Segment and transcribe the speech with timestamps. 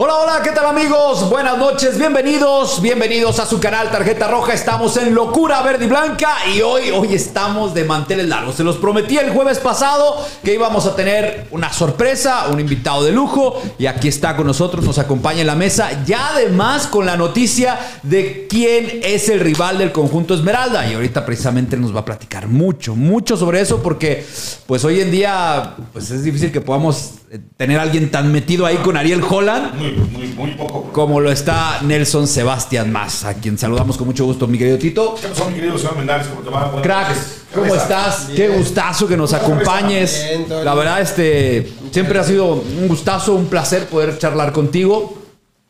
[0.00, 1.28] Hola, hola, ¿qué tal amigos?
[1.28, 4.54] Buenas noches, bienvenidos, bienvenidos a su canal Tarjeta Roja.
[4.54, 8.54] Estamos en Locura Verde y Blanca y hoy, hoy estamos de manteles largos.
[8.54, 13.10] Se los prometí el jueves pasado que íbamos a tener una sorpresa, un invitado de
[13.10, 17.16] lujo y aquí está con nosotros, nos acompaña en la mesa, ya además con la
[17.16, 22.04] noticia de quién es el rival del conjunto Esmeralda y ahorita precisamente nos va a
[22.04, 24.24] platicar mucho, mucho sobre eso porque
[24.64, 28.64] pues hoy en día pues es difícil que podamos eh, tener a alguien tan metido
[28.64, 29.87] ahí con Ariel Holland.
[29.92, 30.92] Muy, muy, muy poco.
[30.92, 35.14] Como lo está Nelson Sebastián Más, a quien saludamos con mucho gusto, mi querido Tito.
[35.20, 36.26] ¿Qué pasó, mi querido señor Mendares?
[36.28, 36.64] ¿Cómo te va?
[36.66, 37.42] Buenas Crack, noches.
[37.54, 38.28] ¿cómo estás?
[38.34, 40.24] Qué gustazo que nos acompañes.
[40.48, 45.18] Bien, La verdad, este, siempre ha sido un gustazo, un placer poder charlar contigo.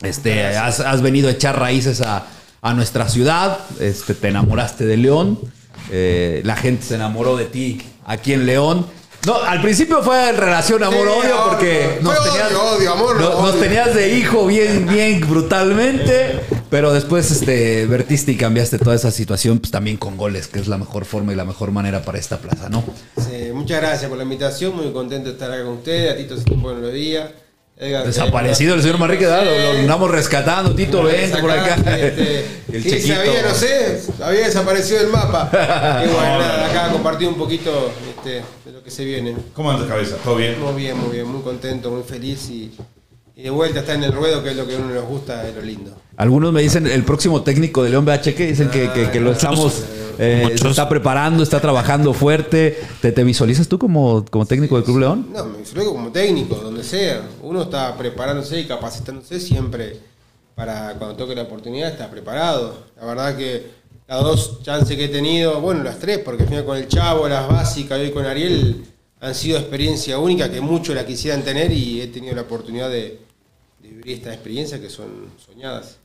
[0.03, 2.27] Este, has, has venido a echar raíces a,
[2.63, 3.59] a nuestra ciudad.
[3.81, 5.39] Este, te enamoraste de León.
[5.91, 8.87] Eh, la gente se enamoró de ti aquí en León.
[9.29, 13.41] No, al principio fue relación amor-odio Sí, porque nos tenías, odio, odio, amor, no, no-
[13.43, 13.61] nos odio.
[13.61, 19.59] tenías de hijo bien, bien brutalmente, pero después este, vertiste y cambiaste toda esa situación
[19.59, 22.39] pues, también con goles, que es la mejor forma y la mejor manera para esta
[22.39, 22.83] plaza, ¿no?
[23.19, 26.13] Sí, muchas gracias por la invitación, muy contento de estar acá con ustedes.
[26.13, 27.31] A Tito hace tiempo no lo veía.
[27.81, 31.77] Edgar, Desaparecido el señor Manrique, lo, lo andamos rescatando, Tito, ven por acá.
[31.97, 33.15] Este, El sí, chequito.
[33.15, 35.49] sabía, no sé, había desaparecido del mapa.
[36.05, 39.37] Y bueno, nada, acá compartir un poquito este, de lo que se viene.
[39.55, 40.17] ¿Cómo andas, cabeza?
[40.25, 40.61] ¿Todo bien?
[40.61, 42.75] Muy bien, muy bien, muy contento, muy feliz y,
[43.37, 45.47] y de vuelta está en el ruedo, que es lo que a uno nos gusta,
[45.49, 45.97] es lo lindo.
[46.17, 49.31] Algunos me dicen el próximo técnico de León BH que dicen que, que- que lo
[49.31, 49.85] estamos
[50.19, 52.79] eh, se está preparando, está trabajando fuerte.
[53.01, 55.29] ¿Te, te visualizas tú como, como técnico del Club León?
[55.33, 57.23] No, me luego como técnico, donde sea.
[57.43, 59.99] Uno está preparándose y capacitándose siempre
[60.55, 62.87] para cuando toque la oportunidad, está preparado.
[63.01, 63.71] La verdad que
[64.09, 67.29] las dos chances que he tenido, bueno, las tres, porque al final con el Chavo,
[67.29, 68.85] las básicas y hoy con Ariel,
[69.21, 73.21] han sido experiencia única que muchos la quisieran tener y he tenido la oportunidad de,
[73.81, 75.99] de vivir estas experiencias que son soñadas.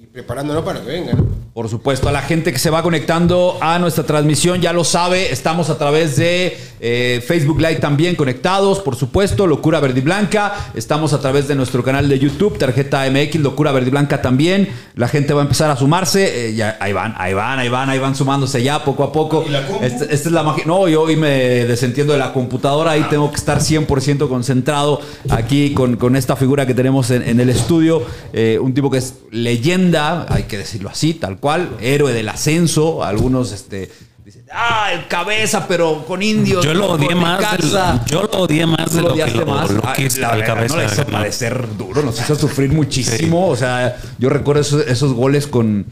[0.00, 1.46] Y preparándonos para que vengan.
[1.56, 5.32] Por supuesto, a la gente que se va conectando a nuestra transmisión, ya lo sabe,
[5.32, 10.52] estamos a través de eh, Facebook Live también conectados, por supuesto, Locura Verde y Blanca,
[10.74, 14.68] estamos a través de nuestro canal de YouTube, Tarjeta MX, Locura Verde y Blanca también,
[14.96, 17.88] la gente va a empezar a sumarse, eh, ya, ahí van, ahí van, ahí van,
[17.88, 19.42] ahí van sumándose ya poco a poco.
[19.48, 19.82] ¿Y la compu?
[19.82, 21.30] Esta, esta es la magia, no, yo hoy me
[21.64, 26.66] desentiendo de la computadora, ahí tengo que estar 100% concentrado aquí con, con esta figura
[26.66, 28.02] que tenemos en, en el estudio,
[28.34, 33.04] eh, un tipo que es leyenda, hay que decirlo así, tal cual, héroe del ascenso,
[33.04, 33.90] algunos este,
[34.24, 36.64] dicen, ah, el cabeza, pero con indios.
[36.64, 37.40] Yo lo odié más.
[37.40, 37.92] Necaxa".
[37.92, 39.70] del- yo lo odié más ¿Tú de lo lo que odiaste lo, más?
[39.70, 40.74] lo Ah, quise la cabeza.
[40.76, 41.10] no le hizo ¿no?
[41.10, 43.48] parecer duro, nos hizo sufrir muchísimo.
[43.48, 45.86] O sea, yo recuerdo esos, esos goles con,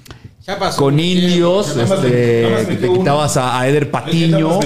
[0.47, 3.45] Ya pasó con indios, este, que te quitabas uno.
[3.47, 4.61] a, Eder Patiño.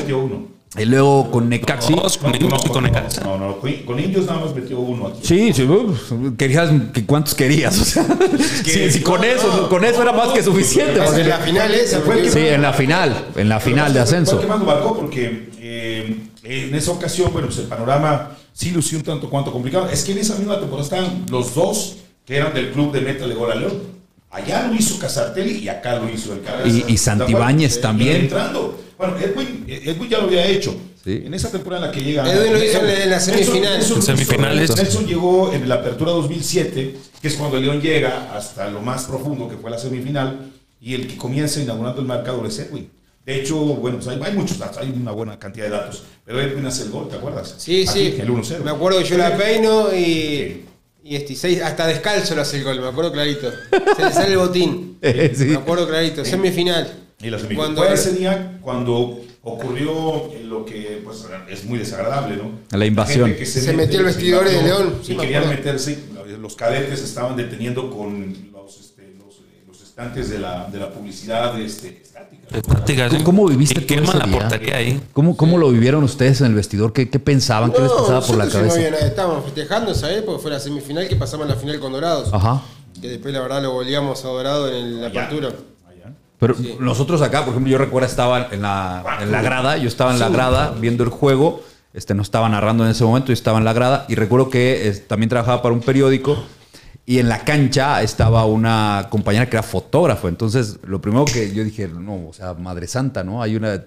[0.77, 1.95] Y luego con Necaxi.
[1.95, 3.23] Dos con indios y con Necaxa.
[3.23, 5.21] No, no, con, indios nada más metió uno aquí.
[5.23, 7.79] Sí, sí, uf, querías, que ¿cuántos querías?
[7.81, 8.05] O sea,
[8.65, 11.01] sí, sí, con eso, con eso era más que suficiente.
[11.15, 14.01] Que la final esa, Fue el que Sí, en la final, en la final de
[14.01, 14.41] Fue ascenso.
[14.41, 18.99] que más lo marcó porque eh, en esa ocasión, bueno, pues el panorama sí lució
[18.99, 19.89] un tanto cuanto complicado.
[19.89, 21.97] Es que en esa misma temporada estaban los dos
[22.27, 23.73] que eran del club de Meta de Gol a León.
[24.31, 26.69] Allá lo hizo Casartelli y acá lo hizo el Cabeza.
[26.87, 28.17] Y- y Santibáñez también.
[28.17, 28.79] Y entrando.
[28.99, 30.75] Bueno, Edwin, Edwin ya lo había hecho.
[31.05, 31.23] Sí.
[31.25, 32.31] En esa temporada en la que llega.
[32.33, 33.81] Edwin lo hizo en la- Nelson- semifinal.
[33.81, 34.77] Nelson- En semifinales.
[34.77, 39.05] Nelson llegó en la apertura 2007, que es cuando el León llega hasta lo más
[39.05, 40.51] profundo, que fue la semifinal,
[40.81, 42.91] y el que comienza inaugurando el marcador es Edwin.
[43.25, 46.41] De hecho, bueno, pues hay, hay muchos datos, hay una buena cantidad de datos, pero
[46.41, 47.55] Edwin hace el gol, ¿te acuerdas?
[47.59, 48.17] Sí, Aquí, sí.
[48.21, 48.65] El 1-0.
[48.65, 50.65] Me acuerdo que yo la peino y,
[51.05, 53.51] y este, seis- hasta descalzo lo hace el gol, me acuerdo clarito.
[53.97, 54.99] Se le sale el botín.
[55.03, 55.45] Sí.
[55.45, 56.25] Me acuerdo clarito.
[56.25, 56.91] Semifinal.
[57.21, 57.67] Y la semifinal.
[57.67, 62.51] Cuando Fue ese día cuando ocurrió lo que pues, es muy desagradable, ¿no?
[62.77, 63.35] La invasión.
[63.35, 65.65] que Se metió al vestidor de León, sí y me querían acuerdo.
[65.65, 65.99] meterse,
[66.41, 70.91] los cadetes estaban deteniendo con los, este, los, eh, los estantes de la, de la
[70.93, 73.09] publicidad este, estática.
[73.25, 74.39] ¿Cómo viviste todo queman ese la día?
[74.39, 75.01] portería ahí.
[75.13, 76.93] ¿Cómo, ¿Cómo lo vivieron ustedes en el vestidor?
[76.93, 77.73] ¿Qué, qué pensaban?
[77.73, 78.91] ¿Qué les pasaba por la nosotros no cabeza?
[78.91, 82.29] nada, estábamos festejando esa época, fue la semifinal que pasamos a la final con Dorados.
[82.33, 82.63] Ajá.
[83.01, 85.51] Que después la verdad lo goleamos a Dorado en el- la apertura.
[86.39, 90.13] Pero nosotros acá, por ejemplo, yo recuerdo estaba en la, en la grada, yo estaba
[90.13, 91.63] en la grada viendo el juego,
[91.93, 95.05] este no estaba narrando en ese momento, yo estaba en la grada y recuerdo que
[95.09, 96.37] también trabajaba para un periódico
[97.05, 101.65] y en la cancha estaba una compañera que era fotógrafo, entonces lo primero que yo
[101.65, 103.43] dije, no, o sea, Madre Santa, ¿no?
[103.43, 103.83] Hay una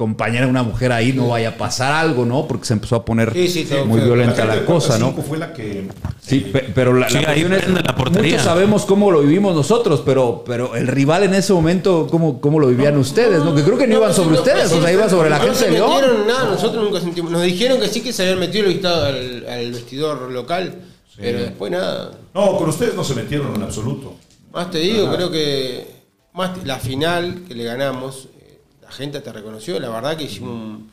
[0.00, 2.48] compañera, una mujer ahí, no vaya a pasar algo, ¿no?
[2.48, 5.12] Porque se empezó a poner Sí, sí, todo muy violenta la cosa, ¿no?
[5.12, 5.88] 45 fue la que
[6.22, 8.30] Sí, pe- pero la, Sí, la ahí es, la portería.
[8.32, 12.58] muchos sabemos cómo lo vivimos nosotros, pero, pero el rival en ese momento, ¿cómo, cómo
[12.58, 13.44] lo vivían ustedes?
[13.44, 13.54] ¿no?
[13.54, 15.44] Que creo que no, iban sobre no, ustedes, no, o sea, iban sobre la no
[15.44, 16.04] gente de León.
[16.26, 17.30] nada, nosotros nunca sentimos.
[17.30, 20.76] Nos dijeron que sí que se habían metido el listado al, al vestidor local,
[21.18, 22.12] Pero después nada.
[22.34, 24.14] No, con ustedes no se metieron en absoluto.
[24.50, 25.86] Más te digo, creo que
[26.32, 28.39] más la final que le ganamos, eh,
[28.90, 30.90] la gente te reconoció, la verdad que hicimos un,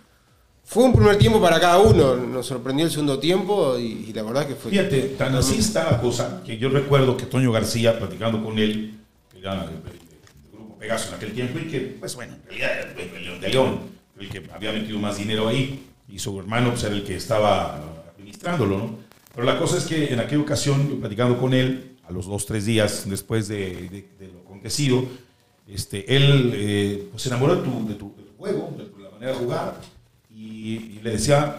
[0.63, 4.21] fue un primer tiempo para cada uno, nos sorprendió el segundo tiempo y, y la
[4.23, 4.69] verdad que fue...
[4.71, 8.93] Fíjate, tan así está la cosa que yo recuerdo que Toño García, platicando con él,
[9.31, 9.69] que era el,
[10.51, 13.79] grupo Pegaso en aquel tiempo, y que, pues bueno, en realidad el León de León,
[14.19, 18.03] el que había metido más dinero ahí, y su hermano pues, era el que estaba
[18.15, 18.99] administrándolo, ¿no?
[19.33, 22.45] Pero la cosa es que en aquella ocasión, yo platicando con él, a los dos,
[22.45, 23.57] tres días después de,
[23.89, 25.03] de- de lo acontecido,
[25.67, 29.09] este, él eh, pues, se enamoró de tu, de tu- de tu juego, de la
[29.11, 29.79] manera de jugar,
[30.33, 31.57] y, y le decía,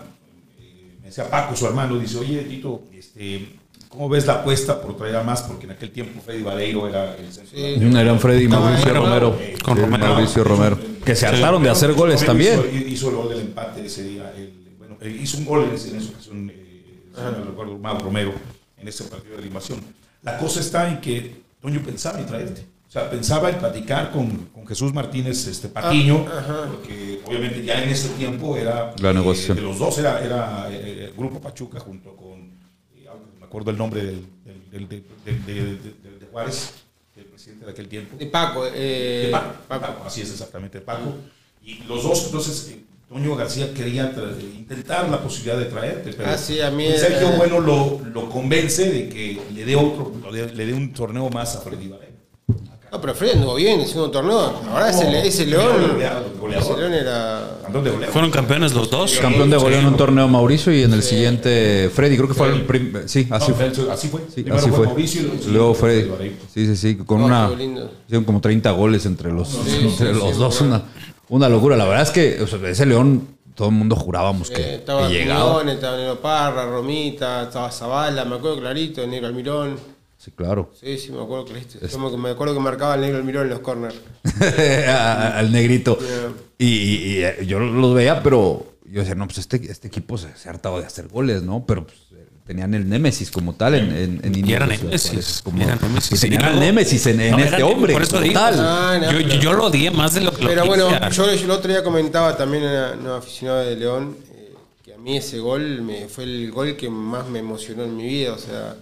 [0.58, 3.56] eh, me decía Paco, su hermano, dice, oye, Tito, este,
[3.88, 5.42] ¿cómo ves la apuesta por traer a más?
[5.42, 7.56] Porque en aquel tiempo Freddy Vadeiro era el centro.
[7.56, 7.64] Sí.
[7.96, 8.94] Eran Freddy y Mauricio.
[8.94, 9.38] Romero.
[9.64, 10.06] Con Sí, Romero.
[10.06, 10.78] Mauricio Romero.
[11.04, 12.60] Que se hartaron de hacer goles también.
[12.60, 14.32] Hizo, hizo el gol del empate ese día.
[14.36, 17.78] el- bueno, él hizo un gol en, ese- en esa ocasión, eh, si no recuerdo,
[17.78, 18.32] Mau Romero,
[18.76, 19.80] en ese partido de la invasión.
[20.22, 22.64] La cosa está en que Toño pensaba en traerte.
[22.88, 26.24] O sea, pensaba en platicar con, con Jesús Martínez este, Patiño,
[26.70, 28.94] porque obviamente ya en ese tiempo era...
[29.00, 29.56] La eh, negociación.
[29.58, 32.38] de los dos era, era eh, el Grupo Pachuca junto con...
[32.96, 33.06] eh,
[33.38, 34.26] me acuerdo el nombre del,
[34.70, 36.72] del, de Juárez,
[37.16, 38.16] el presidente de aquel tiempo.
[38.16, 41.14] De Paco, eh, De Paco, Paco, así es exactamente, Paco.
[41.62, 46.30] Y los dos, entonces, eh, Toño García quería tra- intentar la posibilidad de traerte, pero
[46.30, 50.12] Ah, sí, a mí, Sergio eh, Bueno lo, lo convence de que le dé otro,
[50.32, 52.07] le dé- le dé un torneo más a Freddy Varela.
[52.90, 54.52] No, pero Fred anduvo bien, hicimos un torneo.
[54.70, 55.98] Ahora ese, ese León,
[56.56, 57.58] ese León era...
[57.62, 58.10] Campeón de goleo.
[58.10, 59.18] Fueron campeones los dos.
[59.18, 62.16] Campeón de goleo en un torneo Mauricio y en el siguiente Freddy.
[62.16, 63.06] Creo que fue el primer.
[63.08, 63.66] Sí, así No, fue.
[63.92, 64.20] así fue.
[64.34, 64.86] Sí, Primero así fue fue.
[64.86, 66.10] Mauricio y luego- Freddy.
[66.54, 66.96] Sí, sí, sí.
[66.96, 67.50] Con una.
[68.06, 70.60] Hicieron como 30 goles entre los, Sí, entre sí, los sí, dos.
[70.62, 70.82] Una,
[71.28, 71.76] una locura.
[71.76, 75.08] La verdad es que o sea, ese León, todo el mundo jurábamos que, Eh, estaba
[75.08, 75.62] que llegaba.
[75.70, 79.97] Estaba Nero Parra, Romita, estaba Zavala, me acuerdo clarito, negro Almirón.
[80.18, 80.70] Sí, claro.
[80.78, 81.78] Sí, sí, me acuerdo clarito.
[81.86, 83.94] Yo me, me acuerdo que marcaba el negro Almirón en los corners.
[84.88, 85.98] Al negrito.
[85.98, 86.32] Yeah.
[86.58, 90.18] Y, y- y, eh, yo los veía, pero yo decía, no, pues este, este equipo
[90.18, 91.64] se, se ha hartado de hacer goles, ¿no?
[91.66, 94.76] Pero pues, eh, tenían el Némesis como tal en, en, en Y Indios era de
[94.76, 95.40] Ciudad Némesis.
[95.44, 96.12] Como- Era Némesis.
[96.18, 97.92] Y tenían al luego- Némesis en, en No, este hombre.
[97.92, 98.54] Por eso digo, tal.
[98.58, 101.10] Ah, no, yo, pero- yo lo odié más de lo que lo Pero bueno, quisiera.
[101.10, 104.52] yo el otro día comentaba también a un aficionado de León eh,
[104.84, 108.04] que a mí ese gol me, fue el gol que más me emocionó en mi
[108.04, 108.32] vida.
[108.32, 108.74] O sea,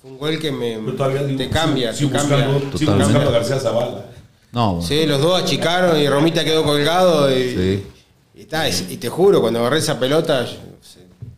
[0.00, 0.92] fue un gol que me digo,
[1.36, 2.36] te cambia, sigo te cambia.
[2.48, 3.04] buscando, Totalmente.
[3.04, 4.04] buscando a García Zavala.
[4.52, 4.86] No, bueno.
[4.88, 7.30] Sí, los dos achicaron y Romita quedó colgado.
[7.30, 7.86] Y, Sí.
[8.34, 10.56] y, está, y, y te juro, cuando agarré esa pelota, yo-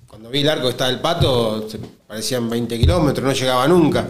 [0.07, 4.07] cuando vi el arco que estaba el pato, se parecían 20 kilómetros, no llegaba nunca.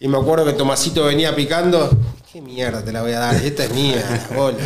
[0.00, 1.90] Y me acuerdo que Tomasito venía picando.
[2.34, 3.36] ¿Qué mierda te la voy a dar?
[3.36, 4.58] Esta es mía, la bola.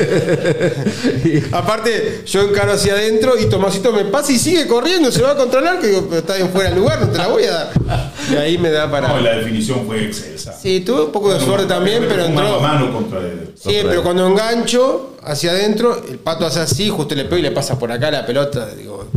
[1.52, 5.60] Aparte, yo encaro hacia adentro y Tomasito me pasa y sigue corriendo, se va contra
[5.60, 7.50] el arco y digo, pero está bien fuera del lugar, no te la voy a
[7.52, 7.72] dar.
[8.32, 9.08] Y ahí me da para.
[9.08, 10.54] No, la definición fue excelsa.
[10.54, 12.58] Sí, tuve un poco de suerte también, pero a entró.
[12.58, 13.52] mano contra el.
[13.54, 17.50] Sí, pero cuando engancho hacia adentro, el pato hace así, justo le pego y le
[17.50, 18.66] pasa por acá la pelota.
[18.74, 19.08] Digo,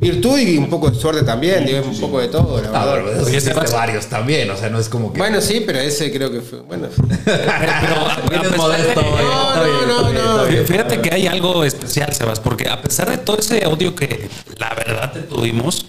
[0.00, 3.72] virtud y un poco de suerte también, digo, un poco de todo, la Ah, verdad.
[3.72, 5.18] varios también, o sea, no es como que...
[5.18, 6.60] Bueno, sí, pero ese creo que fue.
[6.60, 6.88] Bueno,
[7.24, 9.24] Pero a- a Vienes pesar modesto, de- güey.
[9.24, 10.30] No, no, no, bien, no.
[10.38, 10.66] está bien.
[10.66, 14.74] Fíjate que hay algo especial, Sebas, porque a pesar de todo ese odio que la
[14.74, 15.86] verdad te tuvimos,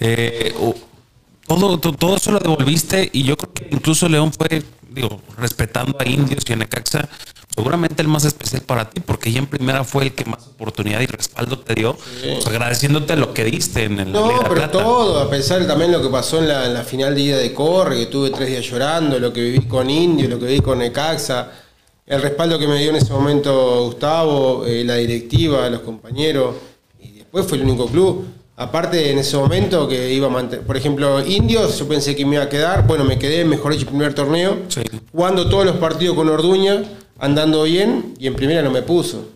[0.00, 0.74] eh, o-
[1.46, 5.96] todo, to- todo eso lo devolviste y yo creo que incluso León fue, digo, respetando
[6.00, 7.08] a Indios y a Necaxa,
[7.54, 11.00] seguramente el más especial para ti, porque ya en primera fue el que más oportunidad
[11.00, 14.72] y respaldo te dio, pues, agradeciéndote lo que diste en el no, Liga pero Plata.
[14.72, 17.52] todo, a pesar también lo que pasó en la, en la final de ida de
[17.54, 20.78] Corre, que tuve tres días llorando, lo que viví con Indio, lo que viví con
[20.78, 21.50] Necaxa,
[22.06, 26.56] el respaldo que me dio en ese momento Gustavo, eh, la directiva, los compañeros,
[27.00, 28.26] y después fue el único club.
[28.56, 32.34] Aparte, en ese momento que iba a mantener, por ejemplo, Indios, yo pensé que me
[32.36, 34.82] iba a quedar, bueno, me quedé, mejor dicho, el primer torneo, Sí.
[35.10, 36.82] jugando todos los partidos con Orduña,
[37.18, 39.28] andando bien, y en primera no me puso.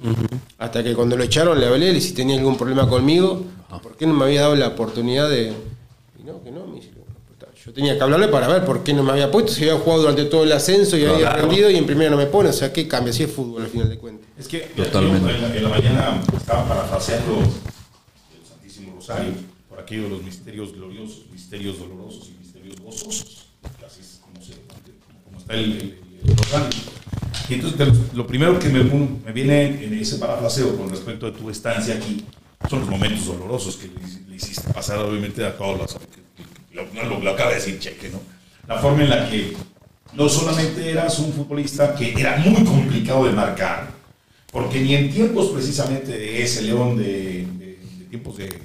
[0.59, 3.45] Hasta que cuando lo echaron le hablé, le si tenía algún problema conmigo,
[3.83, 5.53] ¿por qué no me había dado la oportunidad de...?
[6.19, 6.91] Y no, que no, me dice,
[7.29, 9.79] "Puta, yo tenía que hablarle para ver por qué no me había puesto, si había
[9.81, 11.43] jugado durante todo el ascenso y había Claro.
[11.43, 13.13] rendido y en primera no me pone, o sea, ¿qué cambia?
[13.13, 14.27] Si es fútbol al final de cuentas.
[14.39, 15.29] Es que Totalmente.
[15.29, 19.33] yo En, la, en la mañana estaba parafraseando el Santísimo Rosario
[19.69, 23.47] por aquello de los misterios gloriosos, misterios dolorosos y misterios gozosos.
[23.87, 24.55] Así es como, se,
[25.25, 25.99] como está el, el-
[27.49, 31.49] Y entonces lo primero que me, me viene en ese parafraseo con respecto a tu
[31.51, 32.25] estancia aquí
[32.69, 35.97] son los momentos dolorosos que le, le hiciste pasar obviamente a todos los...
[36.73, 38.21] Lo, lo- lo acaba de decir Cheque, ¿no?
[38.69, 39.55] La forma en la que
[40.15, 43.91] no solamente eras un futbolista que era muy complicado de marcar,
[44.53, 48.61] porque ni en tiempos precisamente de ese León, de, de- de tiempos de, de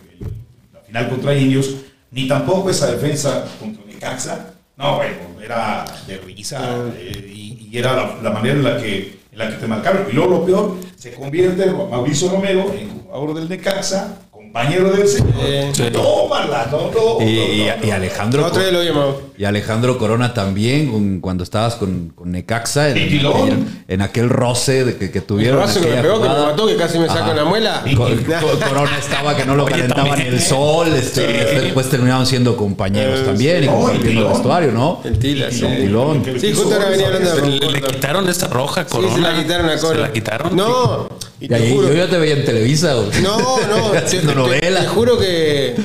[0.73, 1.75] la final contra Indios,
[2.11, 7.42] ni tampoco esa defensa contra Necaxa, no, bueno, era de risa eh, y,
[7.73, 10.05] y era la, la manera en la que en la que te marcaron.
[10.11, 15.33] Y luego lo peor, se convierte Mauricio Romero en jugador del Necaxa, compañero del señor.
[15.73, 15.85] Sí.
[15.91, 17.21] Tómala, no, no.
[17.21, 17.95] Y, no, y- no, y no.
[17.95, 18.45] Alejandro.
[18.45, 19.15] Otro día lo llamamos.
[19.37, 23.47] Y Alejandro Corona también, con- cuando estabas con, con Necaxa, en, Titilón.
[23.49, 25.57] en- en aquel roce de que, que El tuvieron.
[25.57, 27.83] brazo que me pegó, que me mató, que casi me saca una muela.
[27.95, 30.33] Co- Co- Corona estaba que no lo Oye, calentaba ni también.
[30.33, 33.67] el sol, este, y después terminaron siendo compañeros Eh, también y sí.
[33.67, 35.01] compartiendo Oh, el el vestuario, ¿no?
[35.03, 35.65] El Tila, sí.
[35.65, 37.65] El Sí, justo ahora venía a hablando de este.
[37.67, 39.15] Le, le quitaron esa roja Sí, corona.
[39.15, 39.95] se la quitaron a Coro.
[39.95, 40.55] ¿Se la quitaron?
[40.55, 41.09] No,
[41.39, 41.87] y Y te ahí, juro.
[41.87, 42.93] yo ya te veía en Televisa.
[42.93, 43.21] güey.
[43.21, 43.37] No,
[43.67, 44.81] no, haciendo te- novela.
[44.81, 45.75] te juro que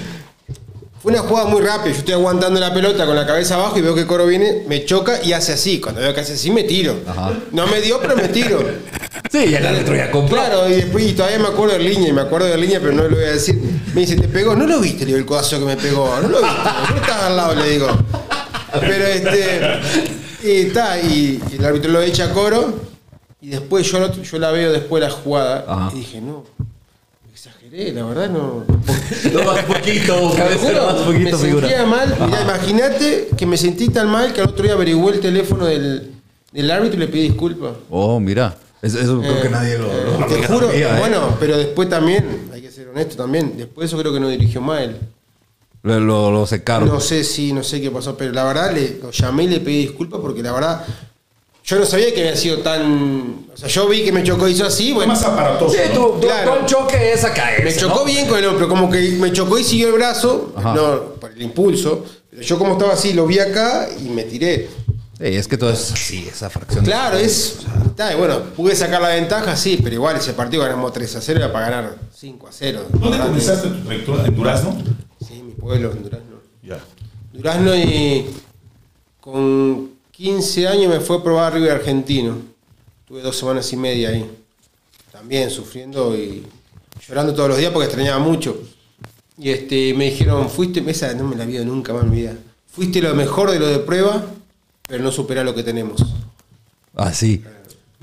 [1.09, 1.93] una jugada muy rápida.
[1.93, 4.85] Yo estoy aguantando la pelota con la cabeza abajo y veo que Coro viene, me
[4.85, 5.81] choca y hace así.
[5.81, 6.97] Cuando veo que hace así, me tiro.
[7.07, 7.33] Ajá.
[7.53, 8.63] No me dio, pero me tiro.
[9.31, 10.37] Sí, y el árbitro ya compró.
[10.37, 12.93] Claro, y después y todavía me acuerdo de línea, y me acuerdo de línea, pero
[12.93, 13.59] no lo voy a decir.
[13.95, 14.55] Me dice, ¿te pegó?
[14.55, 16.15] No lo viste, le digo, el codazo que me pegó.
[16.23, 16.57] No lo viste,
[16.91, 17.89] no estás al lado, le digo.
[18.81, 19.61] Pero este.
[20.43, 22.81] Y está, y, y el árbitro lo echa a coro.
[23.41, 25.65] Y después yo, yo la veo después la jugada.
[25.69, 25.91] Ajá.
[25.95, 26.45] Y dije, no,
[27.39, 28.65] exageré, la verdad no.
[29.33, 31.87] No más poquito, cabeza, más me poquito, sentía figura.
[31.87, 32.17] mal.
[32.27, 36.13] Mirá, imagínate que me sentí tan mal que al otro día averigué el teléfono del,
[36.53, 37.73] del árbitro y le pedí disculpas.
[37.91, 38.57] Oh, mira.
[38.83, 39.87] Es- Eso, creo que nadie lo.
[39.87, 41.01] Eh, lo- te juro, sabía, ¿eh?
[41.01, 44.61] bueno, pero después también, hay que ser honesto también, después eso creo que no dirigió
[44.61, 44.99] mal.
[45.83, 46.89] Lo, lo, lo secaron.
[46.89, 49.61] No sé si, no sé qué pasó, pero la verdad le, lo llamé y le
[49.61, 50.85] pedí disculpas porque la verdad
[51.69, 54.53] yo no sabía que había sido tan, o sea, yo vi que me chocó y
[54.53, 55.75] hizo así, bueno, más aparatoso.
[55.75, 55.95] Sí, ¿no?
[56.07, 56.65] tu, tu Claro.
[56.65, 57.51] choque es acá.
[57.63, 58.05] me chocó ¿no?
[58.07, 60.73] bien con el hombro, como que me chocó y siguió el brazo, Ajá.
[60.75, 64.71] no, por el impulso, pero yo como estaba así, lo vi acá y me tiré.
[65.19, 66.85] Sí, es que todo es así, esa fracción.
[66.85, 67.59] de- Claro, es.
[67.87, 71.41] Está, bueno, pude sacar la ventaja, sí, pero igual ese partido ganamos 3 a 0
[71.41, 72.83] era para ganar 5 a 0.
[72.93, 74.25] ¿Dónde comenzaste tu trayectoria?
[74.27, 74.79] ¿En Durazno?
[75.27, 76.37] Sí, mi pueblo, en Durazno.
[76.63, 76.79] Ya.
[77.33, 78.27] Durazno y
[79.21, 82.39] con 15 años me fue a probar River Argentino.
[83.07, 84.29] Tuve dos semanas y media ahí.
[85.13, 86.43] También sufriendo y
[87.07, 88.61] llorando todos los días porque extrañaba mucho.
[89.39, 92.37] Y este, me dijeron, fuiste, esa no me la vi nunca más en mi vida.
[92.67, 94.27] Fuiste lo mejor de lo de prueba,
[94.89, 96.05] pero no supera lo que tenemos.
[96.97, 97.45] Así.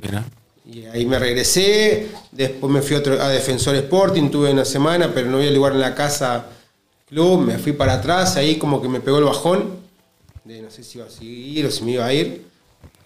[0.01, 0.23] Mira.
[0.65, 5.11] Y ahí me regresé, después me fui a, otro- a Defensor Sporting, tuve una semana,
[5.13, 6.45] pero no había lugar en la casa
[7.09, 9.84] club, me fui para atrás, ahí como que me pegó el bajón,
[10.45, 12.45] de no sé si iba a seguir o si me iba a ir,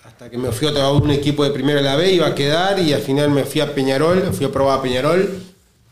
[0.03, 2.79] hasta que me fui a un equipo de primera a la B, iba a quedar
[2.79, 5.41] y al final me fui a Peñarol, fui a probar a Peñarol,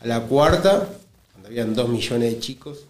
[0.00, 0.90] a la cuarta,
[1.32, 2.80] donde habían dos millones de chicos.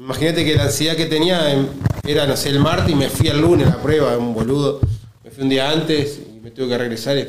[0.00, 1.64] Imagínate que la ansiedad que tenía
[2.04, 4.80] era, no sé, el martes y me fui el lunes a la prueba, un boludo.
[5.22, 7.28] Me fui un día antes y me tuve que regresar y.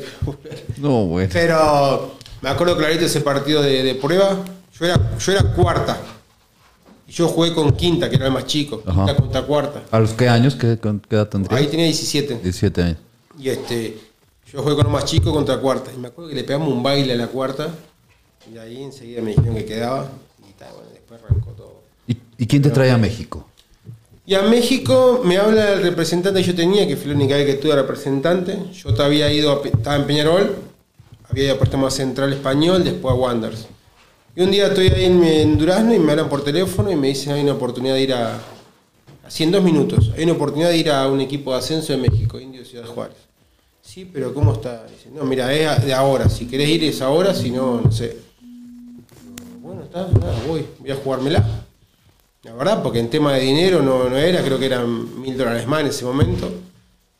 [0.78, 1.30] No, bueno.
[1.32, 4.44] Pero me acuerdo clarito ese partido de, de prueba.
[4.76, 6.00] Yo era, yo era cuarta.
[7.14, 8.82] Yo jugué con quinta, que era el más chico.
[8.84, 9.06] Ajá.
[9.06, 9.82] Quinta contra cuarta.
[9.90, 10.56] ¿A los qué años?
[10.56, 11.56] ¿Qué, qué edad tendría?
[11.56, 12.40] Ahí tenía 17.
[12.42, 12.98] 17 años.
[13.38, 13.98] Y este,
[14.52, 15.92] yo jugué con el más chico contra cuarta.
[15.94, 17.68] Y me acuerdo que le pegamos un baile a la cuarta.
[18.52, 20.10] Y ahí enseguida me dijeron que quedaba.
[20.48, 21.82] Y tal, bueno, después arrancó todo.
[22.08, 23.46] ¿Y, y quién te trae a México?
[24.26, 27.44] Y a México me habla el representante que yo tenía, que fue la única vez
[27.44, 28.58] que estuve representante.
[28.72, 30.56] Yo te había ido, a estaba en Peñarol,
[31.28, 33.66] había ido a préstamo a Central Español, después a Wanderers.
[34.36, 37.32] Y un día estoy ahí en, Durazno y me hablan por teléfono y me dicen
[37.32, 38.40] hay una oportunidad de ir a,
[39.24, 41.98] así en dos minutos, hay una oportunidad de ir a un equipo de ascenso de
[41.98, 43.16] México, Indio Ciudad Juárez.
[43.80, 44.86] Sí, pero ¿cómo está?
[44.86, 48.16] Dice, no, mira, es de ahora, si querés ir es ahora, si no, no sé.
[49.60, 50.08] Bueno, está,
[50.48, 51.64] voy, voy a jugármela.
[52.42, 55.64] La verdad, porque en tema de dinero no, no era, creo que eran mil dólares
[55.68, 56.50] más en ese momento.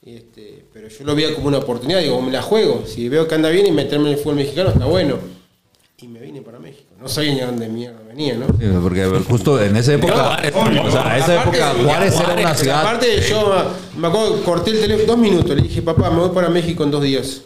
[0.03, 2.85] Este, pero yo lo veía como una oportunidad, digo, me la juego.
[2.87, 5.19] Si veo que anda bien y meterme en el fútbol mexicano, está bueno.
[5.99, 6.84] Y me vine para México.
[7.05, 8.47] No sabía ni a dónde mierda venía, ¿no?
[8.47, 10.15] Sí, Porque justo en esa época.
[10.53, 10.55] Juárez.
[10.55, 12.81] O sea, esa Aparte- época Juárez era una ciudad.
[12.81, 13.65] Aparte, yo
[13.99, 15.55] me acuerdo, corté el teléfono dos minutos.
[15.55, 17.43] Le dije, papá, me voy para México en dos días.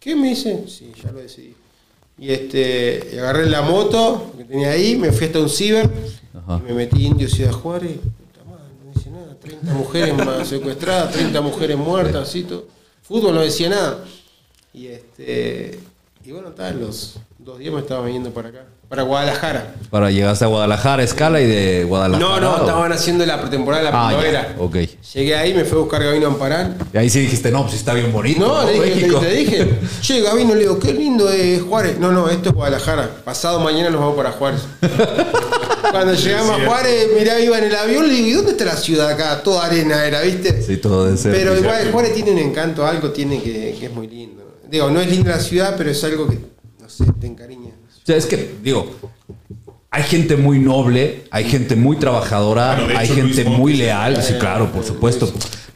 [0.00, 0.64] ¿Qué me dice?
[0.68, 1.54] Sí, ya lo decidí.
[2.18, 5.90] Y este, y agarré la moto que tenía ahí, me fui hasta un ciber
[6.34, 6.58] Ajá.
[6.64, 7.92] y me metí Indio Ciudad Juárez.
[7.98, 9.36] Puta madre, no dice nada.
[9.38, 12.66] 30 mujeres más secuestradas, 30 mujeres muertas, así todo.
[13.02, 14.02] Fútbol no decía nada.
[14.72, 15.78] Y este,
[16.28, 19.76] y bueno, tal, los dos días me estaba viniendo para acá, para Guadalajara.
[19.88, 22.28] Para llegarse a Guadalajara, escala y de Guadalajara.
[22.28, 22.60] No, no, ¿o?
[22.60, 24.54] estaban haciendo la pretemporada de la Ah, primavera.
[24.54, 24.76] ya, ok.
[25.14, 26.76] Llegué ahí, me fue a buscar Gabino Amparán.
[26.92, 28.40] Y ahí sí dijiste, no, pues está bien bonito.
[28.46, 29.20] No, le dije, México.
[29.20, 31.98] te, te dije, che, Gabino, le digo, qué lindo es Juárez.
[31.98, 33.08] No, no, esto es Guadalajara.
[33.24, 34.60] Pasado mañana nos vamos para Juárez.
[35.90, 36.66] Cuando llegamos a.
[36.66, 39.42] Juárez, mirá, iba en el avión, le digo, ¿y dónde está la ciudad acá?
[39.42, 40.60] Toda arena era, ¿viste?
[40.60, 41.32] Sí, todo debe ser.
[41.32, 41.90] Pero igual.
[41.90, 44.42] Juárez tiene un encanto, algo tiene que, que es muy lindo.
[44.70, 46.38] Digo, no es linda la ciudad, pero es algo que,
[46.80, 47.70] no sé, te encariña.
[47.70, 48.90] O sea, es que, digo,
[49.90, 53.78] hay gente muy noble, hay gente muy trabajadora, Bueno, hay hecho, gente Luis muy Montes-
[53.78, 54.22] leal.
[54.22, 55.30] Sí, claro, por supuesto.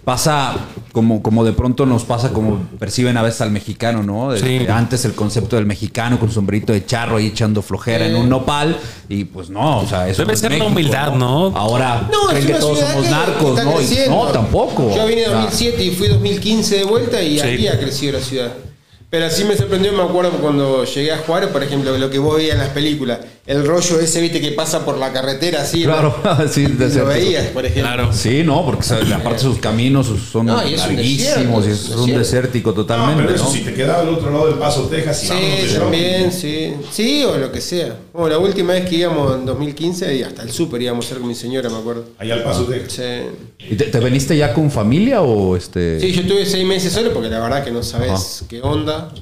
[0.04, 0.56] Pasa
[0.90, 4.36] como, como de pronto nos pasa, como perciben a veces al mexicano, ¿no?
[4.36, 4.66] Sí.
[4.68, 8.76] Antes el concepto del mexicano con sombrerito de charro ahí echando flojera en un nopal.
[9.08, 11.56] Y pues no, o sea, eso Debe no es ser la México, humildad, ¿no?
[11.56, 13.80] Ahora No, creen es que una todos somos que- narcos, que ¿no?
[13.80, 14.92] Y- no, tampoco.
[14.96, 17.46] Yo vine en O sea, 2007 y fui 2015 de vuelta y Sí.
[17.46, 18.52] aquí ha crecido la ciudad.
[19.12, 22.36] Pero sí me sorprendió, me acuerdo cuando llegué a Juárez, por ejemplo, lo que vos
[22.36, 25.82] veías en las películas, el rollo ese, viste, que pasa por la carretera así.
[25.82, 26.48] Claro, ¿no?
[26.48, 27.06] sí, Lo desértico.
[27.06, 27.92] veías, por ejemplo.
[27.92, 28.12] Claro.
[28.12, 29.10] Sí, no, porque ¿sabes?
[29.10, 32.74] aparte sus caminos son No, y es un larguísimos desierto, y es un desértico No,
[32.76, 33.50] totalmente, pero eso ¿no?
[33.50, 36.74] sí, te quedaba al otro lado del Paso, Texas y de Sí, también, sí.
[36.92, 37.96] Sí, o lo que sea.
[38.12, 41.18] Bueno, la última vez que íbamos en 2015, y hasta el súper íbamos a hacer
[41.18, 42.04] con mi señora, me acuerdo.
[42.18, 42.92] Allá al Paso, Texas.
[43.58, 43.66] Sí.
[43.70, 45.98] ¿Y te, te veniste ya con familia o este?
[45.98, 48.46] Sí, yo estuve seis meses solo porque la verdad que no sabes Ajá.
[48.48, 49.12] qué onda.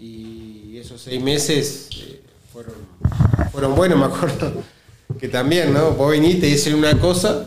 [0.00, 2.11] Y esos seis meses eh,
[3.52, 4.52] fueron buenos, me acuerdo.
[5.20, 5.90] Que también, ¿no?
[5.92, 7.44] Vos viniste y dicen una cosa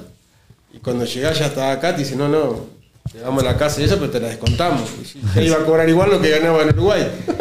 [0.74, 2.66] y cuando llegás ya estaba acá, te dicen, no, no,
[3.14, 4.90] llegamos a la casa y eso, pero te la descontamos.
[5.36, 7.08] Él iba a cobrar igual lo que ganaba en Uruguay.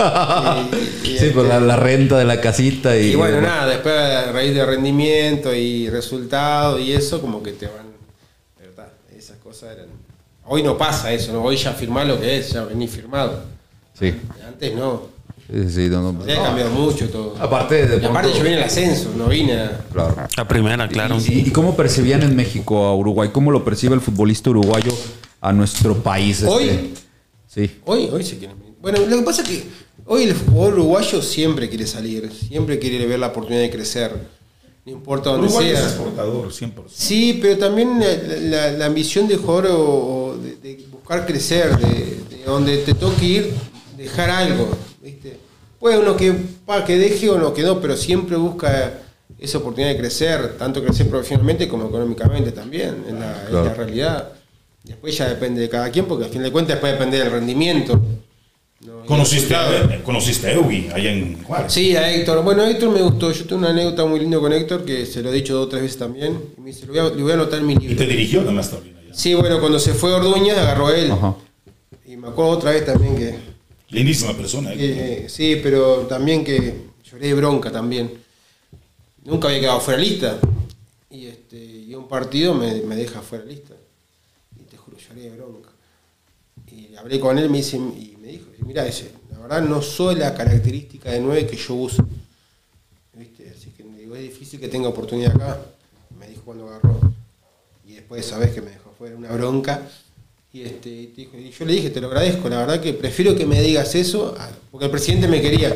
[1.04, 3.10] Y- y- Sí, pues la, la renta de la casita y...
[3.12, 7.66] y bueno, nada, después a raíz de rendimiento y resultado y eso, como que te
[7.66, 7.86] van.
[8.60, 8.88] ¿Verdad?
[9.16, 9.86] Esas cosas eran.
[10.46, 11.42] Hoy no pasa eso, ¿no?
[11.42, 13.42] Hoy ya firmás lo que es, ya venís firmado.
[13.98, 14.12] Sí,
[14.46, 15.08] Antes no.
[15.50, 17.34] Sí, sí, no, no, Hoy ha cambiado mucho todo.
[17.38, 19.84] Aparte de Y aparte yo vine al ascenso, no vine a.
[19.92, 20.16] Claro.
[20.36, 21.16] La primera, claro.
[21.26, 23.30] ¿Y, y cómo percibían en México a Uruguay?
[23.32, 24.92] ¿Cómo lo percibe el futbolista uruguayo
[25.40, 26.38] a nuestro país?
[26.40, 26.48] este?
[26.52, 26.94] Hoy.
[27.46, 27.70] Sí.
[27.84, 28.56] Hoy, hoy se quieren.
[28.80, 29.64] Bueno, lo que pasa es que
[30.06, 34.34] hoy el jugador uruguayo siempre quiere salir, siempre quiere ver la oportunidad de crecer.
[34.84, 35.86] No importa dónde Uruguay es sea.
[35.88, 36.72] exportador, 100%.
[36.92, 38.06] Sí, pero también la,
[38.40, 39.78] la- la ambición de jugador o,
[40.32, 41.88] o de, de buscar crecer, de,
[42.36, 43.54] de donde te toque ir,
[43.96, 44.68] dejar algo,
[45.04, 45.36] ¿viste?
[45.78, 46.32] Puede uno que,
[46.64, 49.00] pa, que deje o no que no, pero siempre busca
[49.38, 53.64] esa oportunidad de crecer, tanto crecer profesionalmente como económicamente también, es la, es Claro.
[53.66, 54.32] la realidad.
[54.82, 58.00] Después ya depende de cada quien, porque al fin de cuentas puede depender del rendimiento.
[58.82, 61.72] Y Conociste, a- conociste a Eugi allá en Juárez.
[61.72, 62.42] Sí, a Héctor.
[62.44, 63.30] Bueno, a Héctor me gustó.
[63.32, 65.68] Yo tengo una anécdota muy linda con Héctor que se lo he dicho dos o
[65.68, 66.38] tres veces también.
[66.56, 67.96] Y me dice, lo voy a, le voy a anotar en mi Y libro.
[67.96, 69.14] te dirigió además también allá.
[69.14, 71.10] Sí, bueno, cuando se fue Orduña agarró a él.
[71.12, 71.34] Ajá.
[72.06, 73.34] Y me acuerdo otra vez también que,
[73.90, 74.72] Lindísima persona.
[74.72, 74.78] él.
[74.78, 78.12] que- sí, pero también que lloré de bronca también.
[79.24, 80.38] Nunca había quedado fuera lista.
[81.10, 83.74] Y, este, y un partido me, me deja fuera lista.
[84.58, 85.70] Y te juro, lloré de bronca.
[86.70, 90.16] Y hablé con él me dice, y me dijo, mira, dice, la verdad no soy
[90.16, 92.04] la característica de 9 que yo uso.
[93.12, 93.52] ¿Viste?
[93.56, 95.60] Así que me digo, es difícil que tenga oportunidad acá.
[96.18, 97.00] Me dijo cuando agarró.
[97.86, 99.88] Y después sabes que me dejó fuera una bronca.
[100.54, 102.92] Y, este, y te dijo- y yo le dije, te lo agradezco, la verdad que
[102.94, 105.74] prefiero que me digas eso, a- porque el presidente me quería.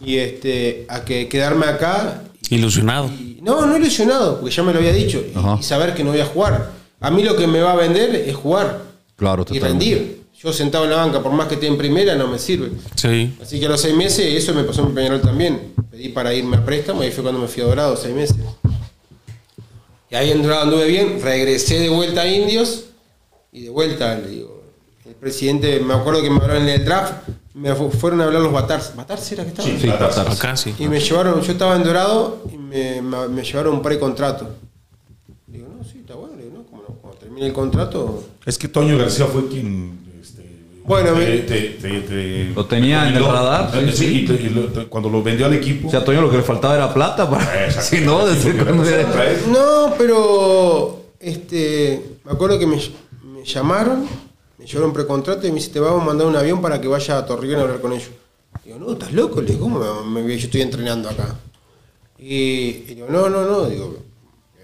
[0.00, 2.22] Y este, a que quedarme acá.
[2.50, 3.08] Ilusionado.
[3.08, 5.20] y- no, no ilusionado, porque ya me lo había dicho.
[5.58, 6.70] y- saber que no voy a jugar.
[7.00, 8.80] A mí lo que me va a vender es jugar.
[9.16, 9.84] Claro, Y totalmente.
[9.84, 10.22] rendir.
[10.40, 12.70] Yo sentado en la banca, por más que esté en primera, no me sirve.
[12.94, 13.34] Sí.
[13.42, 15.72] Así que a los seis meses, eso me pasó en Peñarol también.
[15.90, 18.36] Pedí para irme a préstamo y ahí fue cuando me fui a Dorado, seis meses.
[20.10, 22.84] Y ahí en Dorado anduve bien, regresé de vuelta a Indios
[23.56, 24.62] y de vuelta, le digo,
[25.06, 27.12] el presidente, me acuerdo que me hablaron en el draft,
[27.54, 28.94] me fu- fueron a hablar los Batars.
[28.94, 29.70] ¿Batars era que estaban?
[29.72, 29.88] Sí, Sí.
[29.88, 30.28] Qatar.
[30.30, 30.74] Acá sí.
[30.78, 34.46] Y me llevaron, yo estaba en Dorado y me, me- me llevaron un precontrato.
[35.50, 38.24] Le digo, no, sí, está bueno, le digo, no, como no, cuando termine el contrato,
[38.44, 40.00] Es que Toño García fue quien.
[40.20, 40.42] este,
[40.84, 44.20] Bueno, te- te- te- te- Lo tenía en el radar, sí, Sí, sí.
[44.20, 45.88] y te- y lo- te- cuando lo vendió al equipo.
[45.88, 47.70] O sea, a Toño lo que le faltaba era plata para...
[47.80, 49.08] Si no, cuando le era-.
[49.50, 52.76] No, pero este, me acuerdo que me
[53.46, 54.06] llamaron,
[54.58, 57.18] me llevaron precontrato y me dice, te vamos a mandar un avión para que vaya
[57.18, 58.10] a Torreón a hablar con ellos.
[58.64, 61.36] Digo, no, estás loco, le digo, ¿cómo me, me- yo estoy entrenando acá?
[62.18, 62.34] Y,
[62.88, 63.96] y digo, no, no, no, digo,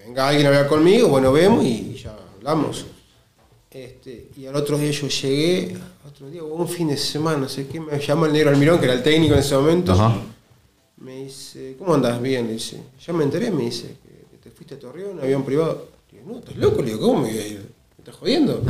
[0.05, 2.85] venga alguien a hablar conmigo, bueno, vemos y ya hablamos.
[3.71, 5.75] Este, y al otro día yo llegué,
[6.07, 8.85] otro día, un fin de semana, no sé qué, me llama el negro Almirón, que
[8.85, 9.93] era el técnico en ese momento.
[9.93, 10.15] Ajá.
[10.97, 12.21] Me dice, ¿cómo andás?
[12.21, 12.81] Bien, le dice.
[13.05, 15.87] Ya me enteré, me dice, que, te fuiste a Torreón, avión privado.
[16.11, 17.72] Digo, no, estás loco, le digo, ¿cómo me voy a ir?
[18.05, 18.61] ¿Me estás jodiendo?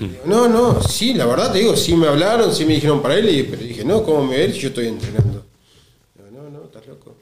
[0.00, 3.14] Digo, no, no, sí, la verdad te digo, sí me hablaron, sí me dijeron para
[3.14, 5.44] él, y- pero dije, no, ¿cómo me ir si yo estoy entrenando?
[6.16, 7.14] Digo, no, no, estás loco.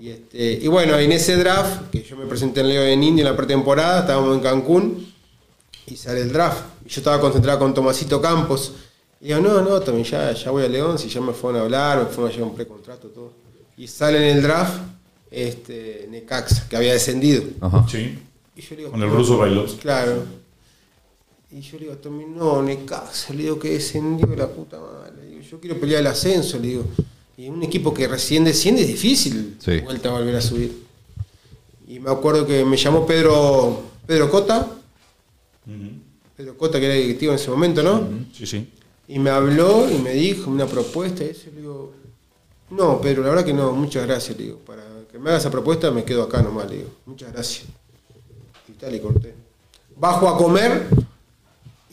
[0.00, 3.22] Y, este, y bueno, en ese draft, que yo me presenté en Leo en India
[3.26, 5.12] en la pretemporada, estábamos en Cancún,
[5.86, 6.62] y sale el draft.
[6.86, 8.72] Y yo estaba concentrado con Tomasito Campos.
[9.20, 11.64] Y digo, no, no, Tommy, ya, ya voy a León, si ya me fueron a
[11.64, 13.32] hablar, me fueron a llevar un precontrato, todo.
[13.76, 14.80] Y sale en el draft
[15.30, 17.42] este, Necaxa, que había descendido.
[17.60, 17.86] Ajá.
[17.86, 18.18] Sí.
[18.56, 19.78] Y yo le digo, Con el ruso Bailovsky.
[19.80, 20.24] Claro.
[21.54, 25.12] Y yo le digo no, Necaxa, le digo que descendió la puta madre.
[25.22, 26.84] Le digo, yo quiero pelear el ascenso, le digo.
[27.36, 29.78] Y un equipo que recién desciende es difícil Sí.
[29.80, 30.82] vuelta a volver a subir.
[31.86, 34.68] Y me acuerdo que me llamó Pedro, Pedro Cota.
[36.36, 38.08] Pedro Cota, que era directivo en ese momento, ¿no?
[38.32, 38.68] Sí, sí.
[39.06, 41.22] Y me habló y me dijo una propuesta.
[41.22, 41.92] Y eso, le digo,
[42.70, 44.36] no, Pedro, la verdad que no, muchas gracias.
[44.36, 46.68] Le digo, para que me haga esa propuesta me quedo acá nomás.
[46.68, 47.66] Le digo, muchas gracias.
[48.68, 49.34] Y tal, y corté.
[49.96, 50.88] Bajo a comer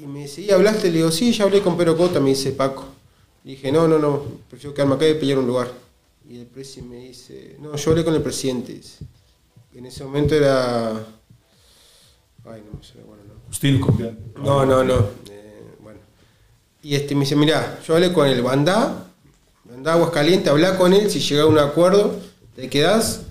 [0.01, 0.89] y me dice, ¿y hablaste?
[0.89, 2.85] Le digo, sí, ya hablé con Pedro Cota, me dice Paco.
[3.43, 5.71] Le dije, no, no, no, prefiero quedarme acá y pelear un lugar.
[6.27, 8.73] Y el presidente me dice, no, yo hablé con el presidente.
[8.73, 9.05] dice.
[9.75, 10.91] En ese momento era.
[12.45, 13.33] Ay, no me no.
[13.45, 13.81] Agustín.
[14.37, 15.07] No, no, no.
[15.29, 15.99] Eh, bueno.
[16.81, 19.07] Y este me dice, mira, yo hablé con el Bandá,
[19.65, 22.19] Bandá Aguascaliente, hablá con él, si llega a un acuerdo,
[22.55, 23.21] te quedás,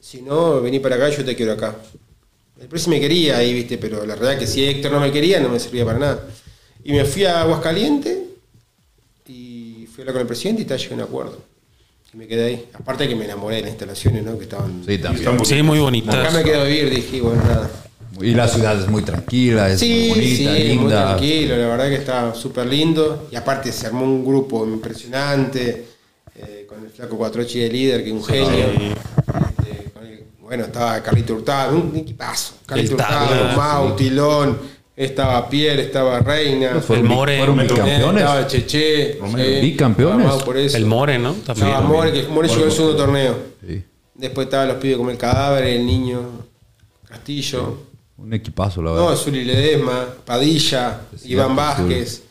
[0.00, 1.76] si no, vení para acá, yo te quiero acá.
[2.62, 5.40] El precio me quería ahí, viste, pero la verdad que si Héctor no me quería,
[5.40, 6.24] no me servía para nada.
[6.84, 8.24] Y me fui a Aguascaliente
[9.28, 11.42] y fui a hablar con el presidente y te llegué a un acuerdo.
[12.14, 12.66] Y me quedé ahí.
[12.74, 14.36] Aparte que me enamoré de las instalaciones, ¿no?
[14.38, 14.82] Que estaban...
[14.86, 15.28] Sí, también.
[15.28, 16.34] Están Sí, muy Acá bonitas.
[16.34, 17.70] me quedo a vivir, dije, bueno, nada.
[18.20, 21.88] Y la ciudad es muy tranquila, es Sí, muy bonita, sí, muy tranquilo, la verdad
[21.88, 23.28] que está súper lindo.
[23.32, 25.86] Y aparte se armó un grupo impresionante,
[26.36, 28.66] eh, con el flaco Cuatrochi de líder, que es un genio.
[28.66, 28.94] El-
[30.52, 32.56] bueno, estaba Carlito Hurtado, un equipazo.
[32.66, 34.58] Carlito Hurtado, Mau, Tilón,
[34.94, 38.22] estaba Pierre, estaba Reina, Fueron, El More, fueron el bicampeones.
[38.22, 39.60] estaba Cheche, Romero.
[39.62, 40.18] Bicampeones.
[40.18, 40.76] estaba Mau por eso.
[40.76, 41.32] El More, ¿no?
[41.32, 41.68] También.
[41.68, 43.36] Estaba More, que More llegó al segundo torneo.
[43.66, 43.82] Sí,
[44.14, 46.20] Después estaban los pibes como el cadáver, el niño,
[47.08, 47.78] Castillo.
[48.18, 49.16] un equipazo, la No, verdad.
[49.22, 52.24] Zuli Ledesma, Padilla, Iván Vázquez,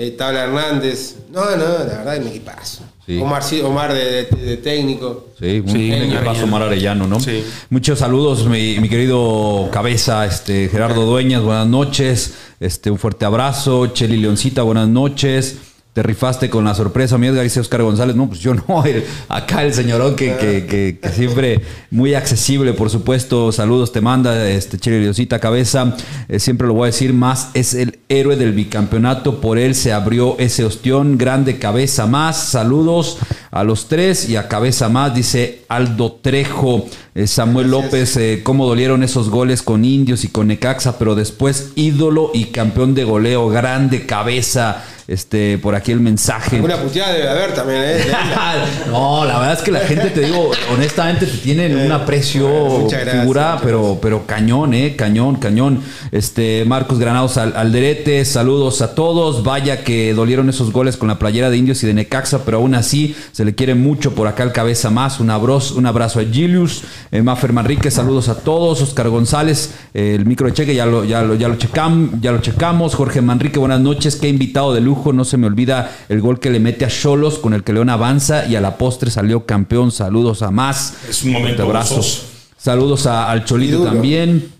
[0.00, 1.16] eh, Tabla Hernández.
[1.32, 2.84] No, no, la verdad es un equipazo.
[3.04, 3.18] Sí.
[3.20, 5.28] Omar, sí, Omar de, de- de técnico.
[5.38, 6.46] Sí, un, Sí, un equipazo Arellano.
[6.46, 7.20] Mar Arellano, ¿no?
[7.20, 7.42] Sí.
[7.70, 12.34] Muchos saludos, mi, mi querido cabeza, este Gerardo Dueñas, buenas noches.
[12.60, 13.88] Este, un fuerte abrazo.
[13.88, 15.56] Cheli Leoncita, buenas noches.
[15.98, 18.14] Te rifaste con la sorpresa, mi Edgar, dice Oscar González.
[18.14, 22.72] No, pues yo no, el- acá el señorón que, que- que- que siempre muy accesible,
[22.72, 23.50] por supuesto.
[23.50, 25.96] Saludos te manda, este Cheli Leoncita, cabeza.
[26.28, 29.40] Eh, siempre lo voy a decir más, es el héroe del bicampeonato.
[29.40, 31.18] Por él se abrió ese ostión.
[31.18, 32.36] Grande cabeza más.
[32.44, 33.18] Saludos
[33.50, 36.86] a los tres y a cabeza más, dice Aldo Trejo.
[37.16, 41.72] Eh, Samuel López, eh, cómo dolieron esos goles con Indios y con Necaxa, pero después
[41.74, 43.48] ídolo y campeón de goleo.
[43.48, 44.84] Grande cabeza.
[45.08, 46.60] Este, por aquí el mensaje.
[46.60, 48.06] Una puteada debe haber también, ¿eh?
[48.90, 53.20] no, la verdad es que la gente, te digo, honestamente te tienen un aprecio, gracias,
[53.20, 55.80] figura, muchas pero, pero cañón, eh, cañón, cañón.
[56.12, 59.44] Este, Marcos Granados al, Alderete, saludos a todos.
[59.44, 62.74] Vaya que dolieron esos goles con la playera de Indios y de Necaxa, pero aún
[62.74, 65.20] así se le quiere mucho por acá el cabeza más.
[65.20, 68.82] Un abrazo, un abrazo a Gilius, eh, Mafer Manrique, saludos a todos.
[68.82, 72.30] Oscar González, eh, el micro de cheque, ya lo, ya lo, ya lo checam, ya
[72.30, 72.94] lo checamos.
[72.94, 74.97] Jorge Manrique, buenas noches, qué invitado de lujo.
[75.12, 77.88] No se me olvida el gol que le mete a Cholos con el que León
[77.90, 79.90] avanza y a la postre salió campeón.
[79.92, 80.94] Saludos a más.
[81.08, 81.96] Es un momento Fuerte abrazo.
[81.96, 82.22] gozoso.
[82.56, 84.52] Saludos a- al Cholito también.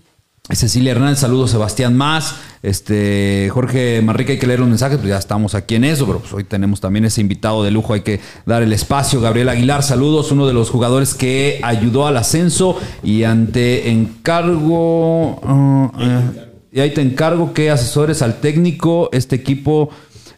[0.51, 2.33] Cecilia Hernández, saludos Sebastián Más.
[2.63, 6.19] Este Jorge Manrique, hay que leer los mensajes, pues ya estamos aquí en eso, pero
[6.19, 9.21] pues hoy tenemos también ese invitado de lujo, hay que dar el espacio.
[9.21, 15.39] Gabriel Aguilar, saludos, uno de los jugadores que ayudó al ascenso y ante encargo.
[15.43, 19.09] ah, eh, y ahí te encargo que asesores al técnico.
[19.11, 19.89] Este equipo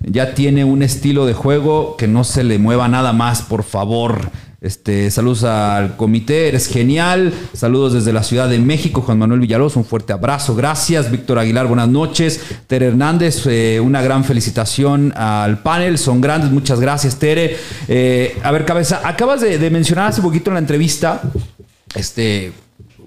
[0.03, 4.31] ya tiene un estilo de juego que no se le mueva nada más, por favor.
[4.61, 7.33] Este, saludos al comité, eres genial.
[7.53, 11.09] Saludos desde la Ciudad de México, Juan Manuel Villalobos, un fuerte abrazo, gracias.
[11.09, 12.39] Víctor Aguilar, buenas noches.
[12.67, 17.57] Tere Hernández, eh, una gran felicitación al panel, son grandes, muchas gracias, Tere.
[17.87, 21.23] Eh, a ver, cabeza, acabas de, mencionar hace poquito en la entrevista,
[21.95, 22.51] este,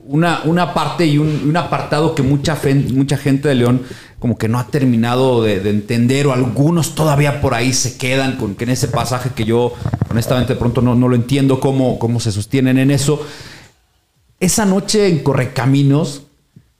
[0.07, 2.59] una, una parte y un, un apartado que mucha,
[2.93, 3.83] mucha gente de León
[4.25, 8.37] como que no ha terminado de, de entender o algunos todavía por ahí se quedan
[8.39, 9.75] con que en ese pasaje que yo
[10.09, 13.21] honestamente de pronto no, no lo entiendo cómo, cómo se sostienen en eso.
[14.41, 16.23] Esa noche en Correcaminos,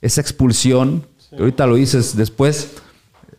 [0.00, 2.70] esa expulsión, que ahorita lo dices después,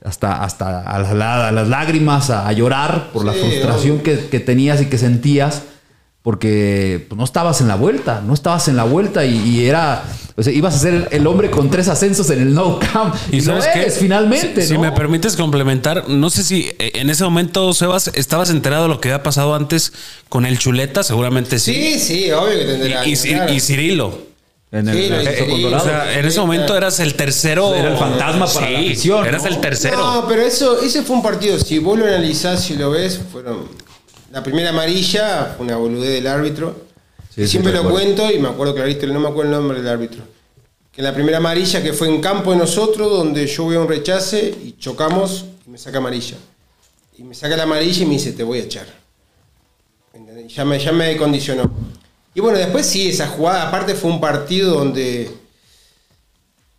[0.03, 4.27] hasta, hasta a, la- a las lágrimas, a, a llorar por la Sí, frustración que,
[4.29, 5.63] que tenías y que sentías,
[6.25, 10.03] porque pues, no estabas en la vuelta, no estabas en la vuelta y, y era,
[10.35, 13.13] o sea, ibas a ser el, el hombre con tres ascensos en el No Camp.
[13.31, 13.81] Y, Y lo sabes qué?
[13.81, 14.79] eres, finalmente, Si, si ¿no?
[14.81, 18.99] me permites complementar, no sé si eh, en ese momento, Sebas, estabas enterado de lo
[18.99, 19.93] que había pasado antes
[20.27, 21.75] con el Chuleta, seguramente sí.
[21.75, 23.05] Sí, sí, obvio que tendrá.
[23.07, 23.53] Y, y- claro.
[23.53, 24.17] y Cirilo.
[24.71, 27.75] En el Sí, Sí, O sea, en ese momento eras el tercero.
[27.75, 29.49] Era el fantasma para la afición, Eras ¿no?
[29.49, 29.97] el tercero.
[29.97, 31.57] No, pero eso, ese fue un partido.
[31.59, 33.84] Si vos lo analizás y lo ves, fueron.
[34.35, 36.75] La primera amarilla fue una boludez del árbitro.
[37.33, 39.87] Sí, sí, Siempre lo cuento y me acuerdo clarito, no me acuerdo el nombre del
[39.87, 40.23] árbitro.
[40.91, 43.87] Que la primera amarilla que fue en campo de nosotros, donde yo voy a un
[43.87, 46.35] rechace y chocamos y me saca amarilla.
[47.17, 48.85] Y me saca la amarilla y me dice, te voy a echar.
[50.13, 50.53] ¿Entendés?
[50.53, 51.71] Ya me, ya me condicionó.
[52.33, 55.31] Y bueno, después sí, esa jugada, aparte fue un partido donde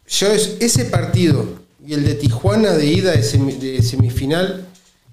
[0.08, 1.46] yo es- ese partido
[1.86, 3.22] y el de Tijuana de ida de
[3.82, 4.66] semifinal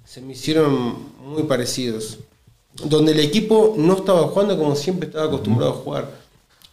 [0.04, 2.18] se me hicieron muy parecidos.
[2.82, 6.24] Donde el equipo no estaba jugando como siempre estaba acostumbrado a jugar.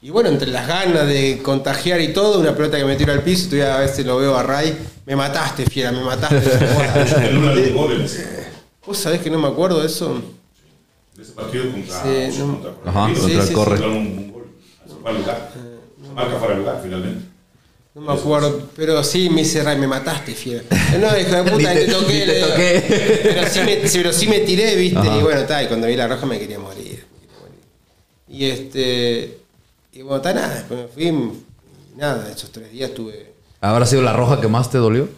[0.02, 3.22] Y bueno, entre las ganas de contagiar y todo, una pelota que me tiro al
[3.22, 6.42] piso, todavía a veces lo veo a Ray, me mataste, fiera, me mataste.
[7.76, 8.26] Goles
[8.86, 10.20] Vos sabés que no me acuerdo de eso.
[11.16, 12.02] de ese partido contra.
[12.04, 12.46] Sí, no.
[12.48, 13.78] contra Ajá, contra el Sí, Corre.
[13.78, 14.46] sí, Un, un gol.
[16.16, 17.26] Marca fuera de lugar, finalmente.
[17.94, 20.64] No me acuerdo, pero sí me hice Ray, me mataste, fiera.
[20.98, 22.26] No, hijo de puta, te- toqué.
[22.26, 23.20] te toqué.
[23.34, 25.18] Pero sí me, pero sí me tiré, viste, Ajá.
[25.18, 27.06] y bueno, está, y cuando vi la roja me quería morir.
[27.14, 27.60] me quería morir.
[28.30, 29.40] Y este.
[29.92, 31.06] Y bueno, está nada, después me fui.
[31.06, 33.34] Y nada, esos tres días tuve.
[33.60, 35.10] ¿Habrá sido la roja que más te dolió?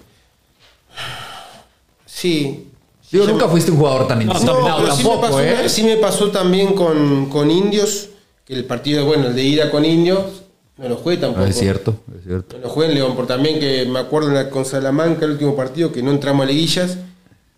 [2.06, 2.70] Sí.
[3.12, 5.40] Digo, Sí, nunca me- fuiste un jugador tan No, indisciplinado pero sí me, tampoco, pasó,
[5.42, 5.70] ¿eh?
[5.70, 8.10] sí me pasó también con, con Indios,
[8.46, 10.42] que el partido, bueno, el de ida con Indios,
[10.78, 11.46] no lo jugué tampoco.
[11.46, 12.58] Ah, es cierto, es cierto.
[12.58, 15.32] No lo jugué en León, por también que me acuerdo en la- con Salamanca, el
[15.32, 16.98] último partido, que no entramos a liguillas,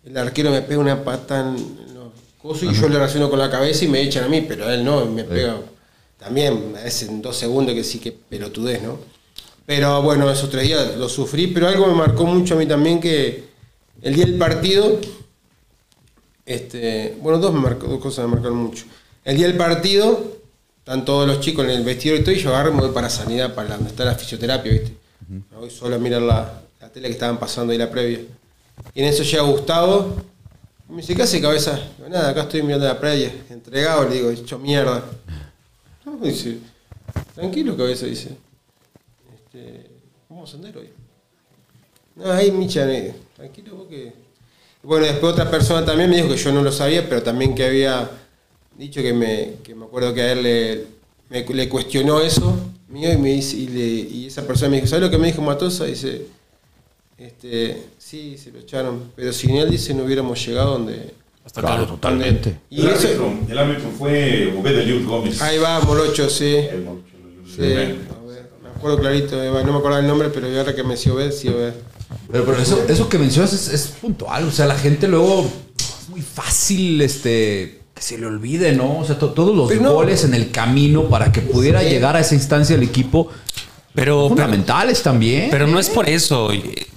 [0.04, 1.54] el arquero me pega una pata en
[1.94, 4.66] los cosos y yo le reacciono con la cabeza y me echan a mí, pero
[4.66, 5.56] a él no, me pega
[6.18, 8.98] también, a veces en dos segundos que sí que pelotudez, ¿no?
[9.66, 13.00] Pero bueno, esos tres días lo sufrí, pero algo me marcó mucho a mí también
[13.00, 13.44] que
[14.02, 15.00] el día del partido,
[16.44, 18.84] este, bueno, dos, me marcó, dos cosas me marcaron mucho.
[19.24, 20.35] El día del partido,
[20.86, 22.92] están todos los chicos en el vestidor y todo, y yo agarro y me voy
[22.92, 24.96] para sanidad, para donde está la fisioterapia, ¿viste?
[25.28, 28.20] Me voy solo a mirar la, la tele que estaban pasando ahí la previa.
[28.94, 30.14] Y en eso llega Gustavo,
[30.88, 31.76] y me dice, ¿qué hace cabeza?
[31.96, 35.02] Digo, nada, acá estoy mirando la previa, entregado, le digo, hecho mierda.
[36.04, 36.58] No, dice,
[37.34, 38.36] tranquilo cabeza, dice.
[39.34, 39.90] Este,
[40.28, 40.90] vamos a andar hoy.
[42.14, 44.12] No, ahí Micha, eh, tranquilo porque...
[44.84, 47.64] Bueno, después otra persona también me dijo que yo no lo sabía, pero también que
[47.64, 48.08] había
[48.78, 50.84] dicho que me, que me acuerdo que a él le,
[51.30, 52.56] me- le cuestionó eso
[52.88, 53.80] mío y, me dice, y, le-
[54.16, 55.84] y esa persona me dijo, ¿sabes lo que me dijo Matosa?
[55.86, 56.26] Dice,
[57.18, 61.14] este, sí, se lo echaron, pero sin él dice no hubiéramos llegado donde...
[61.44, 61.94] Hasta Claro, claro.
[61.94, 62.56] totalmente.
[62.70, 65.40] Y el, eso, árbitro, el árbitro fue Obed Eliud Gómez.
[65.40, 66.56] ahí va, Morocho, sí.
[66.56, 67.06] El Molucho,
[67.46, 67.96] el- Sí, a ver,
[68.62, 71.30] me acuerdo clarito, eh, no me acuerdo el nombre, pero ahora que me decía Obed,
[71.30, 71.72] sí, Obed.
[72.32, 74.44] Pero, pero eso, eso que mencionas es, es puntual.
[74.48, 78.98] O sea, la gente luego es muy fácil este, que se le olvide, ¿no?
[78.98, 79.92] O sea, to- todos los Pero no.
[79.94, 81.88] goles en el camino para que pudiera Sí.
[81.88, 83.28] llegar a esa instancia el equipo
[83.94, 85.48] Pero, pero, fundamentales también.
[85.50, 86.50] pero no es por eso.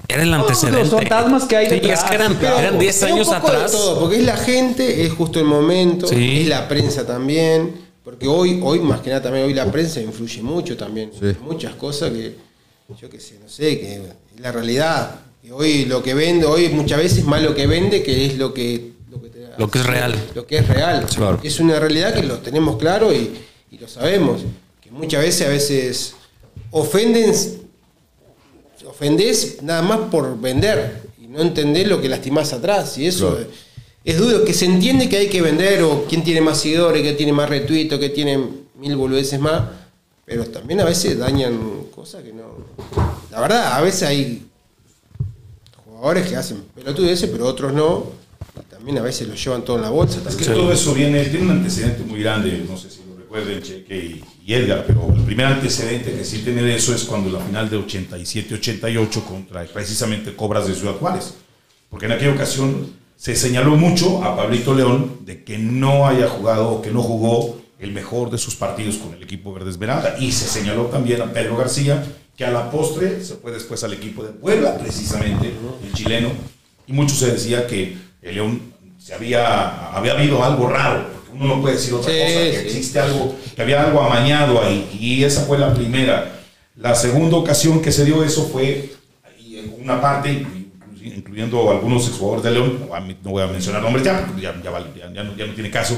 [0.09, 0.79] Era el antecedente.
[0.81, 2.59] los fantasmas que hay Sí, detrás, es que eran, claro.
[2.59, 3.71] eran 10 Pero un años de atrás.
[3.71, 6.41] todo, porque es la gente, es justo el momento, Sí.
[6.41, 10.41] es la prensa también, porque hoy, hoy más que nada también hoy la prensa influye
[10.41, 11.27] mucho también, Sí.
[11.45, 12.35] muchas cosas que
[12.99, 14.01] yo qué sé, no sé, que es
[14.41, 15.11] la realidad.
[15.43, 18.51] Y hoy lo que vende, hoy muchas veces más lo que vende que es lo
[18.53, 18.93] que
[19.59, 20.15] lo que, es real.
[20.35, 21.05] Lo que es real.
[21.05, 21.39] Claro.
[21.43, 23.31] Es una realidad que lo tenemos claro y,
[23.71, 24.41] y lo sabemos,
[24.81, 26.15] que muchas veces a veces
[26.71, 27.33] ofenden
[28.87, 32.97] ofendés nada más por vender y no entendés lo que lastimás atrás.
[32.97, 33.41] Y eso Claro.
[34.05, 37.01] es, es duro, que se entiende que hay que vender o quién tiene más seguidores,
[37.03, 38.37] que tiene más retweets, o que tiene
[38.75, 39.63] mil boludeces más,
[40.25, 42.43] pero también a veces dañan cosas que no...
[43.31, 44.45] La verdad, a veces hay
[45.85, 48.05] jugadores que hacen pelotudeces, pero otros no.
[48.79, 50.21] También a veces lo llevan todo en la bolsa.
[50.25, 53.61] Es que todo eso viene, tiene un antecedente muy grande, no sé si lo recuerden
[53.61, 57.29] Cheque y, y Edgar, pero el primer antecedente que sí tiene de eso es cuando
[57.29, 61.33] la final de 87-88 contra precisamente Cobras de Ciudad Juárez.
[61.89, 66.69] Porque en aquella ocasión se señaló mucho a Pablito León de que no haya jugado
[66.69, 70.15] o que no jugó el mejor de sus partidos con el equipo Verde Esmeralda.
[70.19, 72.01] Y se señaló también a Pedro García,
[72.37, 75.51] que a la postre se fue después al equipo de Puebla, precisamente,
[75.83, 76.29] el chileno.
[76.87, 81.55] Y mucho se decía que el León se había, había habido algo raro, porque uno
[81.55, 82.65] no puede decir otra Sí, cosa, que sí.
[82.67, 84.89] existe algo, que había algo amañado ahí.
[84.99, 86.39] Y esa fue la primera.
[86.75, 88.93] La segunda ocasión que se dio eso fue
[89.51, 93.47] en una parte, inclu- incluyendo algunos exjugadores de León, no voy a- no voy a
[93.47, 95.97] mencionar nombres ya, porque ya, ya vale, ya- ya no, ya no tiene caso,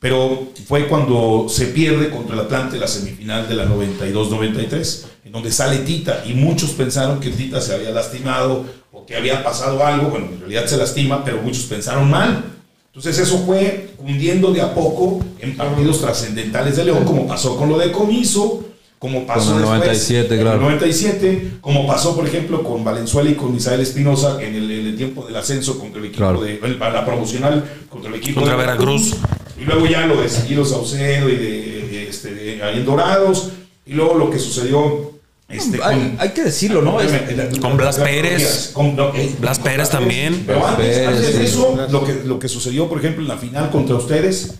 [0.00, 5.50] pero fue cuando se pierde contra el Atlante la semifinal de la 92-93, en donde
[5.52, 8.64] sale Tita, y muchos pensaron que Tita se había lastimado
[9.02, 12.44] o que había pasado algo, bueno, en realidad se lastima, pero muchos pensaron mal.
[12.86, 17.68] Entonces eso fue cundiendo de a poco en partidos trascendentales de León, como pasó con
[17.68, 18.64] lo de Comiso,
[18.98, 20.56] como pasó Con el después 97, en claro.
[20.58, 24.86] el 97, como pasó por ejemplo con Valenzuela y con Misael Espinosa en el, en
[24.88, 26.40] el tiempo del ascenso contra el equipo Claro.
[26.42, 29.14] de el- la promocional contra el equipo Contra de Veracruz.
[29.60, 33.48] y luego ya lo de Seguido Saucedo y de, de, este, de ahí en Dorados
[33.86, 35.11] y luego lo que sucedió
[35.52, 37.00] este, hay, hay que decirlo, ¿no?
[37.00, 37.12] Es-
[37.60, 38.70] Con Blas Pérez.
[38.72, 40.44] Con- no, eh, Blas con Pérez también.
[40.46, 41.44] Pero antes, Pérez, antes de sí.
[41.44, 44.54] eso, lo que, lo que sucedió, por ejemplo, en la final contra ustedes,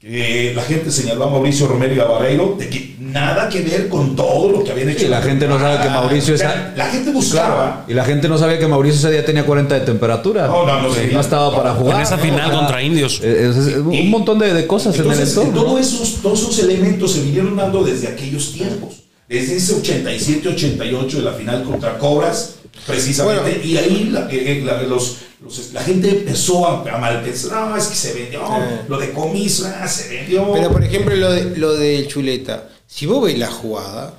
[0.00, 3.88] que la gente señaló a Mauricio Romero y a Barreiro de que nada que ver
[3.88, 5.00] con todo lo que habían hecho.
[5.00, 7.56] Sí, la gente no sabe que Mauricio esa- La gente buscaba.
[7.56, 7.84] Claro.
[7.88, 10.46] Y la gente no sabía que Mauricio ese día tenía 40 de temperatura.
[10.46, 11.18] No, no, no sabía.
[11.18, 11.96] estaba para No, jugar.
[11.96, 12.22] En esa ¿no?
[12.22, 13.14] final contra Indios.
[13.24, 15.52] es- es- es Y- un montón de, de cosas Entonces, en el entorno.
[15.62, 15.78] todos, ¿no?
[15.80, 19.02] esos, todos esos elementos se vinieron dando desde aquellos tiempos.
[19.28, 22.54] Desde ese 87-88 de la final contra Cobras,
[22.86, 23.42] precisamente.
[23.42, 23.64] Bueno.
[23.64, 27.68] y ahí la, eh, eh, la- los, los- la gente empezó a, a malpensar.
[27.68, 28.40] No, es que se vendió.
[28.40, 28.80] Eh.
[28.88, 30.50] Lo de comiso, ah, se vendió.
[30.52, 34.14] Pero por ejemplo, lo de, lo del chuleta, si vos ves la jugada,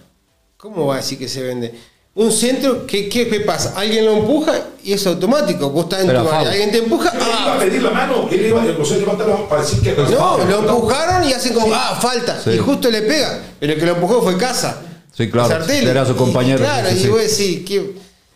[0.57, 1.73] ¿cómo va a decir que se vende?
[2.13, 3.73] Un centro, ¿qué, qué, qué pasa?
[3.77, 5.69] Alguien lo empuja y es automático.
[5.69, 7.91] Vos estás en Pero tu área, alguien te empuja, Él iba a ah, pedir la
[7.91, 8.27] mano.
[8.29, 9.95] Él iba, sea, levantar la mano para decir que.
[9.95, 12.39] no, lo empujaron y hacen como, ah, falta.
[12.43, 12.51] Sí.
[12.51, 13.41] Y justo le pega.
[13.59, 14.81] Pero el que lo empujó fue Casa.
[15.19, 17.07] Sí, claro, era su Y- compañero, Y, claro, sí, y sí.
[17.09, 17.91] vos decís, ¿qué?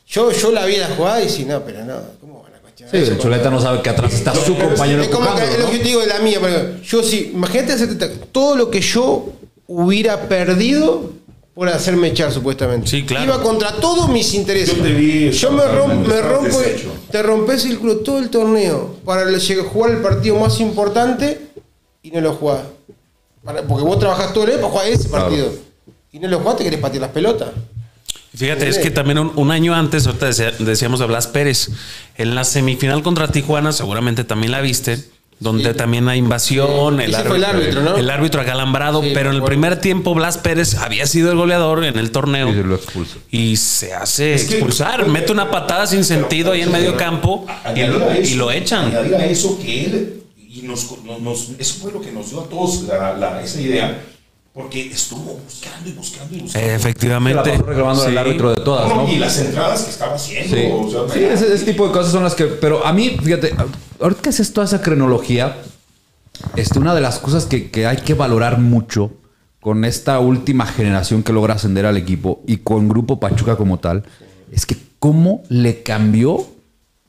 [0.08, 2.91] Yo, yo la vi la jugada y sí, no, pero no, ¿cómo van a cuestionar
[2.93, 3.12] Sí, eso?
[3.13, 5.72] el Chuleta no sabe que atrás está su compañero Es como que es lo ¿no?
[5.72, 7.88] que yo te digo de la mía, pero yo sí, imagínate
[8.34, 9.30] todo lo que yo
[9.67, 11.13] hubiera perdido
[11.54, 12.88] por hacerme echar supuestamente.
[12.89, 13.26] Sí, claro.
[13.26, 14.76] Iba contra todos mis intereses.
[14.76, 16.58] Yo te vi, Yo me, estabas rom- me rompo,
[17.12, 20.60] te rompes el culo todo el torneo para le- llegar a jugar el partido más
[20.60, 21.39] importante
[22.02, 22.62] y no lo jugás.
[23.67, 25.30] Porque vos trabajás todo el día para jugar ese Claro.
[26.13, 27.49] Y no lo jugás, te querés patear las pelotas.
[28.36, 31.69] Fíjate, es que también un, un año antes, ahorita decía- decíamos de Blas Pérez,
[32.17, 34.97] en la semifinal contra Tijuana, seguramente también la viste,
[35.39, 37.97] donde también hay invasión, el, fue el árbitro, ¿no?
[37.97, 41.84] el árbitro acalambrado, Sí, pero en el primer tiempo Blas Pérez había sido el goleador
[41.84, 43.15] en el torneo Y se lo expulsa.
[43.30, 47.45] y se hace Es que- expulsar, mete una patada sin sentido ahí en medio campo
[47.76, 48.95] y lo, a y eso- lo echan.
[48.95, 52.45] A eso que él, y nos, nos- nos- eso fue lo que nos dio a
[52.49, 54.02] todos la- la- esa idea,
[54.54, 56.68] porque estuvo buscando y buscando y buscando.
[56.68, 57.50] Efectivamente.
[57.58, 58.18] La reclamando al Sí.
[58.18, 59.12] árbitro de todas, No, ¿no?
[59.12, 60.56] Y las entradas que estaba haciendo.
[60.56, 62.46] Sí, o sea, Sí, ese, ese tipo de cosas son las que.
[62.46, 63.54] Pero a mí, fíjate,
[64.00, 65.58] ahorita que haces toda esa cronología,
[66.56, 69.12] este, una de las cosas que, que hay que valorar mucho
[69.60, 74.04] con esta última generación que logra ascender al equipo y con Grupo Pachuca como tal,
[74.52, 76.46] es que cómo le cambió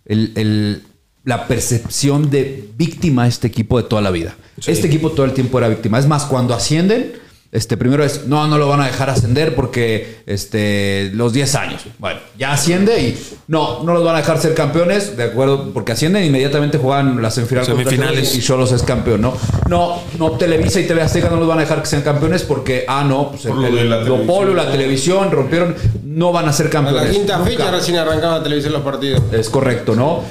[0.07, 0.83] el- el-
[1.25, 4.37] la percepción de víctima a este equipo de toda la vida.
[4.67, 5.99] Este equipo todo el tiempo era víctima.
[5.99, 7.13] Es más, cuando ascienden,
[7.55, 11.83] este, primero es, no, no lo van a dejar ascender porque este, los 10 años.
[11.99, 15.93] Bueno, ya asciende y no, no los van a dejar ser campeones, de acuerdo, porque
[15.93, 17.69] ascienden inmediatamente juegan las semifinales.
[17.69, 18.35] Semifinales.
[18.35, 19.35] Y Cholos es campeón, ¿no?
[19.69, 22.85] No, no, Televisa y TV Azteca no los van a dejar que sean campeones porque,
[22.89, 24.57] ah, no, pues Por lo el, de la televisión.
[24.57, 27.05] la televisión, rompieron, no van a ser A campeones.
[27.05, 27.51] la quinta Nunca.
[27.51, 29.23] fecha recién arrancaba la televisión los partidos.
[29.33, 30.23] Es correcto, ¿no?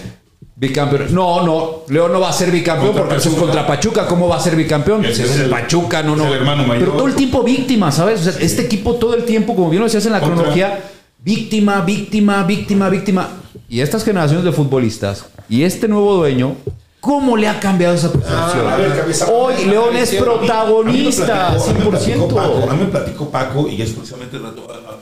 [0.56, 1.14] Bicampeón.
[1.14, 3.42] No, no, León no va a ser bicampeón porque es Pachuca.
[3.42, 4.06] contra Pachuca.
[4.08, 5.04] ¿Cómo va a ser bicampeón?
[5.04, 6.28] Ese Pues es el- Pachuca, no, no.
[6.28, 6.80] el hermano mayor.
[6.86, 8.22] Pero todo el tiempo víctima, ¿sabes?
[8.28, 10.80] O sea, este equipo todo el tiempo, como bien lo decías en la Contra- cronología,
[11.24, 13.30] víctima, víctima, víctima, víctima.
[13.68, 16.56] Y estas generaciones de futbolistas y este nuevo dueño,
[17.00, 18.68] ¿cómo le ha cambiado esa percepción?
[18.68, 19.28] Ah, a ver, cabeza.
[19.32, 22.36] Hoy León es protagonista, a mí me platicó 100%.
[22.36, 24.38] Paco, A mí me platicó Paco, y es precisamente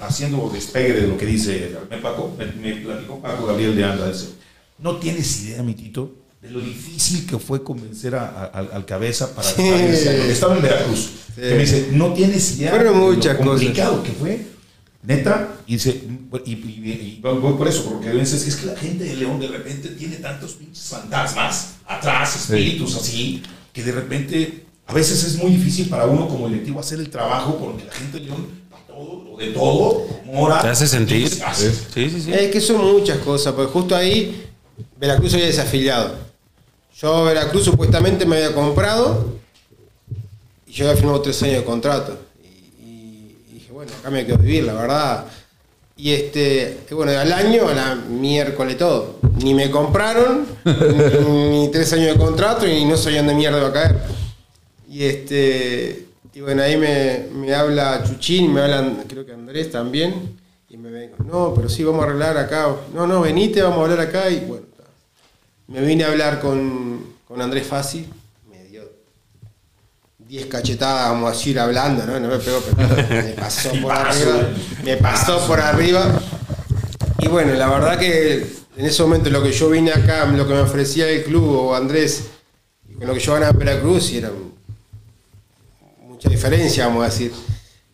[0.01, 4.07] haciendo despegue de lo que dice me, Paco, me, me platicó Paco Gabriel de Anda.
[4.07, 4.29] dice,
[4.81, 8.85] no tienes idea, mi Tito, de lo difícil que fue convencer a- a- al, al
[8.85, 9.61] cabeza para Sí.
[9.63, 11.09] Estaba en Veracruz.
[11.35, 13.37] Que me dice, no tienes idea Fueron de lo cosas.
[13.37, 14.47] complicado que fue.
[15.03, 16.03] Neta, y, dice,
[16.45, 19.39] y, y- y- y voy por eso, porque dices, es que la gente de León
[19.39, 23.41] de repente tiene tantos pinches fantasmas atrás, espíritus así,
[23.73, 27.57] que de repente a veces es muy difícil para uno como directivo hacer el trabajo
[27.57, 28.45] porque la gente de León,
[28.87, 30.61] todo, de todo, mora.
[30.61, 31.27] Te hace sentir.
[31.29, 31.71] se hace.
[31.71, 32.31] Sí, sí, sí.
[32.33, 34.49] Es que son muchas cosas, porque justo ahí
[34.99, 36.15] Veracruz había desafiliado.
[36.97, 39.35] Yo Veracruz supuestamente me había comprado
[40.67, 42.17] y yo había firmado tres años de contrato.
[42.43, 45.25] Y, y- y dije, bueno, acá me quedo vivir, la verdad.
[45.97, 49.19] Y este, y bueno, al año, a la miércoles todo.
[49.43, 53.67] Ni me compraron, ni, ni tres años de contrato, y no sabían de mierda iba
[53.67, 53.95] a caer.
[54.89, 60.37] Y este, y bueno, ahí me, me habla Chuchín, me hablan, creo que Andrés también,
[60.71, 62.73] y me vengo, no, pero sí, vamos a arreglar acá.
[62.93, 64.65] No, no, venite, vamos a hablar acá, y bueno,
[65.67, 68.07] me vine a hablar con, con Andrés Fassi,
[68.49, 68.89] me dio
[70.19, 72.17] 10 cachetadas, vamos a decir, hablando, ¿no?
[72.21, 74.47] No me pegó, pero me pasó por arriba,
[74.85, 76.21] me pasó por arriba.
[77.19, 78.35] Y bueno, la verdad que
[78.77, 81.75] en ese momento lo que yo vine acá, lo que me ofrecía el club o
[81.75, 82.29] Andrés,
[82.97, 84.31] con lo que yo ganaba en Veracruz, y era
[86.07, 87.33] mucha diferencia, vamos a decir.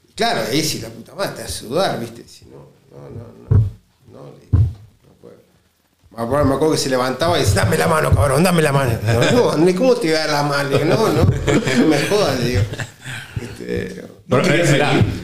[0.07, 2.23] Y claro, ahí sí la puta madre te hace sudar, ¿viste?
[2.27, 2.46] Si
[2.97, 3.57] no, no, no,
[4.13, 4.57] no, no, le digo,
[5.07, 5.35] no puedo.
[6.15, 8.71] Me acuerdo, me acuerdo que se levantaba y decía, dame la mano, cabrón, dame la
[8.71, 8.91] mano.
[9.33, 10.69] No, no, ¿cómo te voy a dar la mano?
[10.69, 12.61] Digo, no, no, no me jodas, digo.
[13.41, 14.55] Este, No era,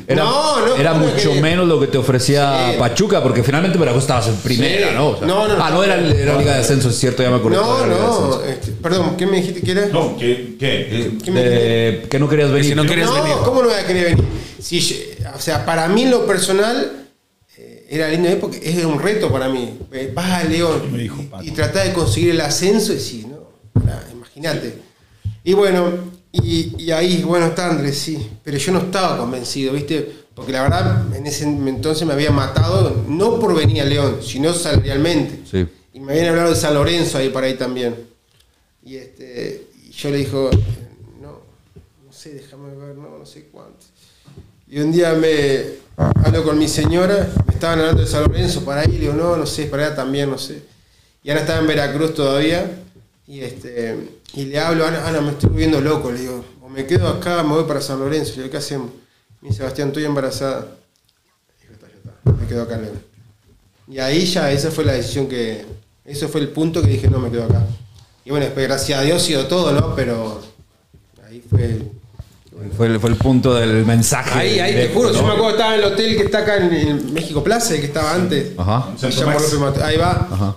[0.08, 2.78] era- No, no, era ¿cómo mucho que- menos lo que te ofrecía Sí.
[2.80, 4.96] Pachuca, porque finalmente Veracruz estabas en primera, Sí.
[4.96, 5.08] ¿no?
[5.10, 5.84] O sea, No, no, ah, no no.
[5.84, 7.56] era, era Liga de Ascenso, es cierto, ya me acordé.
[7.58, 8.42] No, no.
[8.44, 9.88] Este, perdón, ¿qué me dijiste que era?
[9.88, 10.56] No, ¿qué?
[10.60, 11.18] ¿Qué?
[11.24, 11.90] ¿Qué me dijiste?
[11.90, 12.66] Eh, que no querías venir.
[12.70, 13.38] si no querías no, venir.
[13.44, 14.24] ¿cómo no voy a querer venir?
[14.62, 17.03] Si o sea, para mí lo personal
[17.96, 18.38] era lindo ¿eh?
[18.40, 19.78] porque es un reto para mí.
[19.92, 23.26] Eh, Vas a León Me dijo y- y, tratar de conseguir el ascenso y sí,
[23.28, 23.44] ¿no?
[24.12, 24.76] Imagínate.
[25.44, 25.92] Y bueno,
[26.32, 28.30] y, y ahí, bueno, está Andrés, sí.
[28.44, 30.24] Pero yo no estaba convencido, ¿viste?
[30.34, 34.52] Porque la verdad, en ese entonces me había matado, no por venir a León, sino
[34.54, 35.42] salarialmente.
[35.50, 35.68] Sí.
[35.94, 37.96] Y me habían hablado de San Lorenzo ahí para ahí también.
[38.84, 40.50] Y, este, y yo le dijo,
[41.22, 41.40] no,
[42.06, 43.86] no sé, déjame ver, no, no sé cuánto.
[44.74, 45.66] Y un día me
[45.96, 49.38] hablo con mi señora, me estaban hablando de San Lorenzo para ahí, le digo, no,
[49.38, 50.64] no sé, para allá también, no sé.
[51.24, 52.82] Y Ana estaba en Veracruz todavía,
[53.28, 56.88] y este y le hablo, Ana, Ana, me estoy volviendo loco, le digo, o me
[56.88, 58.90] quedo acá, me voy para San Lorenzo, le digo, ¿qué hacemos?
[59.42, 60.76] Me dice, Sebastián, estoy embarazada.
[61.72, 63.02] Está, ya está, me quedo acá en León.
[63.90, 65.66] Y ahí ya, esa fue la decisión que,
[66.04, 67.64] eso fue el punto que dije, no, me quedo acá.
[68.26, 69.94] Y bueno, después, gracias a Dios, sido todo, ¿no?
[69.96, 70.42] Pero
[71.28, 71.80] ahí fue,
[72.78, 74.38] Fue, el- fue el punto del mensaje.
[74.40, 75.16] Ahí, ahí, te juro, ¿no?
[75.16, 77.74] yo me acuerdo que estaba en el hotel que está acá en, en México Plaza,
[77.76, 78.52] el que estaba antes.
[78.58, 78.90] Ajá.
[79.02, 80.28] Me llamó López Ahí va.
[80.32, 80.56] Ajá.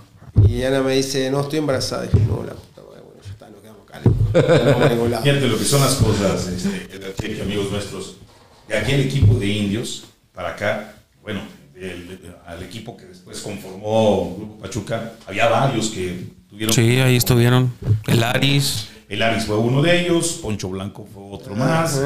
[0.48, 2.02] Y Ana me dice, no, estoy embarazada.
[2.02, 5.22] Dije, no, la puta madre, bueno, ya está, nos quedamos.
[5.22, 8.16] Fíjate lo que son las cosas, este, que amigos nuestros,
[8.68, 11.40] de aquel equipo de indios para acá, bueno,
[12.46, 16.74] al equipo que después conformó Grupo Pachuca, había varios que tuvieron.
[16.74, 17.72] Sí, ahí estuvieron.
[18.06, 22.00] El Aris, El Aris fue uno de ellos, Poncho Blanco fue otro más.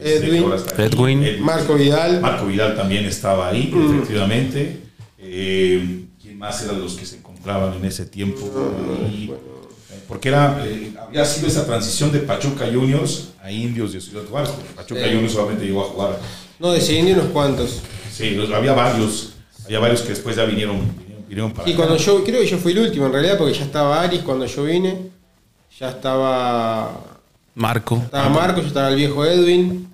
[0.00, 1.42] Este, Edwin.
[1.42, 2.20] Marco Vidal.
[2.20, 3.96] Marco Vidal también estaba ahí, Mm.
[3.96, 4.80] efectivamente.
[5.18, 8.48] Eh, ¿Quién más era de los que se encontraban en ese tiempo?
[9.06, 9.30] Ahí?
[9.32, 14.22] Eh, Porque era, eh, había sido esa transición de Pachuca Juniors a Indios de Ciudad
[14.30, 14.50] Juárez.
[14.76, 15.00] Pachuca.
[15.06, 16.20] Juniors solamente llegó a jugar.
[16.60, 17.80] No, de ese indio unos cuantos.
[18.12, 19.32] Sí, los- había varios.
[19.64, 21.82] Había varios que después ya vinieron, vinieron, vinieron para Y acá.
[21.82, 24.44] cuando yo, creo que yo fui el último en realidad, porque ya estaba Aris cuando
[24.46, 25.13] yo vine.
[25.78, 27.00] Ya estaba,
[27.56, 27.96] Marco.
[27.96, 29.88] estaba Marco, ya estaba el viejo Edwin.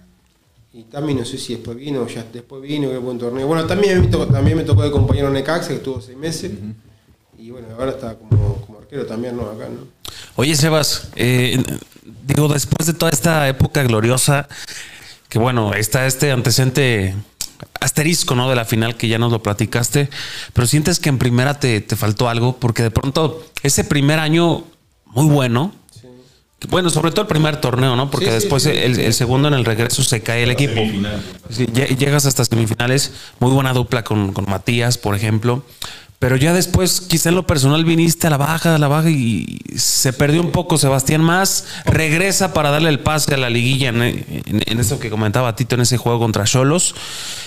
[0.72, 3.46] Y también no sé si después vino, ya después vino, que fue un torneo.
[3.46, 6.52] Bueno, también me tocó, también me tocó de compañero Necaxa, que estuvo seis meses.
[7.38, 9.42] Y bueno, ahora está como, como arquero también, ¿no?
[9.44, 9.86] Acá, ¿no?
[10.36, 11.60] Oye, Sebas, eh,
[12.26, 14.48] digo, después de toda esta época gloriosa,
[15.28, 17.14] que bueno, está este antecedente
[17.80, 18.48] asterisco, ¿no?
[18.48, 20.10] De la final que ya nos lo platicaste,
[20.52, 24.64] pero sientes que en primera te, te faltó algo, porque de pronto ese primer año
[25.12, 25.72] muy bueno,
[26.68, 28.10] bueno, sobre todo el primer torneo, ¿no?
[28.10, 28.70] Porque Sí, después sí.
[28.70, 30.80] El, el segundo en el regreso se cae el equipo.
[31.98, 35.64] llegas hasta semifinales, muy buena dupla con, con Matías, por ejemplo.
[36.18, 39.58] Pero ya después, quizá en lo personal, viniste a la baja, a la baja y
[39.74, 40.76] se perdió un poco.
[40.76, 45.08] Sebastián Más regresa para darle el pase a la liguilla en, en- en eso que
[45.08, 46.94] comentaba Tito en ese juego contra Cholos.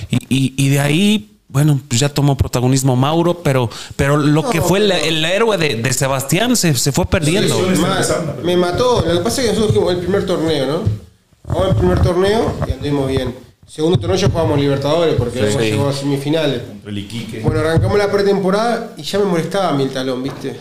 [0.10, 4.60] Y, y- y de ahí, bueno, pues ya tomó protagonismo Mauro, pero, pero lo que
[4.60, 7.56] fue el, el héroe de, de Sebastián se, se fue perdiendo.
[7.56, 8.14] Sí, sí, sí.
[8.44, 9.04] Me mató.
[9.08, 10.80] Lo que pasa es que nosotros jugamos el primer torneo, ¿no?
[11.46, 13.36] Jugamos el primer torneo y anduvimos bien.
[13.68, 15.46] Segundo torneo ya jugamos Libertadores porque Sí.
[15.46, 16.62] hemos llegado a semifinales.
[16.86, 17.42] El.
[17.44, 20.56] Bueno, arrancamos la pretemporada y ya me molestaba a mí el talón, ¿viste?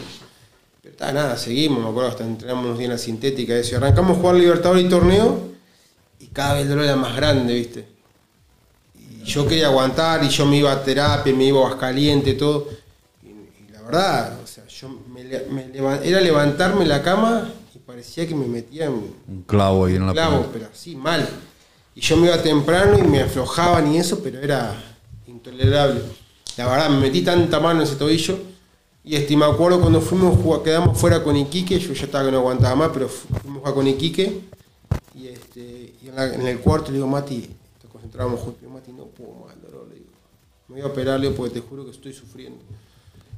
[0.83, 3.73] Pero está, nada, seguimos, me acuerdo, hasta entrenamos unos días en la sintética, eso.
[3.73, 5.41] Y arrancamos a jugar Libertadores y torneo
[6.21, 7.92] y cada vez el dolor era más grande, ¿viste?
[9.23, 12.69] Y yo quería aguantar y yo me iba a terapia, me iba a Aguascaliente, todo.
[13.23, 18.27] Y, y la verdad, o sea, yo me, me era levantarme la cama y parecía
[18.27, 21.29] que me metía en, Un clavo ahí en la clavo, pero así, mal.
[21.95, 24.75] Y yo me iba temprano y me aflojaban y eso, pero era
[25.27, 26.01] intolerable.
[26.57, 28.39] La verdad, me metí tanta mano en ese tobillo.
[29.05, 32.39] Y este, me acuerdo cuando fuimos, quedamos fuera con Iquique, yo ya estaba que no
[32.39, 34.41] aguantaba más, pero fu- fuimos a con Iquique.
[35.15, 37.51] Y, este, y en, la- en el cuarto le digo, Mati,
[38.13, 40.07] te concentrábamos juntos, digo, Mati, no puedo más, dolor, le digo.
[40.69, 42.59] Me voy a operar, le digo, porque te juro que estoy sufriendo.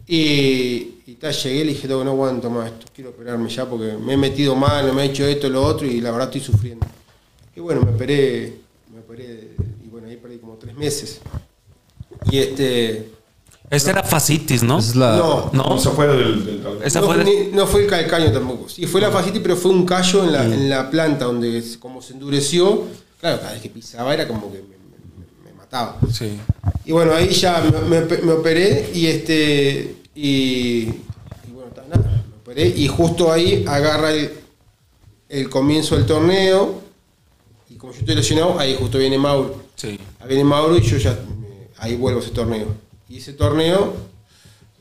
[0.07, 3.67] Y, y ta, llegué y le dije, "No, no aguanto más esto, quiero operarme ya
[3.69, 6.43] porque me he metido mal, me he hecho esto, lo otro y la verdad estoy
[6.43, 6.87] sufriendo.
[7.57, 8.55] Y bueno, me operé,
[8.93, 9.53] me operé
[9.83, 11.21] y bueno, ahí perdí como tres meses.
[12.31, 13.11] Y este...
[13.71, 14.79] Esta era fascitis, ¿no?
[14.79, 17.47] Esa es la, No, No, No, se fue del, del- esa no, fue de- ni-
[17.53, 18.69] no fue el calcaño tampoco.
[18.69, 21.79] Sí, fue la fascitis, pero fue un callo en la, en la planta donde se-
[21.79, 22.85] como se endureció,
[23.25, 25.99] claro, cada vez que pisaba era como que me, me- me mataba.
[26.13, 26.39] Sí.
[26.85, 29.97] Y bueno, ahí ya me, me- me operé y este.
[30.15, 34.31] Y, y bueno, nada, me operé y justo ahí agarra el,
[35.31, 36.83] el comienzo del torneo.
[37.71, 39.65] Y como yo estoy lesionado, ahí justo viene Mauro.
[39.77, 39.99] Sí.
[40.21, 42.67] Ahí viene Mauro y yo ya me- ahí vuelvo a ese torneo.
[43.09, 43.95] Y ese torneo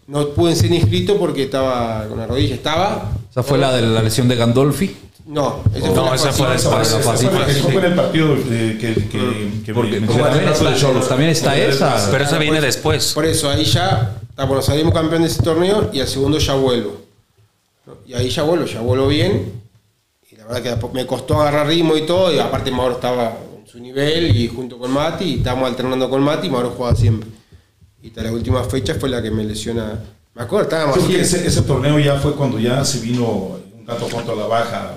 [0.08, 2.56] no pude ser inscrito porque estaba con la rodilla.
[2.56, 3.10] Estaba.
[3.32, 4.98] Esa fue la de la lesión de Gandolfi.
[5.26, 7.84] No, ese No, fue la esa fue después.
[7.84, 11.08] El partido que, que, que Porque- mencionaste, porque también está- de Cholos.
[11.08, 12.08] también está esa.
[12.12, 13.14] Pero esa viene después.
[13.14, 16.56] Por eso, ahí ya, ah, bueno, salimos campeón de ese torneo y al segundo ya
[16.56, 16.98] vuelvo.
[17.86, 17.94] ¿no?
[18.06, 19.62] Y ahí ya vuelvo, ya vuelvo bien.
[20.30, 22.34] Y la verdad que me costó agarrar ritmo y todo.
[22.34, 25.24] Y aparte Mauro estaba en su nivel y junto con Mati.
[25.26, 27.30] Y estábamos alternando con Mati y Mauro jugaba siempre.
[28.02, 30.00] Y hasta la última fecha fue la que me lesiona.
[30.36, 33.24] Me acuerdo, estábamos que ese, ese torneo ya fue cuando ya se vino
[33.78, 34.94] un tanto cuanto a la baja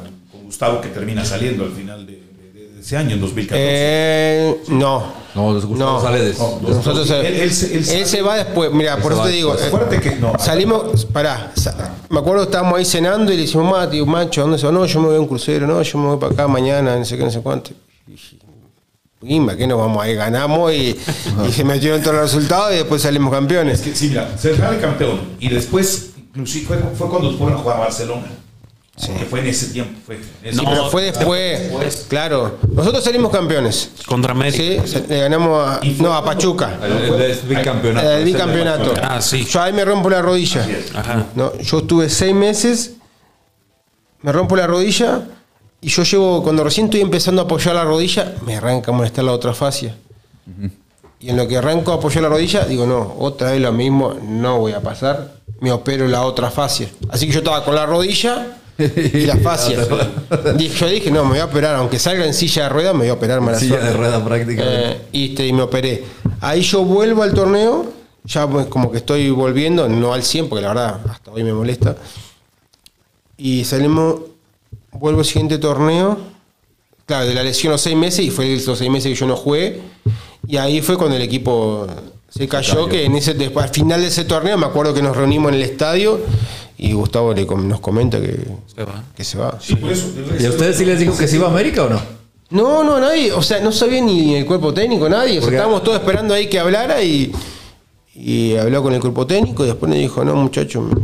[0.46, 3.62] Gustavo que termina saliendo al final de, de- de ese año, en 2014.
[3.68, 5.26] Eh, no.
[5.34, 8.72] No, Gustavo sale de- No, Nosotros, él- él se- él él, se- se va después.
[8.72, 9.52] Mira, por eso te digo.
[9.52, 9.72] después.
[9.72, 10.32] eh, Acuérdate que no.
[10.38, 11.52] Salimos, pará,
[12.08, 14.72] me acuerdo que estábamos ahí cenando y le decimos, Mati, macho, ¿dónde se va?
[14.72, 17.04] No, yo me voy a un crucero, no, yo me voy para acá mañana, no
[17.04, 17.72] sé qué, no sé cuánto.
[18.06, 18.36] Y dije,
[19.20, 20.14] Pimba, ¿qué nos vamos ahí?
[20.14, 20.96] Ganamos y,
[21.48, 23.80] y se metieron todos los resultados y después salimos campeones.
[23.80, 27.62] Es que, sí, mira, se sale campeón y después, inclusive fue, fue cuando fueron a
[27.62, 28.26] jugar a Barcelona.
[28.96, 29.98] Que fue en ese tiempo.
[30.06, 30.90] Fue, en ese No, Pero tiempo.
[30.90, 32.56] fue después, claro.
[32.72, 33.90] Nosotros salimos campeones.
[34.06, 34.86] Contra América.
[34.86, 36.78] Sí, le ganamos a, no, a Pachuca.
[36.82, 38.10] El, el bicampeonato.
[38.10, 38.94] El bicampeonato.
[39.02, 39.44] Ah, sí.
[39.44, 40.66] Yo ahí me rompo la rodilla.
[40.94, 41.26] Ajá.
[41.34, 42.92] No, yo estuve seis meses,
[44.22, 45.22] me rompo la rodilla
[45.82, 49.24] y yo llevo, cuando recién estoy empezando a apoyar la rodilla, me arranca a molestar
[49.24, 49.94] la otra fascia.
[51.20, 54.14] Y en lo que arranco a apoyar la rodilla, digo, no, otra vez lo mismo,
[54.22, 56.88] no voy a pasar, me opero la otra fascia.
[57.10, 58.56] Así que yo estaba con la rodilla
[59.14, 59.78] y la fascia.
[60.58, 63.08] Yo dije, no, me voy a operar, aunque salga en silla de ruedas, me voy
[63.08, 63.88] a operar mala Silla suerte.
[63.88, 64.90] de rueda prácticamente.
[64.90, 66.04] Eh, y, este, y me operé.
[66.40, 67.86] Ahí yo vuelvo al torneo,
[68.24, 71.52] ya pues, como que estoy volviendo, no al 100, porque la verdad hasta hoy me
[71.52, 71.96] molesta.
[73.38, 74.20] Y salimos,
[74.92, 76.18] vuelvo al siguiente torneo,
[77.06, 79.36] claro, de la lesión los seis meses, y fue esos seis meses que yo no
[79.36, 79.80] jugué.
[80.46, 81.86] Y ahí fue cuando el equipo
[82.28, 85.16] se cayó, que en ese, después, al final de ese torneo me acuerdo que nos
[85.16, 86.20] reunimos en el estadio
[86.78, 88.38] y Gustavo le com- nos comenta que,
[88.74, 89.02] Se va.
[89.16, 89.58] que se va.
[89.60, 90.10] Sí, por eso.
[90.38, 92.00] ¿Y a ustedes sí les dijo que se iba a América o no?
[92.50, 95.38] No, no, nadie, o sea, no sabía ni el cuerpo técnico, nadie.
[95.38, 97.32] O sea, estábamos todos esperando ahí que hablara y,
[98.14, 100.80] y habló con el cuerpo técnico y después me dijo, no, muchacho.
[100.82, 100.94] me-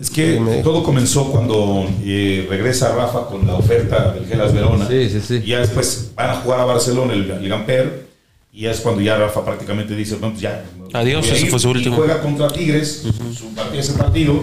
[0.00, 4.86] Es que me todo comenzó cuando eh, regresa Rafa con la oferta del Gelas Verona.
[4.88, 5.40] Sí, sí, sí.
[5.44, 8.10] Y ya después van a jugar a Barcelona el, el Gamper.
[8.52, 10.62] Y es cuando ya Rafa prácticamente dice, no, pues ya.
[10.92, 11.48] Adiós, ir".
[11.48, 11.96] fue su Y último.
[11.96, 13.02] juega contra Tigres,
[13.34, 14.34] su partido, ese partido.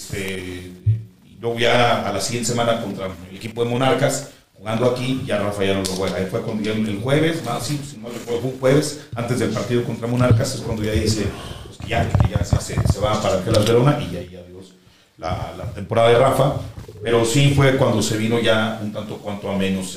[0.00, 0.70] Este,
[1.40, 5.64] luego ya a la siguiente semana contra el equipo de Monarcas, jugando aquí, ya Rafa
[5.64, 6.16] ya no lo juega.
[6.18, 9.38] Ahí fue cuando ya el jueves, más sí, si no recuerdo, fue un jueves, antes
[9.38, 11.24] del partido contra Monarcas, es cuando ya dice
[11.64, 14.74] pues, que ya, que ya se, va para el Gelas Verona y ahí adiós
[15.16, 16.56] la, la temporada de Rafa.
[17.02, 19.96] Pero sí fue cuando se vino ya un tanto cuanto a menos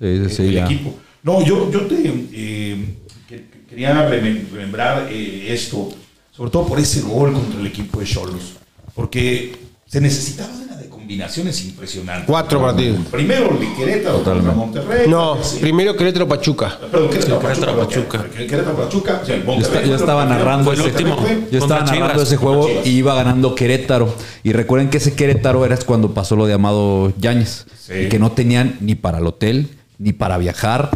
[0.00, 0.64] el, Sí, sí, sí, el ya.
[0.64, 0.94] equipo.
[1.22, 1.96] No, yo, yo te
[2.32, 2.96] eh,
[3.28, 5.90] que- que quería remem- remembrar eh, esto,
[6.32, 8.54] sobre todo por ese gol contra el equipo de Cholos,
[8.94, 12.26] porque se necesitaba una de combinaciones impresionantes.
[12.26, 13.00] Cuatro partidos.
[13.10, 15.08] Primero el de Querétaro contra Monterrey.
[15.08, 15.58] No, sí.
[15.60, 16.78] primero Querétaro Pachuca.
[16.90, 18.18] Perdón, Querétaro Querétaro Pachuca.
[18.18, 18.36] Pachuca.
[18.46, 19.20] Querétaro Pachuca.
[19.22, 22.26] o sea, el Yo, estaba narrando ese, último, fue- yo estaba narrando Chivas.
[22.28, 24.14] ese juego y iba ganando Querétaro.
[24.42, 27.66] Y recuerden que ese Querétaro era cuando pasó lo de Amado Yáñez.
[27.78, 27.92] Sí.
[28.06, 29.68] Y que no tenían ni para el hotel,
[29.98, 30.90] ni para viajar.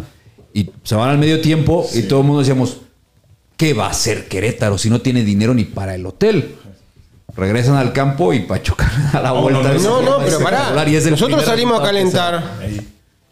[0.53, 2.77] Y se van al medio tiempo y todo el mundo decíamos,
[3.55, 6.55] ¿qué va a hacer Querétaro si no tiene dinero ni para el hotel?
[7.35, 9.73] Regresan al campo y Pachuca a la vuelta.
[9.73, 10.87] no, de no, pero pará.
[10.87, 12.43] Y es el Nosotros salimos a calentar.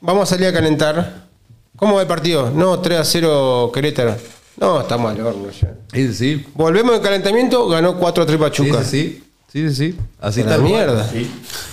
[0.01, 1.27] Vamos a salir a calentar.
[1.75, 2.51] ¿Cómo va el partido?
[2.51, 4.15] No, 3 a 0 Querétaro.
[4.59, 5.73] No, estamos al horno ya.
[5.93, 6.45] Sí, sí, sí.
[6.55, 8.83] Volvemos al calentamiento, ganó 4 a 3 Sí, Pachuca.
[8.83, 9.23] sí, sí.
[9.53, 9.97] Sí, sí, sí.
[10.19, 10.61] Así cual.
[10.61, 11.07] mierda.
[11.09, 11.31] Sí.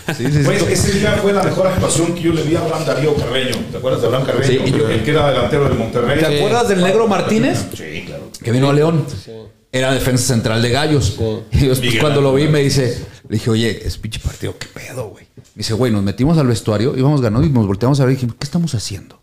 [0.08, 0.42] Sí, sí, sí.
[0.44, 3.56] Pues ese día fue la mejor actuación que yo le vi a Abraham Darío Carreño.
[3.72, 4.46] ¿Te acuerdas de Abraham Carreño?
[4.46, 6.20] Sí, el que era delantero del Monterrey.
[6.20, 7.66] ¿Te acuerdas del negro Martínez?
[7.76, 8.30] Sí, claro.
[8.42, 9.04] que vino a León.
[9.74, 11.18] Era defensa central de Gallos.
[11.50, 12.96] Y después cuando lo vi me dice,
[13.28, 15.26] le dije, oye, es pinche partido, qué pedo, güey.
[15.36, 18.14] Me dice, güey, nos metimos al vestuario, íbamos ganando y nos volteamos a ver y
[18.14, 19.16] dijimos, ¿qué estamos haciendo?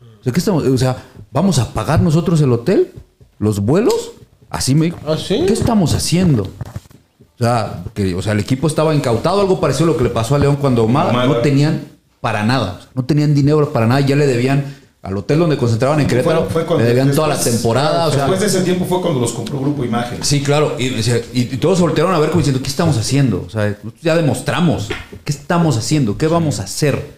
[0.00, 2.90] O sea, ¿qué estamos, o sea, ¿vamos a pagar nosotros el hotel?
[3.38, 4.12] ¿Los vuelos?
[4.48, 4.98] Así me dijo.
[5.06, 5.44] ¿Ah, sí?
[5.46, 6.44] ¿Qué estamos haciendo?
[6.44, 10.10] O sea, que, o sea, el equipo estaba incautado, algo parecido a lo que le
[10.10, 11.28] pasó a León cuando Omar Omar.
[11.28, 11.82] no tenían
[12.22, 14.74] para nada, o sea, no tenían dinero para nada, ya le debían
[15.06, 18.20] al hotel donde concentraban en Querétaro, cuando- le debían toda la después- temporada, o sea,
[18.26, 20.18] Después de ese tiempo fue cuando los compró Grupo Imagen.
[20.22, 20.74] Sí, claro.
[20.78, 23.44] Y, y- y todos se voltearon a ver como diciendo, ¿qué estamos haciendo?
[23.46, 24.88] O sea, ya demostramos.
[25.24, 26.18] ¿Qué estamos haciendo?
[26.18, 27.14] ¿Qué vamos a hacer?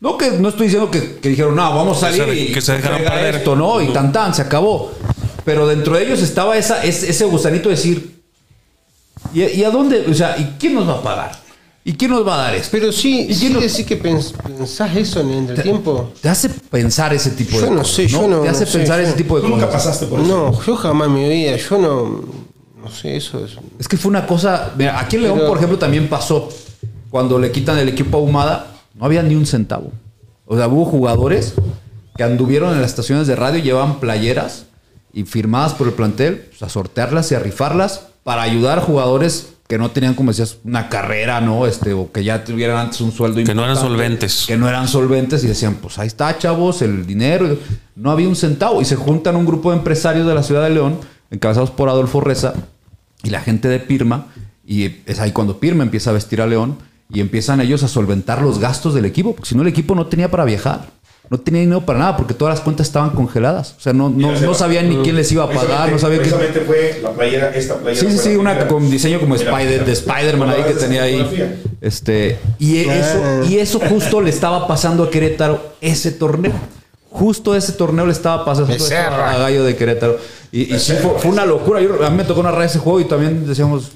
[0.00, 2.52] No que no estoy diciendo que, que dijeron, no, vamos a Que salir se- y
[2.52, 3.34] que se dejaron perder.
[3.36, 3.80] esto, ¿no?
[3.80, 4.92] Y tan tan, se acabó.
[5.44, 8.20] Pero dentro de ellos estaba esa, ese, ese gusanito de decir,
[9.32, 10.04] ¿y, y a dónde?
[10.08, 11.45] O sea, ¿y quién nos va a pagar?
[11.88, 12.68] ¿Y quién nos va a dar esto?
[12.72, 16.10] Pero sí, ¿Y sí no- decís que pens- pensás eso en el entretiempo.
[16.20, 18.70] Te hace pensar ese tipo Yo de no cosas, sé, yo no- Te hace no
[18.72, 19.84] sé, pensar yo- ese tipo de Tú nunca cosas.
[19.84, 20.28] pasaste por eso.
[20.28, 22.24] No, yo jamás en mi vida, yo no.
[22.82, 23.52] No sé, eso es.
[23.78, 24.72] Es que fue una cosa.
[24.76, 26.48] Mira, aquí en León, Pero- por ejemplo, también pasó.
[27.08, 29.92] Cuando le quitan el equipo a Humada, No había ni un centavo.
[30.46, 31.52] O sea, hubo jugadores
[32.16, 34.64] que anduvieron en las estaciones de radio, llevaban playeras
[35.12, 39.48] y firmadas por el plantel, pues, a sortearlas y a rifarlas para ayudar a jugadores
[39.68, 41.66] que no tenían, como decías, una carrera, ¿no?
[41.66, 44.44] Este, o que ya tuvieran antes un sueldo Que no eran solventes.
[44.46, 47.58] Que no eran solventes y decían, pues ahí está, chavos, el dinero.
[47.96, 48.80] No había un centavo.
[48.80, 51.00] Y se juntan un grupo de empresarios de la ciudad de León,
[51.30, 52.54] encabezados por Adolfo Reza
[53.24, 54.26] y la gente de Pirma.
[54.64, 56.78] Y es ahí cuando Pirma empieza a vestir a León
[57.12, 60.06] y empiezan ellos a solventar los gastos del equipo, porque si no el equipo no
[60.06, 60.86] tenía para viajar.
[61.28, 63.74] No tenía dinero para nada porque todas las cuentas estaban congeladas.
[63.76, 66.30] O sea, no, no, no sabían ni quién les iba a pagar, no sabían qué.
[66.30, 68.08] Precisamente fue la playera, esta playera.
[68.08, 68.68] Sí, sí, sí, una primera.
[68.68, 71.60] con diseño como Spider, de Spider-Man ahí que tenía ahí.
[71.80, 76.52] Este, y eso, y eso justo le estaba pasando a Querétaro ese torneo.
[77.10, 80.18] Justo ese torneo le estaba pasando a Gallo de Querétaro.
[80.52, 81.80] Y, y sí, fue, fue una locura.
[81.80, 83.92] Yo, a mí me tocó narrar ese juego y también decíamos,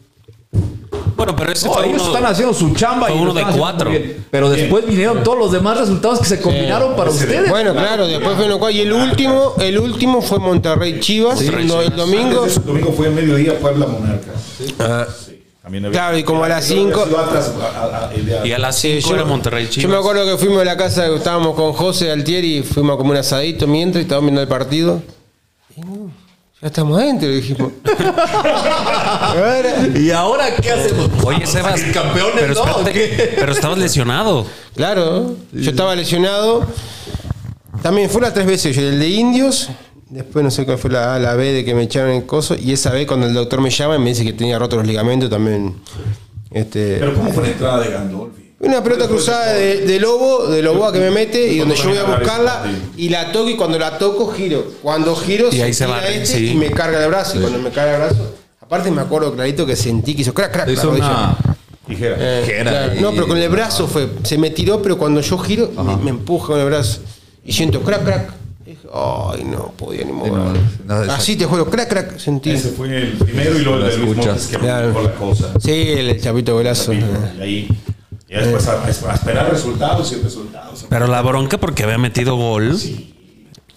[1.20, 3.06] Bueno, pero ese no, fue ellos uno- están haciendo su chamba.
[3.08, 3.90] fue y uno de cuatro.
[4.30, 7.48] Pero después vinieron todos los demás resultados que se combinaron para ustedes.
[7.50, 8.74] Bueno, claro, después fue uno cual.
[8.74, 11.40] Y el último, el último fue Monterrey Chivas.
[11.42, 12.44] no, el domingo.
[12.46, 14.32] Eso, el domingo fue en mediodía Puebla Monarca.
[14.78, 17.18] Ah, Sí, también había- Claro, y como a las Yo creo que cinco- ha sido
[17.20, 19.82] atrás, a- a- a- el de- Y a las sí, 5 era Monterrey Chivas.
[19.82, 22.96] Yo me acuerdo que fuimos a la casa, estábamos con José Altieri y fuimos a
[22.96, 25.02] comer un asadito mientras y estábamos viendo el partido.
[25.76, 26.10] Y no,
[26.61, 27.72] ya estamos adentro, dijimos.
[29.96, 31.08] ¿Y ahora qué hacemos?
[31.24, 32.66] Oye, Sebas, campeones, pero, ¿no?
[32.86, 34.46] espérate, pero estabas lesionado.
[34.74, 36.66] Claro, yo estaba lesionado.
[37.82, 39.70] También fue las tres veces, yo el de indios,
[40.11, 42.54] después no sé cuál fue la A, la B de que me echaron el coso,
[42.54, 44.86] y esa vez cuando el doctor me llama y me dice que tenía rotos los
[44.86, 45.76] ligamentos también.
[46.50, 48.49] Este, Pero ¿cómo fue la entrada de Gandolfi?
[48.61, 51.98] Una pelota cruzada de, de lobo, de loboa que me mete y donde yo voy
[51.98, 52.62] a buscarla
[52.96, 54.64] y la toco y cuando la toco giro.
[54.82, 56.50] Cuando giro Y ahí se tira va, este sí.
[56.50, 57.38] y me carga el brazo.
[57.38, 60.52] Y cuando me carga el brazo, aparte me acuerdo clarito que sentí que hizo crack,
[60.52, 60.68] crack.
[60.68, 61.36] Hizo una...
[61.88, 62.16] Tijera.
[62.20, 63.00] Eh, Tijera claro.
[63.00, 64.08] No, pero con el brazo fue.
[64.22, 67.00] Se me tiró, pero cuando yo giro, me, me empuja con el brazo.
[67.44, 68.30] Y siento crack, crack.
[68.66, 70.32] Y dije, Ay, no podía ni mover.
[70.32, 70.52] no,
[70.86, 72.18] no, esa- Así te juego, crack, crack.
[72.18, 72.50] Sentí.
[72.50, 74.16] Ese fue el primero y luego el de Luis.
[74.18, 74.88] Montes que Claro.
[74.88, 75.52] mejor la cosa.
[75.58, 76.92] Sí, el chapito golazo.
[76.92, 77.02] Y
[77.40, 77.68] ahí,
[78.31, 80.87] y después a, a esperar resultados y resultados.
[80.89, 82.76] Pero la bronca porque había metido gol.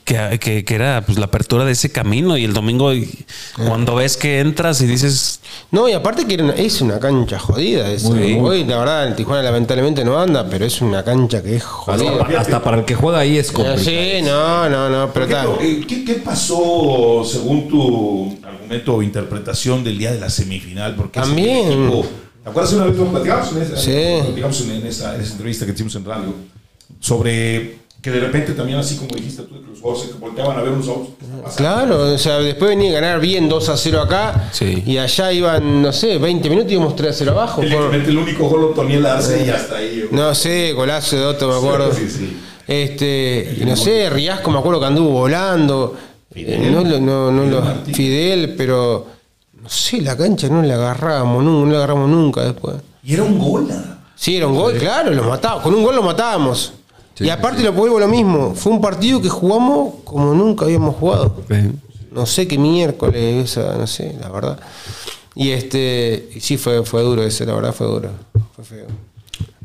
[0.05, 3.09] Que, que- que era pues la apertura de ese camino y el domingo y
[3.55, 5.39] cuando ves que entras y dices
[5.71, 7.89] No, y aparte que es una cancha jodida.
[7.89, 8.03] Es.
[8.03, 12.21] Hoy, la verdad, en Tijuana lamentablemente no anda, pero es una cancha que es jodida.
[12.21, 13.79] Hasta, hasta para el que juega ahí es Eh, complicado.
[13.85, 19.85] Sí, no, no, no, pero ejemplo, eh, ¿qué, qué pasó según tu argumento o interpretación
[19.85, 20.95] del día de la semifinal?
[20.95, 22.03] Porque ese También.
[22.43, 23.91] ¿Te acuerdas una vez lo platicamos en esa, Sí.
[24.17, 26.33] lo platicamos en, en esa, en esa entrevista que hicimos en radio?
[26.99, 30.61] Sobre que de repente también, así como dijiste tú, que los jugadores se volteaban a
[30.61, 31.07] ver unos ojos.
[31.17, 31.55] ¿qué está pasando?
[31.57, 34.83] Claro, o sea, después venía a ganar bien 2 a 0 acá Sí.
[34.85, 37.61] y allá iban, no sé, 20 minutos y íbamos 3 a 0 abajo.
[37.61, 40.05] El, que por- el único gol Otoniel Arce y hasta ahí.
[40.11, 41.93] no sé, golazo de Otto, me acuerdo.
[41.93, 42.37] Sí, sí.
[42.67, 45.95] Este, no sé, Riasco me acuerdo que anduvo volando.
[46.33, 46.63] Fidel.
[46.63, 47.93] Eh, no, lo- no, no, Fidel lo- Martín.
[47.93, 49.07] Fidel, pero
[49.63, 52.75] no sé, la cancha no la agarrábamos, nunca, no la agarramos nunca después.
[53.03, 53.99] Y era un gol nada.
[54.15, 55.63] Sí, era un gol, claro, lo matábamos.
[55.63, 56.73] Con un gol lo matábamos.
[57.19, 58.53] y aparte lo vuelvo lo mismo.
[58.55, 61.35] Fue un partido que jugamos como nunca habíamos jugado.
[62.11, 64.59] No sé qué miércoles, esa, no sé, la verdad.
[65.35, 68.09] Y este, y sí fue, fue duro ese, la verdad fue duro.
[68.55, 68.85] Fue feo.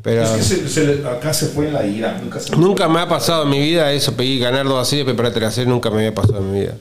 [0.01, 2.19] Pero Es que se- se le- acá se fue en la ira.
[2.23, 5.39] Nunca se nunca me ha pasado en mi vida eso, pedí ganar dos así, prepararte
[5.41, 6.73] la serie, nunca me había pasado en mi vida.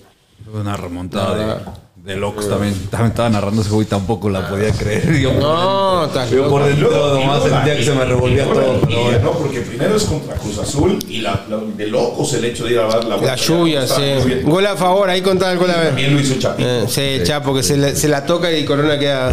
[0.53, 2.75] Una remontada de, de locos también.
[2.91, 5.19] También estaba narrando ese juego y tampoco la podía creer.
[5.21, 8.81] Yo, No, estás yo por dentro nomás sentía la- que se me revolvía la todo.
[8.81, 9.19] pero bueno.
[9.23, 9.31] ¿no?
[9.33, 12.79] Porque primero es contra Cruz Azul y la, la- de locos el hecho de ir
[12.79, 13.37] a dar la La vuelta.
[13.37, 14.41] lluvia, Estaba sí.
[14.45, 15.87] Gol a favor, ahí contaba el gol a ver.
[15.89, 16.69] También lo hizo Chapito.
[16.69, 19.31] Eh, sí, Chapo, que se, la- se la toca y Corona queda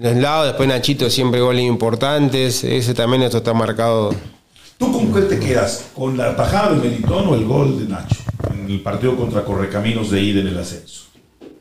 [0.00, 0.46] en los lados.
[0.46, 2.64] Después Nachito siempre goles importantes.
[2.64, 4.14] Ese también, esto está marcado.
[4.78, 5.84] ¿Tú con cuál te quedas?
[5.94, 8.16] ¿Con la tajada de Melitón o el gol de Nacho?
[8.64, 11.02] En el partido contra Correcaminos de ida en el ascenso.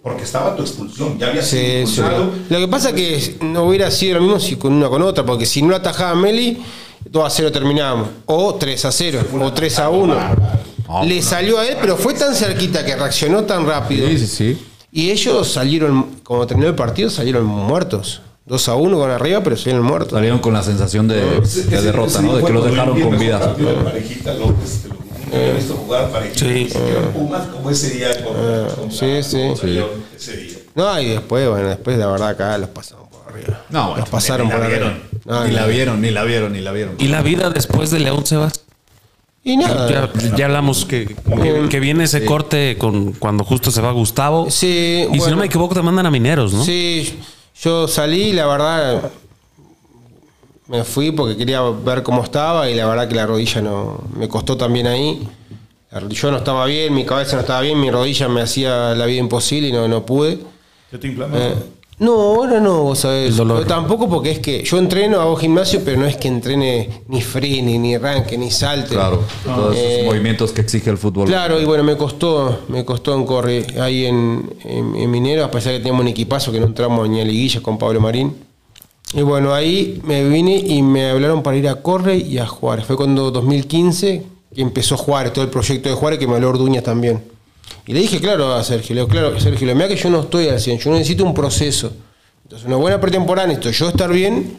[0.03, 1.77] Porque estaba tu expulsión, ya había sido Sí, sí.
[2.01, 2.31] expulsado.
[2.49, 5.23] Lo que pasa es que no hubiera sido lo mismo si con una con otra,
[5.25, 6.57] porque si no atajaba Meli,
[7.09, 8.07] 2 a 0 terminábamos.
[8.25, 10.15] O 3 a 0, o 3 a 1.
[11.05, 14.07] Le salió a él, pero fue tan cerquita que reaccionó tan rápido.
[14.07, 14.57] Sí, sí, sí.
[14.91, 18.21] Y ellos salieron, como terminó el partido, salieron muertos.
[18.47, 20.11] 2 a 1 con arriba, pero salieron muertos.
[20.13, 22.35] Salieron con la sensación de, de derrota, ¿no?
[22.35, 23.39] De que los dejaron el con vida.
[23.39, 24.83] partido de Parejita López,
[25.37, 26.39] había visto jugar parejita.
[26.45, 26.69] Sí.
[27.13, 28.33] Pumas como ese día con,
[28.75, 29.39] con sí, sí.
[30.15, 30.57] ese día.
[30.75, 33.61] No, y después, bueno, después la verdad acá los pasamos por arriba.
[33.69, 34.79] No, bueno, los pasaron ni la por arriba.
[34.79, 35.01] vieron.
[35.25, 36.95] No, ni la vieron, ni la vieron, ni la vieron.
[36.97, 38.53] y la vida después de León Sebas
[39.43, 39.89] Y nada.
[39.89, 44.49] ya, ya hablamos que, que, que viene ese corte con cuando justo se va Gustavo
[44.49, 46.63] Sí, y si no me equivoco te mandan a Mineros ¿no?
[46.63, 47.19] Sí,
[47.61, 49.11] yo salí, la verdad,
[50.71, 54.27] me fui porque quería ver cómo estaba y la verdad que la rodilla no me
[54.27, 55.27] costó también ahí.
[55.91, 59.05] La- Yo no estaba bien, mi cabeza no estaba bien, mi rodilla me hacía la
[59.05, 60.39] vida imposible y no, no pude.
[60.89, 61.09] ¿Qué te?
[61.09, 61.53] Eh,
[61.99, 63.35] no, ahora no, vos sabés.
[63.37, 63.65] Dolor.
[63.65, 67.77] Tampoco porque es que yo entreno, hago gimnasio, pero no es que entrene ni frene,
[67.77, 68.95] ni arranque, ni salte.
[68.95, 71.27] Claro, todos esos Eh, movimientos que exige el fútbol.
[71.27, 75.51] Claro, y bueno, me costó, me costó en corre ahí en, en, en Minero, a
[75.51, 78.33] pesar que teníamos un equipazo que no entramos ni a liguilla con Pablo Marín.
[79.13, 82.85] Y bueno, ahí me vine y me hablaron para ir a Corre y a Juárez.
[82.85, 86.81] Fue cuando 2015 que empezó Juárez, todo el proyecto de Juárez que me habló Orduña
[86.81, 87.23] también.
[87.85, 90.47] Y le dije, claro, a Sergio, le digo, claro, Sergio, mira que yo no estoy
[90.47, 91.91] al 100, yo necesito un proceso.
[92.43, 94.57] Entonces, una buena pretemporada, necesito yo estar bien,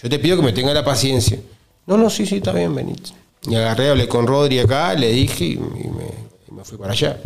[0.00, 1.38] yo te pido que me tenga la paciencia.
[1.86, 3.10] No, no, sí, sí, está bien, venite.
[3.48, 7.20] Y agarré, hablé con Rodri acá, le dije y, me, fui para allá.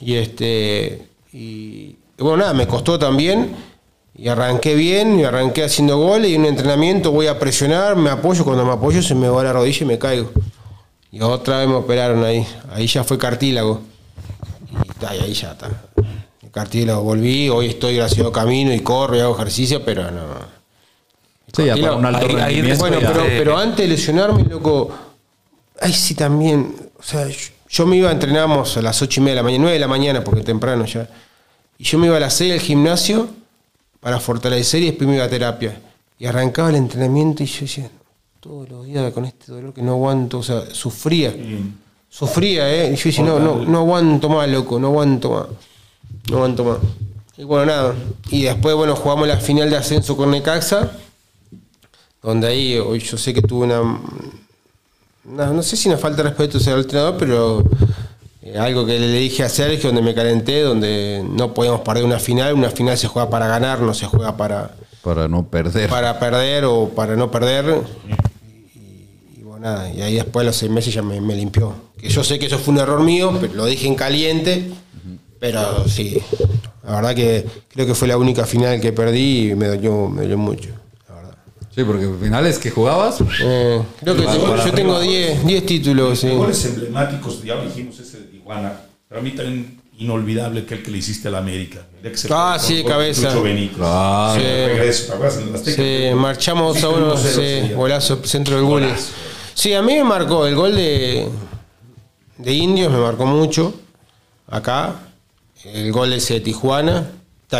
[0.00, 3.50] Y este, y bueno, nada, me costó también.
[4.14, 8.10] Y arranqué bien, y arranqué haciendo goles y en un entrenamiento voy a presionar, me
[8.10, 10.30] apoyo, cuando me apoyo se me va la rodilla y me caigo.
[11.12, 13.80] Y otra vez me operaron ahí, ahí ya fue cartílago.
[14.70, 15.68] Y, ahí ya está.
[16.42, 20.60] El cartílago volví, hoy estoy gracias a camino y corro y hago ejercicio, pero no.
[21.52, 22.76] Sí, para un alto Ahí- ahí.
[22.76, 24.92] Bueno, pero, pero antes de lesionarme, loco,
[25.80, 27.36] ay sí también, o sea, yo,
[27.68, 29.88] yo me iba, entrenábamos a las 8 y media de la mañana, 9 de la
[29.88, 31.08] mañana, porque temprano ya.
[31.78, 33.28] Y yo me iba a las 6 al gimnasio
[34.00, 35.80] para fortalecer y después me iba a terapia.
[36.18, 37.90] Y arrancaba el entrenamiento y yo decía,
[38.40, 41.34] todos los días con este dolor que no aguanto, o sea, sufría.
[42.08, 42.92] Sufría, ¿eh?
[42.92, 45.46] Y yo decía, no, no, no aguanto más, loco, no aguanto más.
[46.30, 46.78] No aguanto más.
[47.38, 47.94] Y bueno, nada.
[48.30, 50.90] Y después, bueno, jugamos la final de ascenso con Necaxa
[52.22, 53.80] donde ahí hoy yo sé que tuve una,
[55.24, 57.64] una- no sé si una falta de respeto hacia el entrenador, pero
[58.42, 62.18] eh, algo que le dije a Sergio, donde me calenté, donde no podíamos perder una
[62.18, 65.88] final, una final se juega para ganar, no se juega para, Para no perder.
[65.88, 67.82] para perder o para no perder.
[68.74, 71.74] Y, y bueno, nada, y ahí después de los seis meses ya me, me limpió.
[71.98, 74.70] Que yo sé que eso fue un error mío, pero lo dije en caliente,
[75.38, 76.18] pero sí,
[76.84, 80.22] la verdad que creo que fue la única final que perdí y me dolió, me
[80.22, 80.70] dolió mucho.
[81.08, 81.34] la verdad.
[81.74, 83.20] Sí, porque finales que jugabas.
[83.42, 84.74] Eh, creo que yo arriba.
[84.74, 86.28] tengo 10 10 títulos, sí.
[86.30, 88.09] Goles emblemáticos, ya lo dijimos, ese
[89.08, 91.80] Para mí también inolvidable que el que le hiciste a la América.
[91.96, 93.28] El día que se Ah, fue sí, de con- con cabeza.
[93.76, 94.34] Claro.
[94.34, 94.46] Sí.
[94.46, 95.14] El regreso.
[95.64, 97.18] Sí, marchamos a uno, 1-0
[97.68, 98.86] sí, golazo, centro del gol.
[99.54, 101.28] Sí, a mí me marcó el gol de,
[102.38, 103.74] de Indios, me marcó mucho.
[104.48, 104.94] Acá,
[105.64, 107.10] el gol ese de Tijuana.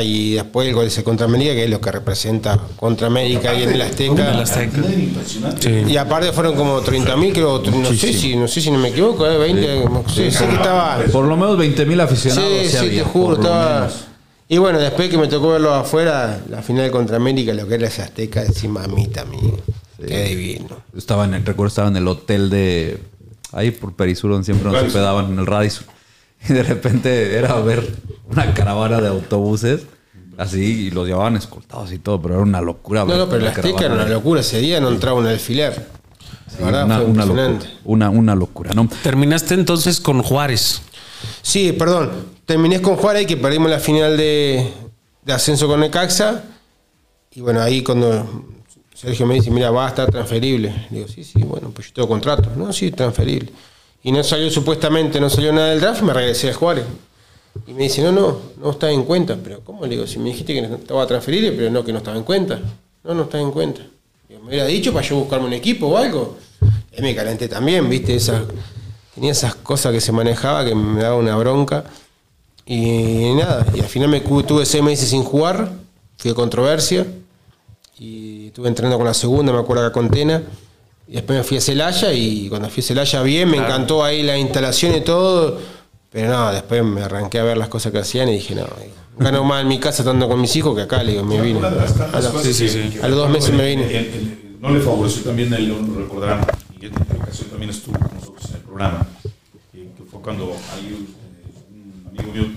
[0.00, 3.64] Y después el gol ese contra América, que es lo que representa contra América y
[3.64, 4.32] en el Azteca.
[5.88, 9.26] Y aparte fueron como 30.000, creo, no sé si no sé si no me equivoco,
[9.26, 12.48] eh, 20, sí, sé que estaba Por lo menos 20 mil aficionados.
[12.48, 13.90] Sí, sí sí, había, te juro, estaba.
[14.48, 17.88] Y bueno, después que me tocó verlo afuera, la final contra América, lo que era
[17.88, 19.54] ese Azteca, encima mamita mía.
[20.06, 20.76] Qué divino.
[20.96, 22.98] Estaba en el, recuerdo, estaba en el hotel de.
[23.52, 25.86] Ahí por Perisur, donde siempre nos hospedaban, en el Radisson.
[26.48, 27.86] Y de repente era ver
[28.30, 29.82] una caravana de autobuses
[30.38, 33.04] así y los llevaban escoltados y todo, pero era una locura.
[33.04, 34.40] No, no, pero la la Azteca era una locura.
[34.40, 35.86] Ese día no entraba un alfiler.
[36.58, 37.66] Verdad, una, fue una impresionante.
[37.66, 38.88] locura, una, una locura, ¿no?
[39.02, 40.82] Terminaste entonces con Juárez.
[41.42, 42.10] Sí, perdón.
[42.44, 44.72] Terminé con Juárez, que perdimos la final de,
[45.24, 46.42] de ascenso con Necaxa.
[47.32, 48.44] Y bueno, ahí cuando
[48.94, 50.88] Sergio me dice, mira, va a estar transferible.
[50.90, 52.50] Le digo, sí, sí, bueno, pues yo tengo contrato.
[52.56, 53.52] No, sí, transferible.
[54.02, 56.84] Y no salió, supuestamente, no salió nada del draft, me regresé a Juárez.
[57.66, 59.36] Y me dice, no, no, no está en cuenta.
[59.42, 59.84] Pero ¿cómo?
[59.84, 62.24] Le digo, si me dijiste que no estaba transferible, pero no, que no estaba en
[62.24, 62.60] cuenta.
[63.04, 63.82] No, no está en cuenta.
[64.28, 66.36] Me hubiera dicho para yo buscarme un equipo o algo.
[66.96, 68.42] Y me calenté también, viste, esas,
[69.14, 71.84] tenía esas cosas que se manejaba que me daba una bronca.
[72.64, 75.72] Y nada, y al final me tuve seis meses sin jugar,
[76.16, 77.06] fui a controversia.
[77.98, 80.42] Y estuve entrenando con la segunda, me acuerdo acá con Tena.
[81.10, 84.22] Y después me fui a Celaya y cuando fui a Celaya bien, me encantó ahí
[84.22, 85.58] la instalación y todo.
[86.08, 88.66] Pero no, después me arranqué a ver las cosas que hacían y dije, no,
[89.18, 91.60] gano más en mi casa estando con mis hijos que acá, le digo, me vine.
[91.66, 92.98] A sí, sí.
[93.02, 93.84] A los dos meses me vine.
[93.86, 96.46] el- el- no le favoreció también el León, lo recordarán,
[96.80, 99.06] y en esta ocasión también estuvo con nosotros en el programa,
[99.74, 102.52] eh, que fue cuando ahí, eh, un amigo mío,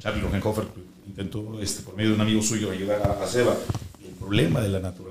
[0.00, 0.64] Charlie Rogenhofer,
[1.06, 3.54] intentó este, por medio de un amigo suyo ayudar a, a Seba,
[4.04, 5.05] el problema de la naturalización.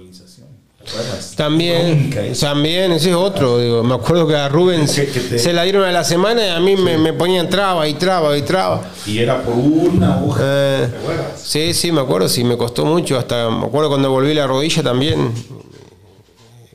[1.36, 3.60] También, Bronca también, ese es otro.
[3.60, 6.46] Digo, me acuerdo que a Rubén Que- que te- se la dieron a la semana
[6.46, 8.82] y a mí me, me ponían traba y traba y traba.
[9.06, 11.42] Y era por una hoja, Eh, ¿te acuerdas?
[11.44, 13.18] sí, sí, me acuerdo, sí, me costó mucho.
[13.18, 15.32] Hasta me acuerdo cuando volví la rodilla también,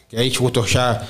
[0.08, 1.06] que ahí justo ya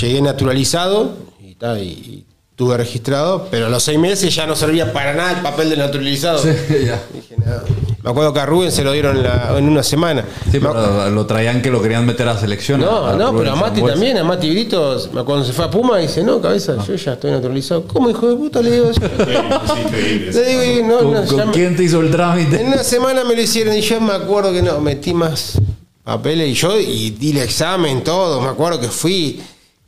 [0.00, 4.54] llegué naturalizado y, ta, y- y tuve registrado, pero a los seis meses ya no
[4.56, 6.42] servía para nada el papel de naturalizado.
[6.44, 7.02] ya.
[7.12, 7.64] Dije, nada.
[8.06, 10.24] Me acuerdo que a Rubén se lo dieron en, la- en una semana.
[10.44, 12.80] Sí, Me- pero lo traían que lo querían meter a selección.
[12.80, 14.96] no, a- a no, Rubén pero a Mati también, a Mati Brito,
[15.26, 17.82] cuando se fue a Puma, dice, no, cabeza, yo ya estoy naturalizado.
[17.88, 18.62] ¿Cómo, hijo de puta?
[18.62, 19.06] Le digo yo.
[19.06, 20.32] Es increíble.
[20.32, 22.60] Le digo, y no, ¿Con, no, con ya me- quién te hizo el trámite?
[22.60, 25.60] En una semana me lo hicieron y yo me acuerdo que no, metí más
[26.04, 28.40] papeles y yo y di el examen, todo.
[28.40, 29.42] Me acuerdo que fui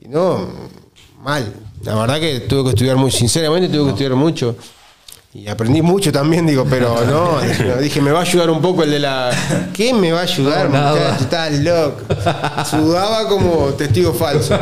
[0.05, 0.45] y no,
[1.23, 1.53] mal.
[1.85, 4.57] La verdad que tuve que estudiar muy, sinceramente tuve que estudiar mucho.
[5.39, 7.41] Y aprendí mucho también, digo, pero no,
[7.81, 9.31] dije, me va a ayudar un poco el de la.
[9.73, 11.23] ¿Qué me va a ayudar, No, muchacho?
[11.23, 12.01] Estás loco.
[12.69, 14.59] Sudaba como testigo falso.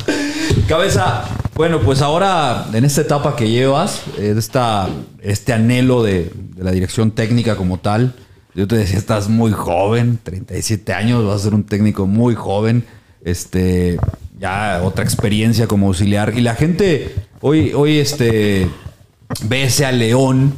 [0.68, 4.88] Cabeza, bueno, pues ahora en esta etapa que llevas, eh, esta,
[5.20, 8.14] este anhelo de, de la dirección técnica como tal,
[8.54, 12.86] yo te decía, estás muy joven, 37 años, vas a ser un técnico muy joven,
[13.22, 13.98] este,
[14.40, 16.32] ya otra experiencia como auxiliar.
[16.36, 18.66] Y la gente hoy, hoy este,
[19.44, 20.54] ve ese a León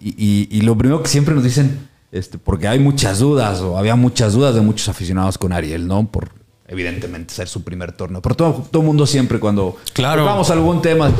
[0.00, 3.76] y, y- y lo primero que siempre nos dicen, este, porque hay muchas dudas, o
[3.78, 6.06] había muchas dudas de muchos aficionados con Ariel, ¿no?
[6.06, 6.30] Por
[6.66, 8.20] evidentemente ser su primer torneo.
[8.22, 10.22] Pero todo, todo mundo siempre cuando Claro.
[10.24, 11.10] tocamos algún tema,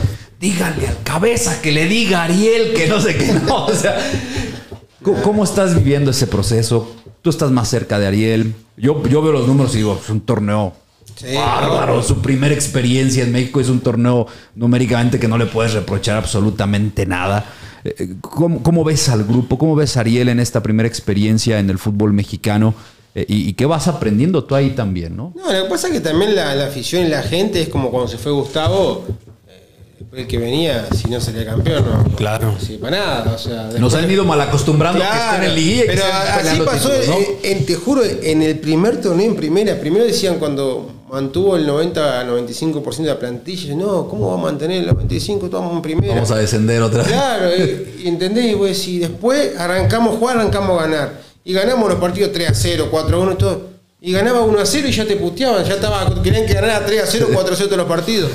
[0.41, 3.67] díganle al cabeza que le diga a Ariel que no sé qué, no.
[3.67, 3.97] O sea,
[5.03, 6.95] ¿cómo, cómo estás viviendo ese proceso?
[7.23, 8.55] Tú estás más cerca de Ariel.
[8.77, 10.73] Yo, yo veo los números y digo, es un torneo
[11.19, 12.03] Sí, bárbaro.
[12.03, 17.07] Su primera experiencia en México es un torneo numéricamente que no le puedes reprochar absolutamente
[17.07, 17.45] nada.
[17.85, 19.59] Eh, ¿Cómo, cómo ves al grupo?
[19.59, 22.75] ¿Cómo ves a Ariel en esta primera experiencia en el fútbol mexicano?
[23.15, 25.33] Eh, y, y qué vas aprendiendo tú ahí también, no?
[25.35, 27.91] No, lo que pasa es que también la, la afición y la gente es como
[27.91, 29.07] cuando se fue Gustavo,
[29.49, 32.05] eh, el que venía, si no sería campeón, no.
[32.17, 32.55] Claro.
[32.61, 33.71] Sí, para nada, o sea.
[33.79, 37.17] Nos han ido mal acostumbrando que Claro, estén en liguilla pero así pasó, títulos, ¿no?
[37.43, 41.67] en- en- te juro, en el primer torneo en primera, primero decían cuando mantuvo el
[41.69, 45.45] 90-95% de la plantilla, no, ¿cómo va a mantener el 95%?
[45.45, 46.15] Estamos en primera.
[46.15, 47.13] Vamos a descender otra vez.
[47.13, 48.47] Claro, y ¿entendés?
[48.47, 51.21] Y vos decís, después arrancamos a jugar, arrancamos a ganar.
[51.45, 53.63] Y ganamos los partidos 3 a 0, 4 a 1 y todo.
[54.01, 57.03] Y ganaba 1 a 0 y ya te puteaban, ya estaba, querían que ganara 3
[57.03, 58.31] a 0, 4 a 0 todos los partidos.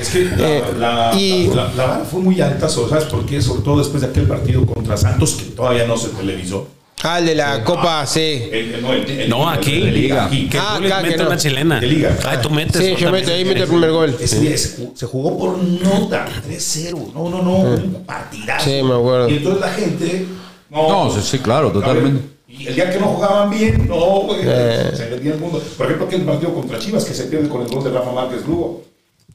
[0.00, 3.40] Es que la, Eh, la- y- la- la vara fue muy alta, ¿sabes por qué?
[3.40, 6.66] Sobre todo después de aquel partido contra Santos, que todavía no se televisó.
[7.08, 8.48] Ah, el de la Copa, sí.
[8.50, 9.74] El- el- no, el- el- No, el- aquí.
[9.74, 10.48] el de Liga, aquí.
[10.48, 11.26] Que Ah, tú acá que metes no.
[11.28, 11.80] una chilena.
[11.80, 12.16] De liga.
[12.26, 12.76] Ay, tú metes.
[12.84, 14.16] Sí, yo meto, ahí meto el primer gol.
[14.20, 17.10] Ese día se jugó, se jugó por nota, 3-0.
[17.14, 18.64] No, no, no, un partidazo.
[18.64, 19.28] Sí, me acuerdo.
[19.28, 20.26] Y entonces la gente.
[20.70, 22.22] No, No, sí, sí, claro, totalmente.
[22.48, 24.90] Y el día que no jugaban bien, no, güey, Eh.
[24.94, 25.62] se vendía el mundo.
[25.76, 28.46] Por ejemplo, aquel partido contra Chivas que se pierde con el gol de Rafa Márquez
[28.46, 28.82] Lugo.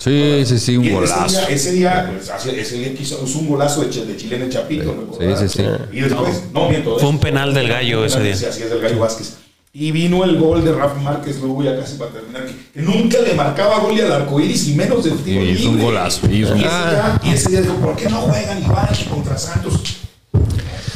[0.04, 1.28] Sí, sí, sí, un Y ese golazo.
[1.28, 4.50] día, ese día, pues, hace- ese día hizo, hizo un golazo de, Ch- de en
[4.50, 4.96] Chapito.
[5.00, 5.40] ¿recuerdas?
[5.52, 5.64] sí, sí.
[5.92, 6.98] Y después, no, miento.
[6.98, 8.36] Fue un penal del Gallo ese día.
[8.36, 9.36] Sí, así es, del Gallo Vázquez.
[9.74, 13.20] Y vino el gol de Rafa Márquez luego ya casi para terminar, que, que nunca
[13.20, 16.42] le marcaba gol y al arcoíris y menos del tiro Y hizo un golazo, y
[16.42, 19.06] hizo un y, ese día, y ese día dijo, ¿por qué no juegan igual que
[19.06, 19.74] contra Santos?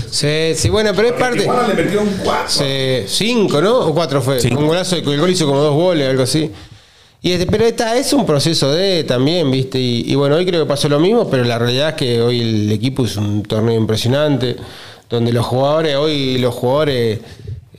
[0.10, 1.40] Sí, sí, bueno, pero es parte.
[1.46, 2.50] Le metieron cuatro.
[2.50, 3.80] Sí, cinco, ¿no?
[3.80, 4.40] O cuatro fue.
[4.40, 4.62] Cinco.
[4.62, 6.50] Un golazo, el gol hizo como dos goles, algo así.
[7.22, 9.80] Y este, pero esta es un proceso de también, ¿viste?
[9.80, 12.72] Y, bueno, hoy creo que pasó lo mismo, pero la realidad es que hoy el
[12.72, 14.56] equipo es un torneo impresionante,
[15.10, 17.20] donde los jugadores, hoy los jugadores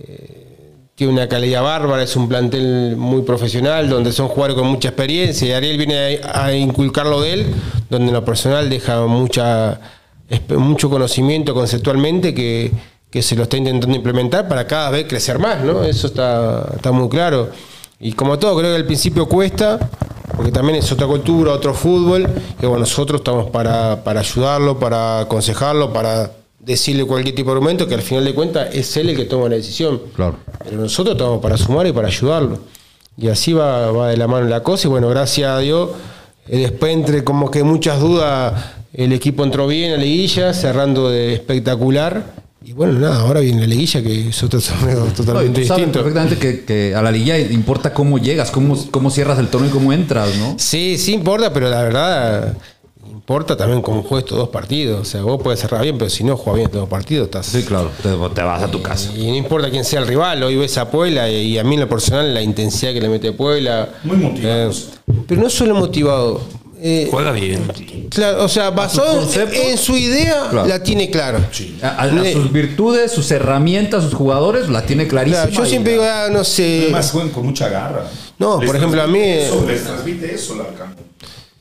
[0.00, 4.88] eh, tienen una calidad bárbara, es un plantel muy profesional, donde son jugadores con mucha
[4.88, 7.46] experiencia, y Ariel viene a, a inculcarlo de él,
[7.88, 9.80] donde lo personal deja mucha
[10.56, 12.72] mucho conocimiento conceptualmente que,
[13.10, 15.84] que se lo está intentando implementar para cada vez crecer más, ¿no?
[15.84, 17.50] Eso está, está muy claro.
[17.98, 19.78] Y como todo, creo que al principio cuesta,
[20.36, 22.28] porque también es otra cultura, otro fútbol,
[22.60, 27.86] que bueno, nosotros estamos para, para ayudarlo, para aconsejarlo, para decirle cualquier tipo de argumento,
[27.86, 30.00] que al final de cuentas es él el que toma la decisión.
[30.14, 30.36] Claro.
[30.62, 32.58] Pero nosotros estamos para sumar y para ayudarlo.
[33.16, 34.88] Y así va, va de la mano la cosa.
[34.88, 35.90] Y bueno, gracias a Dios,
[36.46, 38.52] después entre como que muchas dudas,
[38.92, 42.45] el equipo entró bien a la liguilla, cerrando de espectacular.
[42.66, 45.84] Y bueno, nada, ahora viene la liguilla, que es otro torneo No, totalmente tú sabes
[45.86, 45.92] distinto.
[46.02, 49.72] perfectamente que, que a la liga importa cómo llegas, cómo, cómo cierras el torneo y
[49.72, 50.56] cómo entras, ¿no?
[50.58, 52.56] Sí, sí importa, pero la verdad
[53.08, 55.00] importa también cómo juegues estos dos partidos.
[55.02, 57.46] O sea, vos puedes cerrar bien, pero si no juegas bien estos dos partidos, estás...
[57.46, 59.12] Sí, claro, te, te vas a tu casa.
[59.16, 61.74] Y no importa quién sea el rival, hoy ves a Puebla y y a mí
[61.74, 63.90] en lo personal la intensidad que le mete Puebla.
[64.02, 64.70] Muy motivado.
[64.70, 64.74] Eh,
[65.28, 66.40] pero no solo motivado.
[66.88, 67.62] Eh, Juega bien.
[68.10, 69.20] claro, o sea, basado
[69.52, 70.68] en, su idea, Claro.
[70.68, 71.38] la tiene claro.
[71.82, 75.46] A, a- a Eh, sus virtudes, sus herramientas, sus jugadores, la tiene clarísima.
[75.46, 76.82] claro, yo siempre digo, ah, no sé.
[76.84, 78.04] Además juegan con mucha garra.
[78.38, 81.02] No, Les por ejemplo, a mí- transmite Eso, les transmite eso la campo.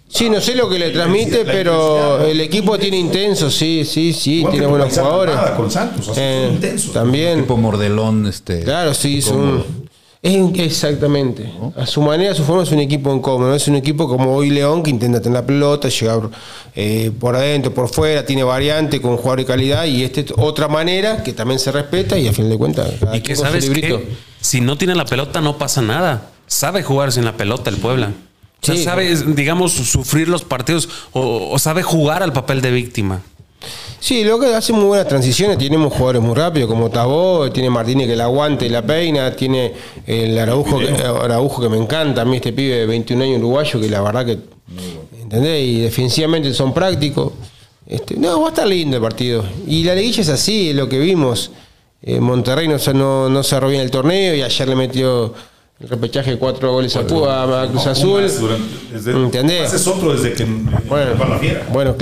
[0.08, 4.36] Sí, no sé lo que le transmite, pero el equipo tiene intenso, sí, sí, sí,
[4.38, 5.36] Igual tiene buenos jugadores.
[5.58, 7.42] Con Santos, así Eh, también.
[7.42, 8.62] Tipo mordelón, este.
[8.64, 9.85] Claro, sí, es como- un.
[10.26, 11.52] Exactamente.
[11.76, 13.50] A su manera, a su forma, es un equipo incómodo.
[13.50, 16.30] No es un equipo como hoy León que intenta tener la pelota, llegar
[16.76, 19.86] eh, por adentro, por fuera, tiene variante con jugador de calidad.
[19.86, 22.92] Y este es otra manera que también se respeta y a fin de cuentas.
[23.14, 26.32] Y que sabes que si no tiene la pelota no pasa nada.
[26.48, 28.12] Sabe jugar sin la pelota el Puebla.
[28.62, 33.22] O sea, sabe, digamos, sufrir los partidos o, o sabe jugar al papel de víctima.
[34.06, 35.58] Sí, lo que hace muy buenas transiciones.
[35.58, 39.74] Tenemos jugadores muy rápidos como Tabó, tiene Martínez que la aguante y la peina, tiene
[40.06, 43.82] el Araujo, que, Araujo que me encanta, a mí este pibe de 21 años uruguayo
[43.82, 44.38] que la verdad que,
[45.20, 45.60] ¿entendés?
[45.64, 47.34] Y defensivamente son prácticos.
[47.88, 49.44] Este, no, va a estar lindo el partido.
[49.66, 51.50] Y la liguilla es así, es lo que vimos.
[52.04, 55.34] Eh, Monterrey no, se- no, no cerró bien el torneo y ayer le metió
[55.80, 58.18] el repechaje cuatro goles a, Pu- a- Cruz Azul.
[58.22, 59.62] Pumas durante- desde- ¿Entendés?
[59.68, 60.46] Haces otro desde que
[60.88, 61.68] Bueno, la fiera.
[61.74, 61.96] bueno,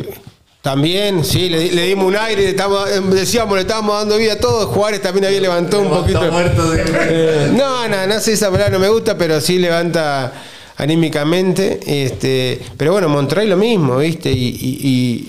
[0.64, 4.34] también, sí, le, di- le dimos un aire, le estamos- decíamos, le estábamos dando vida
[4.34, 4.66] a todos.
[4.68, 6.22] Juárez también había levantado un poquito.
[6.32, 10.32] muerto de- Eh, no, no, no sé esa palabra, no me gusta, pero sí levanta
[10.78, 11.82] anímicamente.
[11.86, 14.32] Este, pero bueno, Monterrey lo mismo, ¿viste?
[14.32, 14.80] Y, y-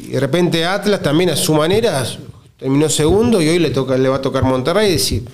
[0.06, 2.06] y de repente Atlas también a su manera
[2.56, 5.24] terminó segundo y hoy le toca le va a tocar Monterrey y decir,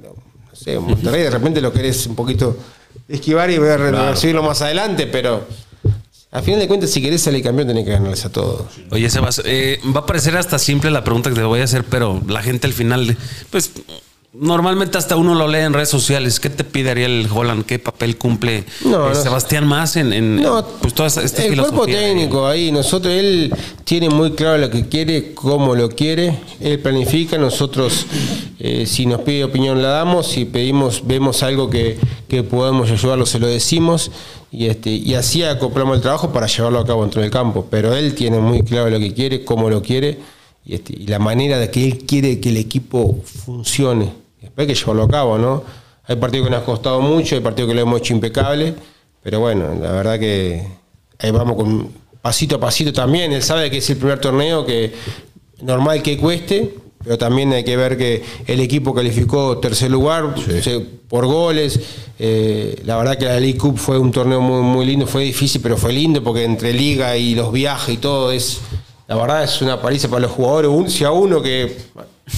[0.00, 0.10] no,
[0.48, 2.56] no sé, Monterrey de repente lo querés un poquito
[3.08, 5.42] esquivar y ver, recibirlo más adelante, pero
[6.34, 8.62] a final de cuentas, si querés salir campeón, tenés que ganarles a todos.
[8.90, 11.84] Oye, Sebas, eh, va a parecer hasta simple la pregunta que te voy a hacer,
[11.84, 13.16] pero la gente al final,
[13.50, 13.70] pues
[14.34, 16.40] normalmente hasta uno lo lee en redes sociales.
[16.40, 17.64] ¿Qué te pide Ariel Holland?
[17.64, 19.22] ¿Qué papel cumple No, eh, no.
[19.22, 23.54] Sebastián más en, en- No, pues toda esta, esta el cuerpo técnico ahí, nosotros, él
[23.84, 28.06] tiene muy claro lo que quiere, cómo lo quiere, él planifica, nosotros
[28.58, 33.26] eh, si nos pide opinión la damos, si pedimos, vemos algo que, que podemos ayudarlo,
[33.26, 34.10] se lo decimos,
[34.50, 37.66] y este, y así acoplamos el trabajo para llevarlo a cabo dentro del campo.
[37.70, 40.18] Pero él tiene muy claro lo que quiere, cómo lo quiere,
[40.64, 44.23] y, este, y la manera de que él quiere que el equipo funcione.
[44.56, 45.62] Hay que llevarlo a cabo, ¿no?
[46.06, 48.74] Hay partidos que nos ha costado mucho, hay partidos que lo hemos hecho impecable,
[49.22, 50.66] pero bueno, la verdad que
[51.18, 51.88] ahí vamos con
[52.20, 53.32] pasito a pasito también.
[53.32, 54.92] Él sabe que es el primer torneo que
[55.62, 60.34] normal que cueste, pero también hay que ver que el equipo calificó tercer lugar
[61.08, 61.80] por goles.
[62.18, 65.60] Eh, la verdad que la League Cup fue un torneo muy, muy lindo, fue difícil,
[65.62, 68.60] pero fue lindo porque entre liga y los viajes y todo es.
[69.06, 70.70] La verdad es una paliza para los jugadores.
[70.70, 71.76] Un- si a uno que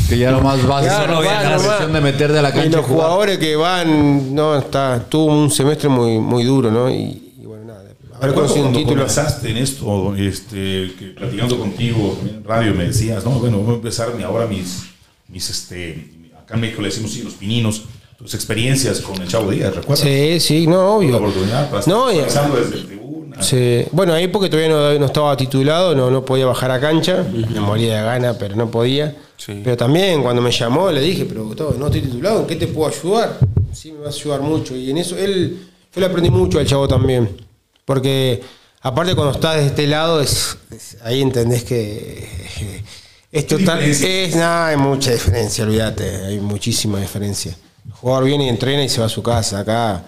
[0.09, 1.87] Que ya nomás vas Claro, a va, la va.
[1.87, 2.67] de meterte a la cancha.
[2.67, 3.07] y los jugar.
[3.07, 6.91] jugadores que van, no, está, tuvo un semestre muy, muy duro, ¿no?
[6.91, 7.85] Y, y bueno, nada.
[8.21, 8.87] Un cuando título.
[8.97, 13.77] comenzaste en esto, este, que platicando contigo en radio, me decías, no, bueno, voy a
[13.77, 14.85] empezar mi- ahora mis,
[15.29, 17.83] mis, este, acá en México le decimos sí, los pininos,
[18.19, 20.01] tus experiencias con el Chavo Díaz, ¿recuerdas?
[20.01, 21.17] Sí, sí, no, La obvio.
[21.19, 23.06] oportunidad para No, estar y- empezando desde tribuna.
[23.41, 23.85] Sí.
[23.93, 27.61] Bueno, ahí porque todavía no, no estaba titulado, no, no podía bajar a cancha, me
[27.61, 29.15] moría de gana, pero no podía.
[29.37, 29.61] Sí.
[29.63, 32.67] Pero también cuando me llamó le dije, pero Gustavo, no estoy titulado, ¿en qué te
[32.67, 33.39] puedo ayudar?
[33.73, 34.75] Sí, me vas a ayudar mucho.
[34.75, 37.37] Y en eso, él, yo le aprendí mucho al chavo también.
[37.85, 38.43] Porque
[38.81, 42.29] aparte cuando estás de este lado, es, es- ahí entendés que
[42.61, 42.83] eh,
[43.31, 47.55] es total, es nada, hay mucha diferencia, olvídate, hay muchísima diferencia.
[47.85, 50.03] El jugador viene y entrena y se va a su casa, acá.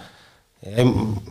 [0.64, 0.84] Hay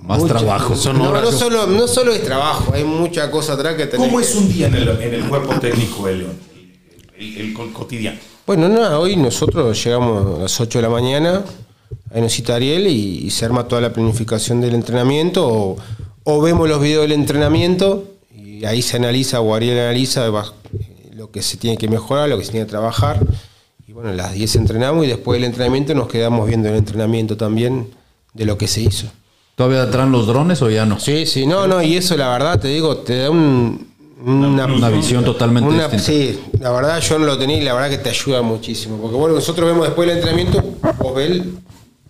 [0.04, 0.76] Más trabajo.
[0.76, 1.24] Son no, horas.
[1.24, 4.52] no solo, no solo es trabajo, hay mucha cosa atrás que tenés ¿Cómo es un
[4.52, 6.08] día en el, en el cuerpo técnico?
[6.08, 6.28] El,
[7.18, 8.20] el- el co- cotidiano.
[8.46, 11.44] Bueno, nada, hoy nosotros llegamos a las 8 de la mañana,
[12.14, 15.78] ahí nos cita Ariel y, y se arma toda la planificación del entrenamiento o,
[16.24, 20.28] o vemos los videos del entrenamiento y ahí se analiza o Ariel analiza
[21.14, 23.20] lo que se tiene que mejorar, lo que se tiene que trabajar.
[23.86, 27.36] Y bueno, a las 10 entrenamos y después del entrenamiento nos quedamos viendo el entrenamiento
[27.36, 27.90] también
[28.38, 29.08] de lo que se hizo.
[29.56, 31.00] ¿Todavía traen los drones o ya no?
[31.00, 33.88] Sí, sí, no, no, y eso la verdad te digo, te da un-
[34.24, 36.04] una, Una visión totalmente una- distinta.
[36.06, 38.98] Sí, la verdad yo no lo tenía y la verdad que te ayuda muchísimo.
[38.98, 40.62] Porque bueno, nosotros vemos después del entrenamiento,
[41.00, 41.42] vos ves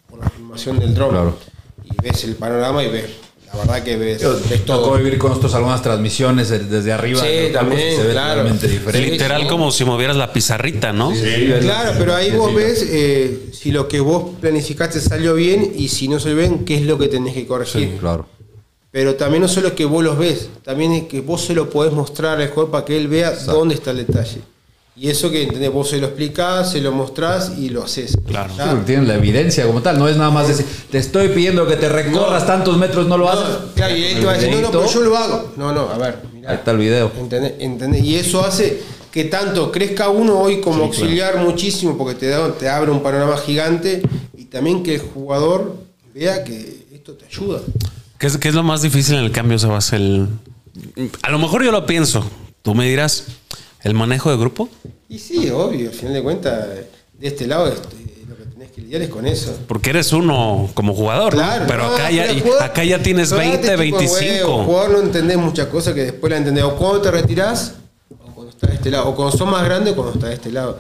[0.10, 1.38] por la filmación del drone Claro.
[1.86, 3.06] y ves el panorama y ves,
[3.52, 4.98] la verdad que ves, ves Tocó todo.
[4.98, 7.22] vivir con nosotros algunas transmisiones de- desde arriba.
[7.22, 8.42] Sí, también, se ve claro.
[8.42, 9.12] totalmente diferente.
[9.12, 9.48] Literal Sí.
[9.48, 11.12] como si movieras la pizarrita, ¿no?
[11.62, 16.08] Claro, pero ahí vos ves eh, si lo que vos planificaste salió bien y si
[16.08, 17.90] no salió bien, qué es lo que tenés que corregir.
[17.94, 18.28] Sí, claro.
[18.92, 21.70] Pero también no solo es que vos los ves, también es que vos se lo
[21.70, 24.42] podés mostrar al jugador para que él vea dónde está el detalle.
[25.00, 25.72] Y eso que ¿entendés?
[25.72, 28.18] vos se lo explicás, se lo mostrás y lo haces.
[28.26, 28.52] Claro.
[28.58, 28.72] Ya.
[28.72, 31.76] Sí, tienen la evidencia como tal, no es nada más decir, te estoy pidiendo que
[31.76, 32.48] te recorras No.
[32.48, 33.56] tantos metros, no lo No, haces.
[33.76, 35.54] claro, y él te va a decir, no, no, pero yo lo hago.
[35.56, 36.50] No, no, a ver, mirá.
[36.50, 37.12] Ahí está el video.
[37.20, 37.54] ¿Entendés?
[37.60, 38.04] ¿Entendés?
[38.04, 38.82] Y eso hace
[39.12, 43.38] que tanto crezca uno hoy como auxiliar muchísimo, porque te, da, te abre un panorama
[43.38, 44.02] gigante
[44.36, 45.76] y también que el jugador
[46.16, 47.62] vea que esto te ayuda.
[48.18, 49.94] ¿Qué es, qué es lo más difícil en el cambio, Sebas?
[49.94, 50.28] El,
[51.22, 52.24] a lo mejor yo lo pienso.
[52.64, 53.26] Tú me dirás,
[53.84, 54.70] ¿el manejo de grupo?
[55.10, 56.68] Y sí, obvio, al final de cuentas,
[57.18, 57.88] de este lado este,
[58.28, 59.58] lo que tenés que lidiar es con eso.
[59.68, 61.40] Porque eres uno como jugador, ¿no?
[61.42, 64.64] Claro, pero no, acá, ya, jugador- acá ya tienes jugador 20, te chupa huevo, 25.
[64.66, 66.64] Jugador no entendés muchas cosas que después la entendés.
[66.64, 67.76] O cuando te retirás,
[68.12, 69.10] o cuando estás de este lado.
[69.10, 70.80] O cuando sos más grande, o cuando estás de este lado.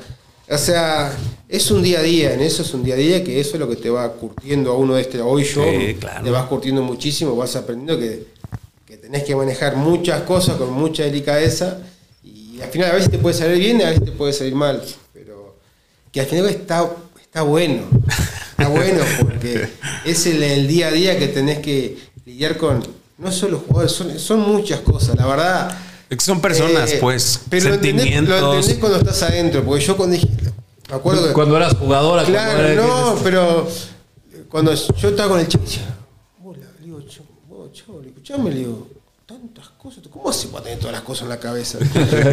[0.49, 1.11] O sea,
[1.49, 3.59] es un día a día, en eso es un día a día que eso es
[3.59, 5.21] lo que te va curtiendo a uno de este.
[5.21, 6.23] Hoy yo Sí, claro.
[6.23, 8.27] te vas curtiendo muchísimo, vas aprendiendo que,
[8.85, 11.79] que tenés que manejar muchas cosas con mucha delicadeza
[12.57, 14.55] y al final a veces te puede salir bien y a veces te puede salir
[14.55, 14.81] mal.
[15.13, 15.55] Pero
[16.11, 16.89] que al final está,
[17.21, 17.83] está bueno.
[18.51, 19.69] Está bueno porque
[20.05, 22.83] es el, el día a día que tenés que lidiar con
[23.17, 25.77] no solo jugadores, son, son muchas cosas, la verdad.
[26.09, 28.41] Es que son personas, Eh, pues, pero lo entendés- sentimientos.
[28.41, 30.27] Lo entendés cuando estás adentro, porque yo cuando dije,
[30.89, 33.67] me acuerdo que, Cuando eras jugadora, Claro, cuando no, pero
[34.49, 35.95] cuando yo estaba con el chico, decía,
[36.43, 38.87] hola, le digo, "Che, vos, chaval, escuchame, le digo,
[39.27, 41.77] tantas cosas, ¿cómo hace para tener todas las cosas en la cabeza?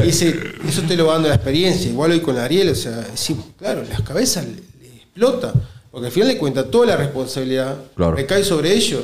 [0.04, 3.36] Y eso te lo va dando la experiencia, igual hoy con Ariel, o sea, sí,
[3.58, 4.52] claro, las cabezas le,
[4.88, 5.52] le explota,
[5.90, 8.14] porque al final de cuentas toda la responsabilidad Claro.
[8.14, 9.02] recae sobre ellos.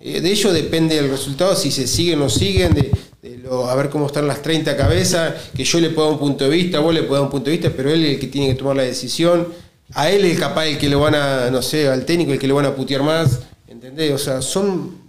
[0.00, 2.90] Eh, De ello depende el resultado, si se siguen o no siguen, de,
[3.20, 6.20] de lo- a ver cómo están las 30 cabezas, que yo le puedo dar un
[6.20, 8.20] punto de vista, vos le puedo dar un punto de vista, pero él es el
[8.20, 9.48] que tiene que tomar la decisión.
[9.94, 12.46] A él es capaz el que le van a, no sé, al técnico el que
[12.46, 14.12] le van a putear más, ¿entendés?
[14.12, 15.07] O sea, son...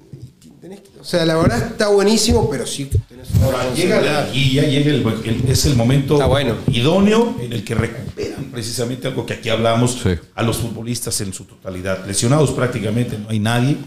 [1.00, 4.92] o sea, la verdad está buenísimo, pero sí tenés una Ahora, llega la liguilla, llega
[4.92, 6.56] el, el- es el momento Está bueno.
[6.72, 10.10] idóneo en el que recuperan precisamente algo que aquí hablamos Sí.
[10.36, 12.06] a los futbolistas en su totalidad.
[12.06, 13.78] Lesionados prácticamente no hay nadie,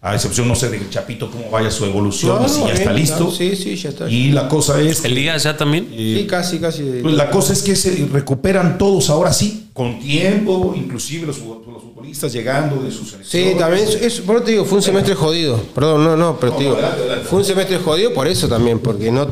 [0.00, 2.92] a excepción, no sé, de Chapito, cómo vaya su evolución, No, si no, ya está
[2.92, 3.30] bien, listo.
[3.32, 4.08] Sí, sí, ya está.
[4.08, 5.04] Y la cosa es...
[5.04, 5.88] Elías ya también.
[5.92, 6.82] eh, Sí, casi, casi.
[7.02, 11.66] pues la cosa es que se recuperan todos ahora sí, con tiempo, inclusive los, fut-
[11.66, 13.52] los futbolistas llegando de sus selecciones.
[13.54, 15.60] Sí, también, es, es- por eso te digo, fue un semestre jodido.
[15.74, 17.24] Perdón, no, no, pero te digo, adelante, adelante.
[17.28, 19.26] fue un semestre jodido por eso también, porque no.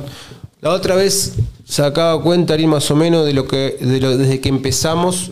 [0.62, 4.40] La otra vez sacaba cuenta, Ari, más o menos de lo que, de lo, desde
[4.40, 5.30] que empezamos,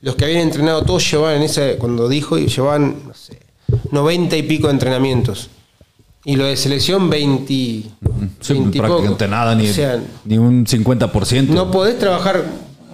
[0.00, 3.40] los que habían entrenado todos llevaban en esa, cuando dijo, llevaban, no sé,
[3.90, 5.48] 90 y pico de entrenamientos.
[6.24, 7.44] Y lo de selección, 20,
[8.40, 8.88] Sí, 20 y poco.
[8.94, 11.54] prácticamente nada, ni, O sea, ni un 50%.
[11.54, 12.42] no podés trabajar,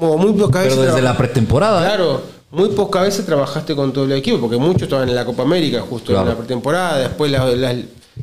[0.00, 0.78] o muy pocas pero veces.
[0.86, 1.82] desde traba- la pretemporada.
[1.82, 1.86] ¿eh?
[1.88, 5.44] Claro, muy pocas veces trabajaste con todo el equipo, porque muchos estaban en la Copa
[5.44, 6.22] América, justo Claro.
[6.24, 7.74] en la pretemporada, después la, la-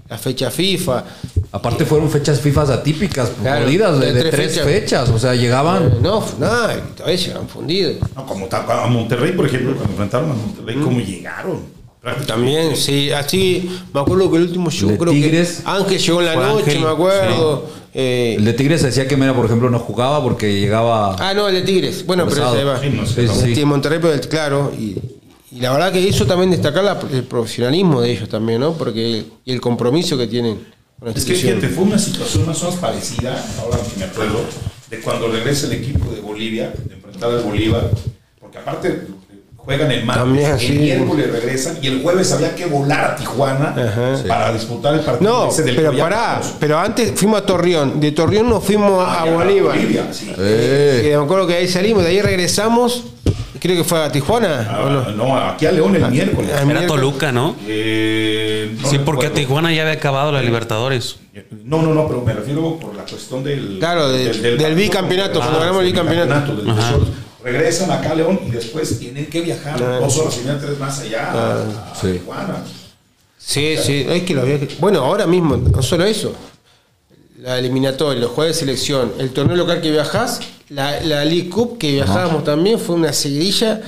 [0.07, 1.03] la fecha FIFA.
[1.51, 4.65] Aparte fueron fechas FIFA atípicas, Claro, de, de de tres tres fechas.
[4.65, 5.09] fechas.
[5.09, 5.84] O sea, llegaban.
[5.88, 7.95] Eh, No, nada, y todavía llegan fundidos.
[8.15, 11.78] No, como a Monterrey, por ejemplo, cuando enfrentaron a Monterrey, ¿cómo llegaron?
[12.25, 15.61] También, sí, así, me acuerdo que el último llegó, De creo Tigres.
[15.63, 17.65] que Ángel llegó en la noche, Ángel, me acuerdo.
[17.93, 21.15] Eh, El de Tigres decía que Mera, por ejemplo, no jugaba porque llegaba.
[21.19, 22.05] ah, no, el de Tigres.
[22.05, 22.79] Bueno, pero ese va.
[22.79, 23.55] Sí, no sé, Sí, sí.
[23.55, 24.95] Sí, Monterrey, pero el- claro, y,
[25.51, 28.73] y la verdad que eso también destacar la- el profesionalismo de ellos también, ¿no?
[28.73, 30.57] Porque y el compromiso que tienen
[30.99, 34.05] con la Es que fíjate, fue una situación más o menos parecida, ahora que me
[34.05, 34.39] acuerdo,
[34.89, 37.89] de cuando regresa el equipo de Bolivia, de enfrentar al Bolívar,
[38.39, 39.01] porque aparte
[39.70, 40.72] juegan el martes, También, el sí.
[40.74, 44.24] miércoles regresan y el jueves había que volar a Tijuana Ajá.
[44.28, 48.11] para disputar el partido No, ese del pero pará, pero antes fuimos a Torreón, de
[48.11, 49.76] Torreón nos fuimos Ah, a Bolívar.
[49.78, 50.34] Bolivia, sí.
[50.39, 51.01] Eh.
[51.03, 53.03] Que me acuerdo que ahí salimos, de ahí regresamos,
[53.59, 54.67] creo que fue a Tijuana.
[54.72, 55.11] Ah, ¿o no?
[55.11, 56.49] no, aquí a León el miércoles.
[56.51, 56.88] ah, Era miércoles.
[56.88, 57.55] Toluca, ¿no?
[57.67, 59.34] Eh, no sí, porque a.
[59.34, 61.17] Tijuana ya había acabado la Libertadores.
[61.63, 63.78] No, no, no, pero me refiero por la cuestión del.
[63.80, 66.55] Claro, de- del bicampeonato, cuando ganamos el bicampeonato.
[66.55, 66.65] del.
[66.76, 67.07] Tesoros.
[67.43, 69.99] Regresan acá a León y después tienen que viajar Ah.
[70.01, 72.07] dos horas y media, tres más allá a, a sí.
[72.13, 72.63] Tijuana.
[73.37, 74.79] Sí, sí, es que los viajes.
[74.79, 76.33] Bueno, ahora mismo, no solo eso.
[77.41, 81.77] La eliminatoria, los jueves de selección, el torneo local que viajás, la, la League Cup
[81.77, 83.81] que viajábamos también fue una seguidilla.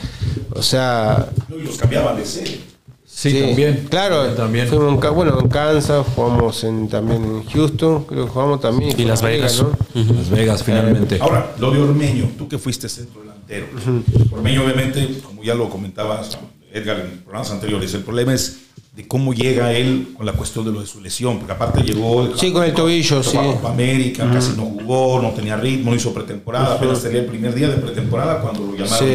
[0.55, 2.61] O sea, No, y los cambiaban de sede.
[3.05, 3.87] Sí, también.
[3.89, 4.67] Claro, También.
[4.69, 8.99] fuimos en bueno, en Kansas, jugamos en, también en Houston, creo que jugamos también.
[8.99, 9.61] Y Las Vegas.
[9.61, 9.71] ¿no?
[10.13, 11.17] Las Vegas, finalmente.
[11.21, 13.21] Ahora, lo de Ormeño, tú que fuiste centro
[13.51, 14.03] delantero.
[14.31, 16.37] Ormeño, obviamente, como ya lo comentabas,
[16.73, 18.57] Edgar, en programas anteriores, el problema es
[18.95, 22.35] de cómo llega él con la cuestión de lo de su lesión, porque aparte llegó.
[22.35, 23.37] Sí, con el tobillo, sí.
[23.37, 27.55] Copa América, casi no jugó, no tenía ritmo, no hizo pretemporada, apenas tenía el primer
[27.55, 29.05] día de pretemporada cuando lo llamaron Sí.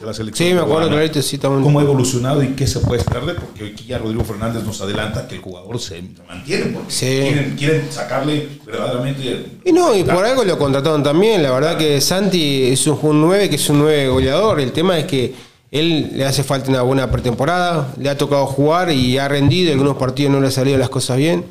[0.00, 0.48] de la selección.
[0.48, 1.62] Sí, me acuerdo clarito, sí, también.
[1.62, 3.34] ¿Cómo ha evolucionado y qué se puede esperar de?
[3.34, 7.06] Porque hoy aquí ya Rodrigo Fernández nos adelanta que el jugador se, mantiene, porque Sí.
[7.06, 9.46] quieren, quieren sacarle verdaderamente.
[9.64, 11.40] Y no, y por algo lo contrataron también.
[11.40, 14.58] La verdad que Santi es un 9 que es un 9 goleador.
[14.60, 18.90] El tema es que él le hace falta una buena pretemporada, le ha tocado jugar
[18.90, 19.72] y ha rendido.
[19.72, 21.44] Algunos partidos no le han salido las cosas bien.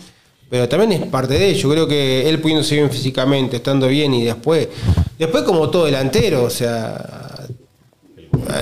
[0.50, 1.70] Pero también es parte de ello.
[1.70, 4.68] Creo que él pudiéndose bien físicamente, estando bien y después.
[5.18, 7.46] Después, como todo delantero, o sea.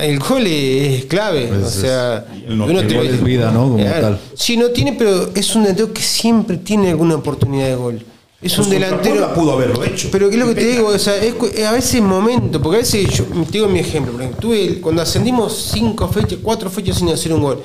[0.02, 1.50] El gol es clave.
[1.50, 2.24] o sea.
[2.46, 3.70] el no uno tiene vida, ¿no?
[3.70, 4.18] Como tal.
[4.34, 8.04] Sí, no tiene, pero es un delantero que siempre tiene alguna oportunidad de gol.
[8.40, 9.34] Es un delantero.
[9.34, 10.08] Pudo haberlo hecho.
[10.12, 10.88] Pero ¿qué es lo que te digo?
[10.88, 11.34] O sea, es,
[11.64, 15.02] a veces momento, porque a veces yo te digo mi ejemplo, por ejemplo, tuve cuando
[15.02, 17.62] ascendimos cinco fechas, cuatro fechas sin hacer un gol.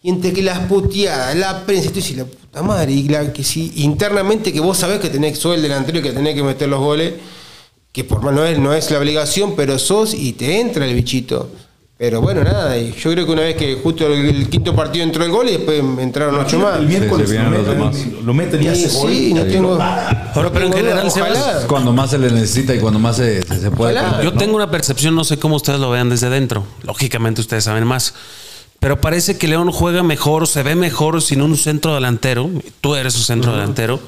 [0.00, 3.44] Y entre que las puteadas, la prensa, tú dices, la puta madre, y la, que
[3.44, 6.68] si internamente que vos sabés que tenés, sos el delantero y que tenés que meter
[6.68, 7.14] los goles,
[7.92, 10.94] que por más no es, no es la obligación, pero sos y te entra el
[10.94, 11.50] bichito.
[12.02, 15.04] Pero bueno, nada, y yo creo que una vez que justo el, el quinto partido
[15.04, 16.80] entró el gol y después entraron ocho más.
[16.80, 17.96] El miércoles Sí, se lo, meten, demás.
[18.24, 19.10] lo meten y hace Sí, gol.
[19.12, 19.80] sí, no tengo-.
[19.80, 21.60] Ahora, pero en general, ojalá.
[21.68, 23.94] Cuando más se le necesita y cuando más se, se- se puede.
[23.94, 24.36] Perder, Yo ¿no?
[24.36, 26.64] tengo una percepción, no sé cómo ustedes lo vean desde dentro.
[26.82, 28.14] Lógicamente ustedes saben más.
[28.80, 32.50] Pero parece que León juega mejor, se ve mejor sin un centro delantero.
[32.80, 34.00] Tú eres un centro delantero.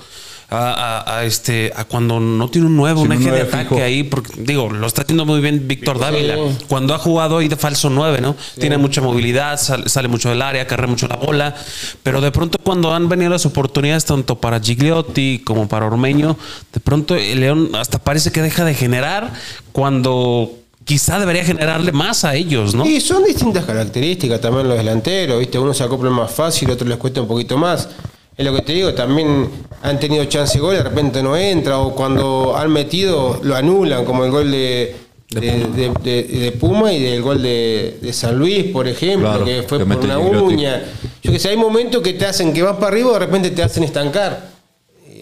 [0.55, 3.69] A, a- a este, a cuando no tiene un nuevo, Sin un eje de ataque
[3.71, 3.83] fijo.
[3.83, 6.37] ahí, porque digo, lo está haciendo muy bien Víctor Dávila.
[6.69, 8.37] Cuando ha jugado ahí de falso 9, ¿no?
[8.59, 11.55] Tiene mucha movilidad, sale, sale mucho del área, carga mucho la bola.
[12.03, 16.37] Pero de pronto, cuando han venido las oportunidades, tanto para Gigliotti como para Ormeño,
[16.73, 19.33] de pronto el León hasta parece que deja de generar
[19.73, 20.51] cuando
[20.85, 22.87] quizá debería generarle más a ellos, ¿no?
[22.87, 25.59] Y son distintas características también los delanteros, ¿viste?
[25.59, 27.89] Uno se acopla más fácil, otro les cuesta un poquito más.
[28.37, 29.49] Es lo que te digo, también
[29.83, 34.05] han tenido chance de gol, de repente no entra, o cuando han metido lo anulan,
[34.05, 34.97] como el gol de,
[35.31, 39.63] de, de- de- de Puma y del gol de, San Luis, por ejemplo, Claro, que
[39.63, 40.83] fue que por una uña.
[41.23, 43.63] Yo que sé, hay momentos que te hacen que vas para arriba, de repente te
[43.63, 44.53] hacen estancar.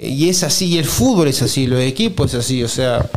[0.02, 3.08] Y es así, y el fútbol es así, los equipos es así, o sea,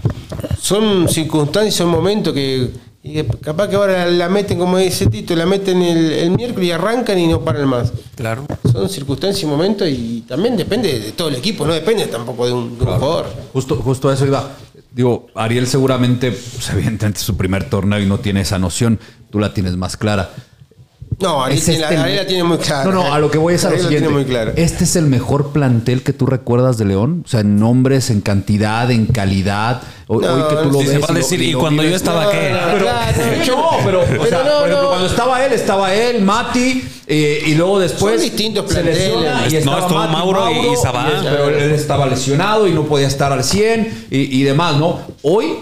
[0.61, 2.69] son circunstancias, son momentos que,
[3.05, 6.69] y que capaz que ahora la meten, como dice Tito, la meten el, el miércoles
[6.69, 7.93] y arrancan y no paran más.
[8.15, 8.47] Claro.
[8.71, 12.53] Son circunstancias y momentos y también depende de todo el equipo, no depende tampoco de
[12.53, 13.27] un, de un jugador.
[13.53, 14.49] Justo, justo a eso iba.
[14.91, 18.99] Digo, Ariel seguramente, pues, evidentemente es su primer torneo y no tiene esa noción.
[19.29, 20.31] Tú la tienes más clara.
[21.19, 22.83] No, Ariel, ¿Es tiene, este el- Ariel la tiene muy clara.
[22.85, 24.07] No, no, a lo que voy es a lo Ariel siguiente.
[24.09, 24.53] tiene muy clara.
[24.55, 27.23] ¿Este es el mejor plantel que tú recuerdas de León?
[27.25, 29.81] O sea, en nombres, en cantidad, en calidad.
[30.09, 31.95] No, hoy que tú lo sí, se ves va a decir, ¿y lo cuando yo
[31.95, 32.49] estaba No, qué?
[32.51, 33.11] no, Pero, claro,
[33.47, 34.87] no, pero, o pero sea, no, por ejemplo, no.
[34.89, 38.15] cuando estaba él, estaba él, Mati, eh, y luego después.
[38.15, 39.09] Son distintos se planteles.
[39.09, 39.13] y
[39.53, 41.07] No, estaba estuvo Mati, Mauro y- y Sabá.
[41.09, 44.99] es- pero él estaba lesionado y no podía estar al 100 y, y demás, ¿no?
[45.21, 45.53] Hoy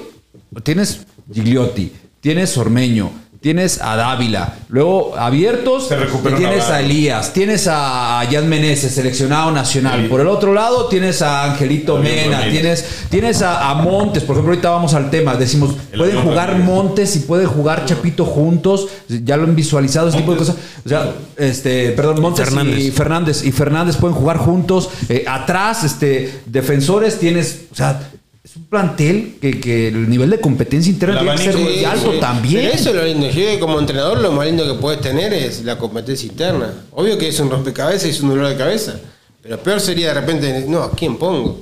[0.64, 1.02] tienes
[1.32, 3.12] Gigliotti, tienes Ormeño.
[3.44, 10.04] Tienes a Dávila, luego abiertos, recuperó tienes a Elías, tienes a Jan Meneses, seleccionado nacional.
[10.04, 10.08] Sí.
[10.08, 12.54] Por el otro lado tienes a Angelito Mena, Ramírez.
[12.54, 16.52] tienes, tienes a, a Montes, por ejemplo, ahorita vamos al tema, decimos, El pueden jugar
[16.52, 16.68] Ramírez.
[16.70, 20.56] Montes y pueden jugar Chapito juntos, ya lo han visualizado, ese tipo de cosas.
[20.86, 22.94] O sea, este, perdón, Montes y Fernández.
[22.94, 24.88] Fernández y Fernández pueden jugar juntos.
[25.10, 28.10] Eh, atrás, este, defensores tienes, o sea,
[28.54, 31.86] es un plantel que, que el nivel de competencia interna tiene que ser muy Sí,
[31.86, 32.20] alto sí.
[32.20, 32.62] también.
[32.62, 33.26] Pero eso es lo lindo.
[33.28, 36.72] Yo creo que como entrenador lo más lindo que puedes tener es la competencia interna.
[36.92, 38.96] Obvio que es un rompecabezas y es un dolor de cabeza.
[39.42, 41.62] Pero peor sería de repente, no, ¿a quién pongo?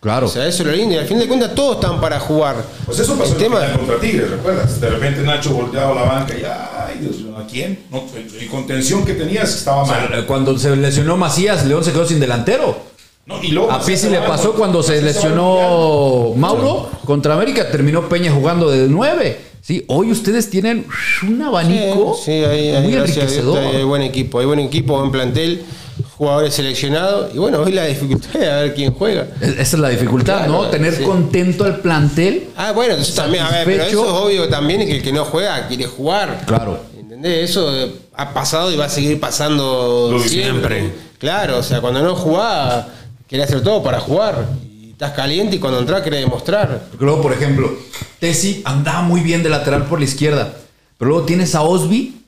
[0.00, 0.26] Claro.
[0.26, 0.94] O sea, eso es lo lindo.
[0.94, 2.64] Y al fin de cuentas todos están para jugar.
[2.86, 4.80] Pues eso pasó El tema, contra Tigres, ¿recuerdas?
[4.80, 7.36] De repente Nacho volteaba a la banca y ¡ay, Dios mío!
[7.36, 7.80] ¿A quién?
[7.90, 10.26] No, el, el contención que tenías estaba O sea, mal.
[10.26, 12.88] cuando se lesionó Macías, León se quedó sin delantero.
[13.30, 18.32] No, y luego A Pizzi le pasó cuando se lesionó Mauro contra América, terminó Peña
[18.32, 19.40] jugando de 9.
[19.62, 20.86] Sí, hoy ustedes tienen
[21.28, 23.58] un abanico Sí, muy Dios, enriquecedor.
[23.58, 25.62] hay buen equipo, hay buen equipo, buen plantel,
[26.16, 27.34] jugadores seleccionados.
[27.34, 29.28] Y bueno, hoy la dificultad es a ver quién juega.
[29.40, 30.68] Es- Esa es la dificultad, Claro, ¿no?
[30.70, 31.02] Tener sí.
[31.04, 32.48] contento al plantel.
[32.56, 35.24] Ah, bueno, eso también, a ver, pero eso es obvio también que el que no
[35.26, 36.42] juega quiere jugar.
[36.46, 36.80] Claro.
[36.98, 37.50] ¿Entendés?
[37.50, 37.70] Eso
[38.16, 40.78] ha pasado y va a seguir pasando siempre.
[40.80, 41.10] siempre.
[41.18, 42.86] Claro, o sea, cuando no jugás,
[43.30, 44.48] querés hacer todo para jugar.
[44.68, 46.88] Y estás caliente y cuando entras querés demostrar.
[46.90, 47.72] Porque luego, por ejemplo,
[48.18, 50.52] Tessi andaba muy bien de lateral por la izquierda.
[50.98, 52.20] Pero luego tienes a Osby,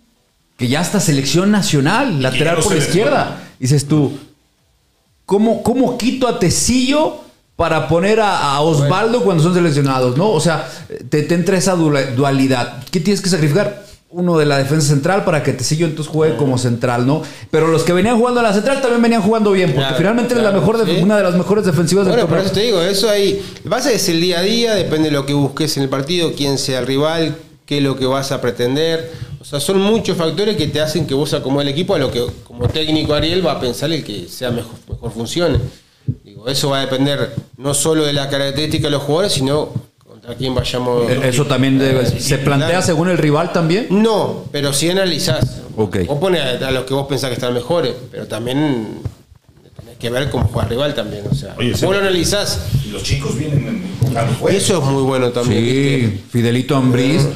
[0.57, 3.43] que ya está selección nacional, lateral no por la izquierda.
[3.59, 4.16] Dices tú,
[5.27, 7.20] ¿cómo, cómo quito a Tecillo
[7.57, 10.16] para poner a, a Osvaldo cuando son seleccionados?
[10.16, 10.31] ¿no?
[10.31, 10.70] O sea,
[11.11, 12.83] te, te entra esa dualidad.
[12.91, 13.81] ¿Qué tienes que sacrificar?
[14.14, 17.22] Uno de la defensa central para que Tecillo entonces juegue como central, ¿no?
[17.51, 20.34] Pero los que venían jugando a la central también venían jugando bien, porque Claro, finalmente
[20.34, 21.01] es la claro, mejor sí.
[21.02, 23.43] una de las mejores defensivas del Bueno, por eso te digo, eso ahí.
[23.56, 25.89] Lo que pasa es el día a día, depende de lo que busques en el
[25.89, 29.10] partido, quién sea el rival, qué es lo que vas a pretender.
[29.40, 32.10] O sea, son muchos factores que te hacen que vos acomodes el equipo a lo
[32.10, 35.59] que como técnico Ariel va a pensar el que sea mejor, mejor funcione.
[36.22, 39.70] Digo, eso va a depender no solo de la característica de los jugadores, sino
[40.23, 41.11] contra quién vayamos.
[41.11, 43.86] Eh, Eso también debe- se plantea según el rival también.
[43.90, 45.62] No, pero sí analizás.
[45.77, 45.99] Ok.
[46.07, 48.99] Vos pones a, a los que vos pensás que están mejores, pero también
[49.77, 51.24] tenés que ver cómo juega el rival también.
[51.31, 52.61] O sea, Oye, vos lo analizás.
[52.86, 53.82] Y los chicos vienen
[54.39, 54.59] fuerte.
[54.59, 55.62] eso es muy bueno también.
[55.65, 56.01] ¿viste?
[56.16, 57.27] Sí, Fidelito Ambriz.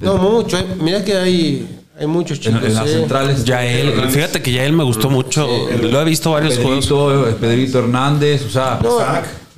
[0.00, 0.58] No, mucho.
[0.58, 1.66] hay- Mirá que hay,
[1.98, 2.64] hay muchos En, chicos.
[2.64, 2.92] en las eh.
[2.92, 3.44] centrales.
[3.44, 5.48] Ya él, fíjate que ya él me gustó mucho.
[5.80, 6.84] Lo he visto varios juegos.
[6.86, 8.98] Pedrito, Pedrito Hernández, o sea, No.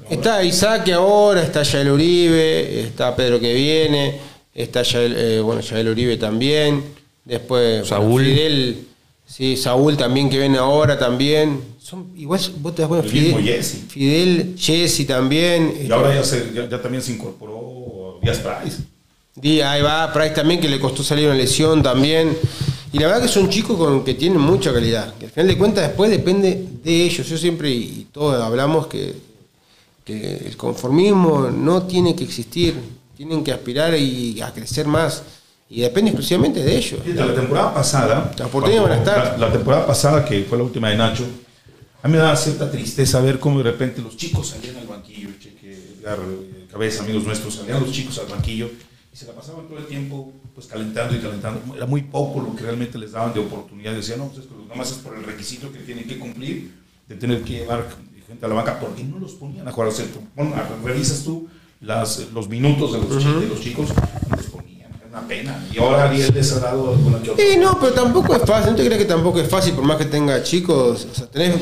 [0.09, 4.20] Está Isaac ahora, está Yael Uribe, está Pedro que viene,
[4.55, 6.85] está Yael, eh, bueno, Yael Uribe también.
[7.24, 8.24] Después bueno, Saúl.
[8.24, 8.87] Fidel,
[9.27, 11.61] sí, Saúl también que viene ahora también.
[11.81, 13.78] Son, igual vos te das cuenta, Fidel, Jesse.
[13.89, 15.74] Fidel, Jesse también.
[15.89, 18.78] Y ahora ya, se, ya, ya también se incorporó Díaz Price.
[19.35, 22.37] Di, ahí va, Price también, que le costó salir una lesión también.
[22.93, 25.15] Y la verdad que son chicos con, que tienen mucha calidad.
[25.16, 27.28] Que al final de cuentas después depende de ellos.
[27.28, 29.15] Yo siempre, y todos hablamos que,
[30.07, 32.74] que el conformismo no tiene que existir.
[33.16, 35.23] Tienen que aspirar y a crecer más.
[35.69, 37.01] Y depende exclusivamente de ellos.
[37.07, 39.39] La temporada pasada, La cuando- estar.
[39.39, 41.24] La, la temporada pasada, que fue la última de Nacho,
[42.03, 45.31] a mí me daba cierta tristeza ver cómo de repente los chicos salían al banquillo,
[45.41, 48.70] Cheque, Edgar, eh, Cabeza, amigos nuestros, salían los chicos al banquillo
[49.12, 51.74] y se la pasaban todo el tiempo pues calentando y calentando.
[51.74, 53.93] Era muy poco lo que realmente les daban de oportunidad.
[53.93, 56.70] Decían, no, pues nada más es por el requisito que tienen que cumplir
[57.09, 57.89] de tener que llevar
[58.27, 59.89] gente a la banca, porque no los ponían a jugar.
[59.89, 60.53] O sea, tú, bueno,
[60.85, 61.48] revisas tú
[61.81, 63.89] las, los minutos de los, chi- de los chicos,
[64.31, 64.90] no los ponían.
[64.98, 65.66] Era una pena.
[65.73, 67.44] Y ahora Ariel les ha dado alguna que otra.
[67.44, 68.70] Sí, no, pero tampoco es fácil.
[68.73, 71.07] No te creas que tampoco es fácil, por más que tenga chicos.
[71.11, 71.57] O sea, tenés,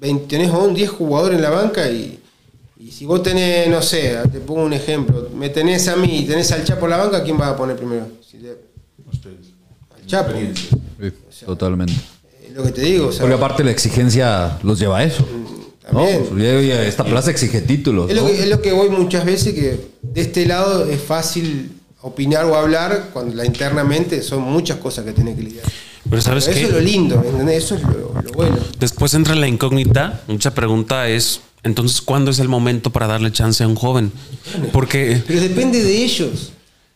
[0.00, 2.18] 20, tenés 11, 10 jugadores en la banca y,
[2.78, 5.28] y si vos tenés, no sé, te pongo un ejemplo.
[5.36, 7.76] Me tenés a mí y tenés al Chapo en la banca, ¿quién va a poner
[7.76, 8.06] primero?
[8.28, 8.58] Si te-
[9.12, 9.36] Ustedes.
[9.94, 10.32] al Chapo.
[11.30, 11.94] Sí, totalmente.
[12.48, 13.08] Es lo que te digo.
[13.08, 15.24] O sea, Porque aparte la exigencia los lleva a eso.
[15.92, 16.04] ¿No?
[16.06, 18.10] Esta plaza exige títulos.
[18.10, 21.72] es, lo que, es lo que voy muchas veces que de este lado es fácil
[22.00, 25.64] opinar o hablar cuando la internamente son muchas cosas que tenés que lidiar.
[26.08, 26.60] Pero ¿sabes Pero qué?
[26.62, 27.64] eso es lo lindo, ¿entendés?
[27.64, 28.56] Eso es lo, lo bueno.
[28.80, 30.22] Después entra la incógnita.
[30.26, 34.10] Mucha pregunta es, entonces, ¿cuándo es el momento para darle chance a un joven?
[34.72, 36.52] Porque Pero depende de ellos.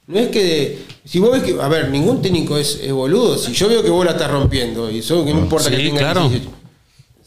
[0.09, 0.83] No es que.
[1.05, 1.61] Si vos ves que.
[1.61, 3.39] A ver, ningún técnico es, es boludo.
[3.39, 5.83] Si yo veo que vos la estás rompiendo, y eso que no importa que Sí,
[5.85, 6.29] tengas claro.
[6.29, 6.51] 18,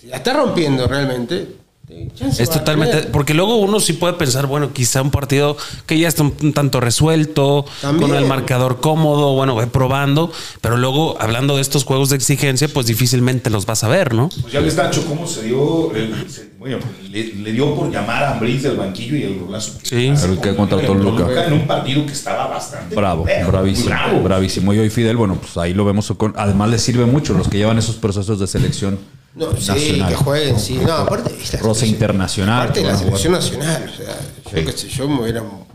[0.02, 1.48] Si la estás rompiendo realmente.
[1.90, 3.03] Eh, chance es totalmente...
[3.11, 6.53] Porque luego uno sí puede pensar, bueno, quizá un partido que ya está un, un
[6.53, 8.10] tanto resuelto, También.
[8.10, 12.68] con el marcador cómodo, bueno, voy probando, pero luego hablando de estos juegos de exigencia,
[12.68, 14.30] pues difícilmente los vas a ver, ¿no?
[14.41, 16.78] Pues ya les Nacho cómo se dio, el- se- bueno,
[17.10, 19.74] le, le dio por llamar a Ambriz del banquillo y el golazo.
[19.82, 20.07] Sí.
[20.07, 21.45] El que con- contra Toluca.
[21.48, 24.22] En un partido que estaba bastante Bravo, bravísimo, bravo.
[24.24, 24.74] bravísimo.
[24.74, 26.11] Y hoy Fidel, bueno, pues ahí lo vemos.
[26.18, 28.99] con- además les sirve mucho los que llevan esos procesos de selección
[29.35, 30.76] No, sí, que jueguen, sí.
[30.76, 31.31] No, aparte.
[31.53, 33.91] la Rosa internacional, Aparte de la a selección nacional.
[33.93, 35.41] O sea, yo qué sé, yo me hubiera.
[35.41, 35.65] No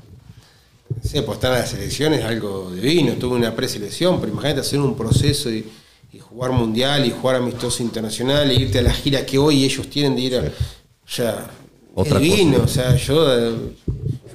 [1.03, 3.13] sé, pues estar en la selección es algo divino.
[3.15, 5.67] Tuve una preselección, pero imagínate hacer un proceso y,
[6.13, 9.89] y jugar mundial y jugar amistoso internacional e irte a la gira que hoy ellos
[9.89, 10.41] tienen de ir a.
[10.41, 11.51] O sea,
[11.95, 12.59] Otra es divino.
[12.65, 13.55] O sea, yo, eh,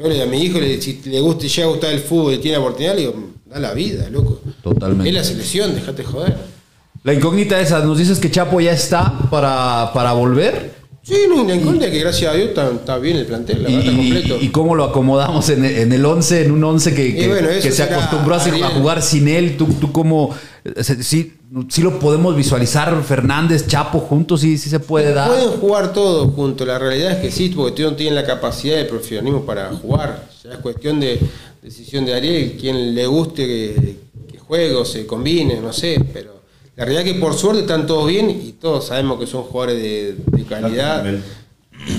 [0.01, 2.37] yo le a mi hijo, le- si le gusta, llega a gustar el fútbol y
[2.39, 3.15] tiene la oportunidad, le digo,
[3.45, 4.41] da la vida, loco.
[4.63, 5.09] Totalmente.
[5.09, 6.58] Es la selección, déjate joder.
[7.03, 10.77] La incógnita esa, nos dices que Chapo ya está para, para volver.
[11.01, 13.75] Sí, no, la incógnita que gracias a Dios está, está bien el plantel, la Y,
[13.77, 14.37] verdad está y- completo.
[14.41, 17.67] y cómo lo acomodamos en, en el 11, en un 11 que, que- bueno, eso
[17.67, 19.55] que se acostumbró a, jugar sin él.
[19.57, 20.35] ¿Tú, tú cómo,
[20.65, 21.33] eh, sí,
[21.69, 25.29] sí lo podemos visualizar, Fernández, Chapo juntos, sí, sí se puede dar.
[25.29, 28.85] Pueden jugar todos juntos, la realidad es que sí, porque no tienen la capacidad de
[28.85, 30.27] profesionalismo para jugar.
[30.43, 31.17] Ya es cuestión de
[31.63, 33.95] decisión de Ariel, quien le guste que,
[34.31, 36.38] que juegue o se combine, no sé, pero
[36.75, 39.81] la realidad es que por suerte están todos bien y todos sabemos que son jugadores
[39.81, 41.03] de, de calidad.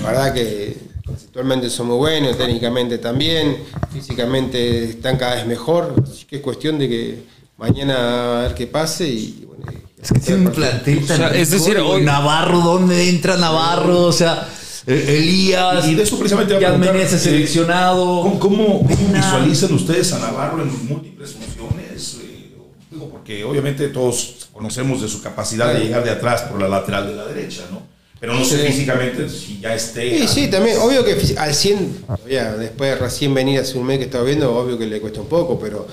[0.03, 3.59] La verdad que conceptualmente son muy buenos, técnicamente también,
[3.93, 7.23] físicamente están cada vez mejor, así que es cuestión de que
[7.59, 9.65] mañana a ver qué pase y bueno.
[10.03, 14.05] Es que tiene un plantel tan O sea, es decir, hoy- Navarro, ¿dónde entra Navarro?
[14.05, 14.49] O sea,
[14.87, 18.23] eh, Elías, Y de eso precisamente a Meneses eh, seleccionado.
[18.23, 22.17] ¿Cómo, cómo- visualizan ustedes a Navarro en múltiples funciones?
[22.23, 22.51] Eh,
[22.91, 27.07] digo, porque obviamente todos conocemos de su capacidad de llegar de atrás por la lateral
[27.07, 27.81] de la derecha, ¿no?
[28.21, 28.67] Pero no sé Sí.
[28.73, 30.19] físicamente si ya esté.
[30.19, 33.97] Sí, sí, también, obvio que al 100, todavía, después de recién venir hace un mes
[33.97, 35.87] que estaba viendo, obvio que le cuesta un poco, pero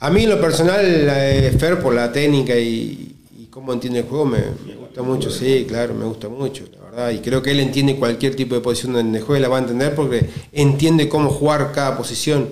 [0.00, 4.06] a mí en lo personal, eh, Fer por la técnica y, y cómo entiende el
[4.06, 7.52] juego me, me gusta mucho, sí, claro, me gusta mucho, la verdad, y creo que
[7.52, 11.30] él entiende cualquier tipo de posición donde juegue, la va a entender porque entiende cómo
[11.30, 12.48] jugar cada posición,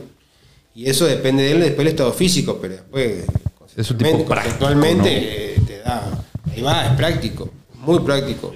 [0.76, 3.24] y eso depende de él, después el estado físico, pero después,
[3.76, 4.80] Es un tipo práctico, ¿no?
[6.56, 8.52] Ahí va, es práctico, muy práctico.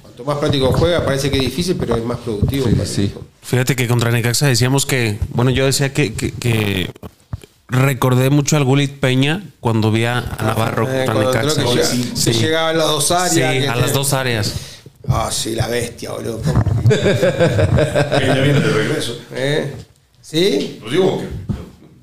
[0.00, 2.66] Cuanto más práctico juega, parece que es difícil, pero es más productivo.
[2.84, 3.12] Sí.
[3.42, 6.90] Fíjate que contra Necaxa decíamos que, bueno, yo decía que, que- que
[7.68, 11.64] recordé mucho al Gulit Peña cuando vi a Navarro Eh, contra Necaxa.
[11.64, 13.32] llega- sí, se llegaba a las dos áreas.
[13.32, 14.52] Sí, a las dos áreas.
[15.08, 16.40] Ah, sí, la bestia, boludo.
[16.88, 19.18] Ya viene de regreso.
[19.34, 19.72] ¿Eh?
[20.20, 20.78] ¿Sí?
[20.80, 21.26] Pues digo que.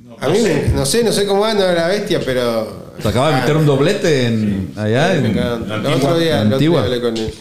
[0.03, 0.71] no- A no mí, sé.
[0.75, 2.88] no sé, no sé cómo anda la bestia, pero.
[3.01, 5.09] Se acaba de meter un doblete en, allá.
[5.21, 7.01] Me en- El antigua- otro día, el otro día antigua.
[7.01, 7.33] con él.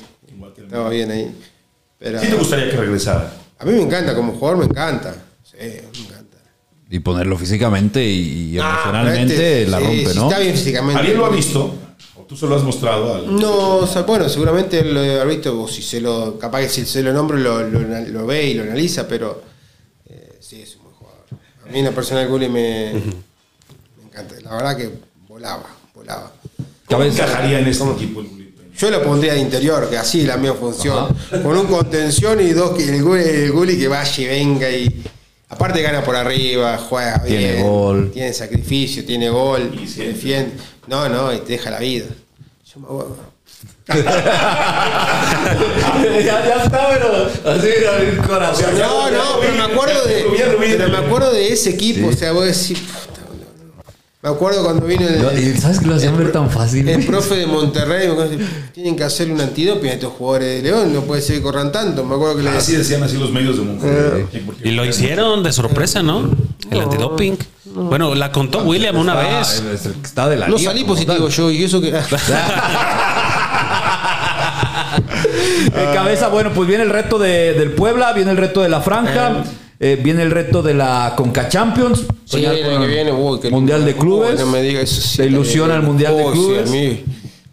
[0.59, 1.35] Estaba bien ahí.
[1.99, 3.33] Pero, ¿Sí te gustaría que regresara?
[3.59, 5.15] A mí me encanta, como jugador me encanta.
[5.43, 6.37] Sí, me encanta.
[6.91, 10.29] Y ponerlo físicamente y, Ah, emocionalmente este- la sí, rompe, sí, ¿no?
[10.29, 10.99] Está bien físicamente.
[11.01, 11.75] ¿Alguien lo ha visto?
[12.17, 13.15] ¿O tú se lo has mostrado?
[13.15, 13.35] Al...
[13.37, 16.61] No, o sea, bueno, seguramente él lo debe haber visto, o si se lo, capaz
[16.61, 19.43] que si se lo nombro lo, lo, lo ve y lo analiza, pero
[20.09, 21.25] eh, sí, es un buen jugador.
[21.67, 24.35] A mí en la persona del Gulli me, me encanta.
[24.43, 24.91] La verdad que
[25.39, 26.33] volaba, volaba.
[26.87, 28.39] ¿Cómo encajaría en este equipo el?
[28.77, 31.17] Yo lo pondría de interior, que así es la misma función.
[31.43, 35.03] Con un contención y dos que el Gulli, el Gulli que vaya y venga y.
[35.49, 37.39] Aparte gana por arriba, juega bien.
[37.39, 38.11] Tiene gol.
[38.13, 40.53] Tiene sacrificio, tiene gol, Y se defiende.
[40.87, 42.07] No, no, y te deja la vida.
[42.73, 43.17] Yo me acuerdo.
[43.89, 44.05] ya,
[46.23, 48.79] ya está, pero así el corazón.
[48.79, 50.27] No, no, pero me acuerdo de,
[50.61, 53.18] pero me acuerdo de ese equipo, o sea, vos decís, puta, no, no.
[54.21, 56.89] Me acuerdo cuando vino el, No, ¿Sabes que lo hacían ver tan fácil?
[56.89, 58.37] el profe de Monterrey, me acuerdo,
[58.75, 61.71] tienen que hacer un antidoping a estos jugadores de León, no puede ser que corran
[61.71, 64.27] tanto, me acuerdo que le Así decían así los medios de Monterrey.
[64.65, 66.31] Y lo hicieron de sorpresa, ¿no?
[66.71, 67.39] El antidoping.
[67.75, 69.63] Bueno, la contó William una Ah, vez.
[70.03, 71.29] está de la no salí positivo tal.
[71.29, 71.93] yo y eso que
[75.75, 78.81] Eh, cabeza, bueno, pues viene el reto de- del Puebla, viene el reto de la
[78.81, 79.45] Franja, eh,
[80.03, 82.05] viene el reto de la Conca Champions.
[82.25, 83.95] Sí, el con año que viene, uy, qué Mundial de.
[83.95, 84.33] Clubes.
[84.33, 86.69] Uy, no me eso, sí, ¿Te ilusiona el Mundial de Uy, sí, Clubes?
[86.69, 87.05] a mí,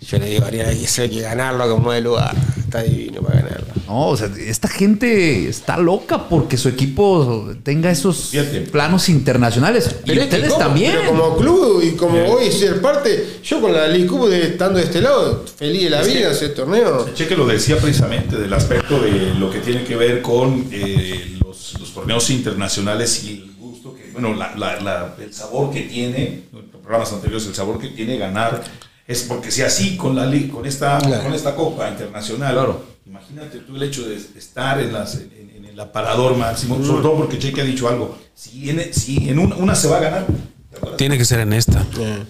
[0.07, 2.35] yo le digo, Ariel, eso hay que ganarlo como de lugar.
[2.57, 3.65] Está divino para ganarlo.
[3.87, 8.61] No, o sea, esta gente está loca porque su equipo tenga esos Fíjate.
[8.61, 9.87] planos internacionales.
[10.03, 10.91] y Pero es que ustedes como- también.
[10.99, 14.79] Pero como club y como hoy ser parte, yo con la League Cup de, estando
[14.79, 17.07] de este lado, feliz de la Es vida que- ese torneo.
[17.13, 21.37] Cheque lo decía precisamente del aspecto de lo que tiene que ver con eh,
[21.95, 26.69] torneos internacionales y el gusto que, bueno, la- la- la- el sabor que tiene, en
[26.83, 28.61] programas anteriores, el sabor que tiene ganar,
[29.07, 31.23] es porque si así con la con esta, Claro.
[31.23, 32.83] con esta copa internacional, Claro.
[33.07, 37.15] imagínate tú el hecho de estar en, las, en, en el aparador máximo, sobre todo
[37.17, 40.25] porque Cheque ha dicho algo, si en, si en una, una se va a ganar.
[40.97, 41.85] Tiene que ser en esta.
[41.99, 42.23] Eh,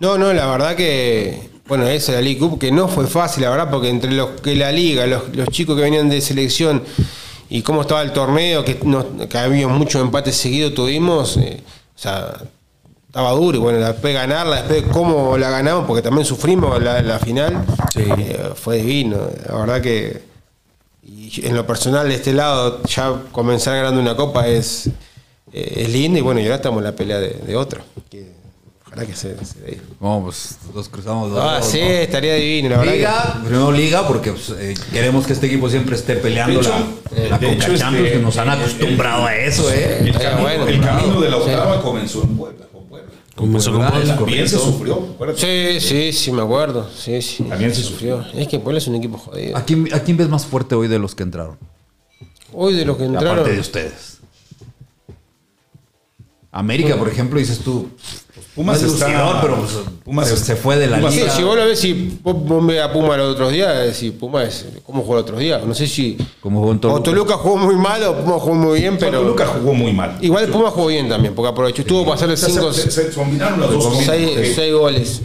[0.00, 3.50] No, no, la verdad que, bueno, esa la League Cup, que no fue fácil, la
[3.50, 6.82] verdad, porque entre los que la liga, los, los chicos que venían de selección
[7.52, 11.62] y cómo estaba el torneo, que, no, que había muchos empates seguidos tuvimos, eh,
[11.94, 12.32] o sea,
[13.06, 13.58] estaba duro.
[13.58, 17.62] Y bueno, después ganarla, después cómo la ganamos, porque también sufrimos la, la final,
[17.94, 20.32] eh, fue divino, la verdad que
[21.02, 24.86] y en lo personal de este lado ya comenzar ganando una copa es,
[25.52, 27.66] eh, es lindo y bueno, y ahora estamos en la pelea de, de.
[28.08, 28.32] Que,
[28.92, 29.80] ojalá que se, se dé.
[30.00, 31.40] No, pues los cruzamos dos.
[31.42, 31.86] Ah, dos, sí, ¿no?
[31.86, 32.92] estaría divino, la verdad.
[32.94, 36.70] Liga, primero Liga, porque pues, eh, queremos que este equipo siempre esté peleando De hecho,
[37.16, 39.98] la, la de Conca hecho, Champions, este, que nos han el- acostumbrado a eso, ¿eh?
[40.00, 40.98] El, camino, bueno, el claro.
[40.98, 41.42] camino de la Sí.
[41.42, 43.10] octava comenzó en Puebla, con Puebla.
[43.34, 44.16] Comenzó con Puebla.
[44.16, 45.80] También se sufrió, acuérdate.
[45.80, 46.88] Sí, sí, sí, me acuerdo.
[46.94, 47.44] Sí, sí.
[47.44, 48.24] También se sufrió.
[48.34, 49.56] Es que Puebla es un equipo jodido.
[49.56, 51.56] ¿A quién, ¿A quién ves más fuerte hoy de los que entraron?
[52.52, 53.30] Hoy de los que entraron.
[53.38, 54.18] Aparte de ustedes.
[56.50, 57.88] América, por ejemplo, dices tú.
[58.54, 59.72] Pumas no es está- lucidor, pero pues,
[60.04, 61.32] Pumas se, fue de la Pumas Sí, liga.
[61.34, 64.44] si vos lo ves, si vos, vos ves a Puma los otros días, decís, Puma
[64.44, 64.66] es.
[64.84, 65.64] ¿Cómo jugó los otros días?
[65.64, 66.18] No sé si.
[66.40, 67.00] Como jugó en Toluca.
[67.00, 69.20] O Toluca jugó muy mal o Puma jugó muy bien, Pero.
[69.20, 70.18] Toluca jugó muy mal.
[70.20, 71.80] Igual Puma jugó bien también, porque aprovechó.
[71.82, 74.04] Estuvo para hacerle O sea, cinco, se, se- se combinaron las dos goles.
[74.06, 75.22] se Cinco, seis goles.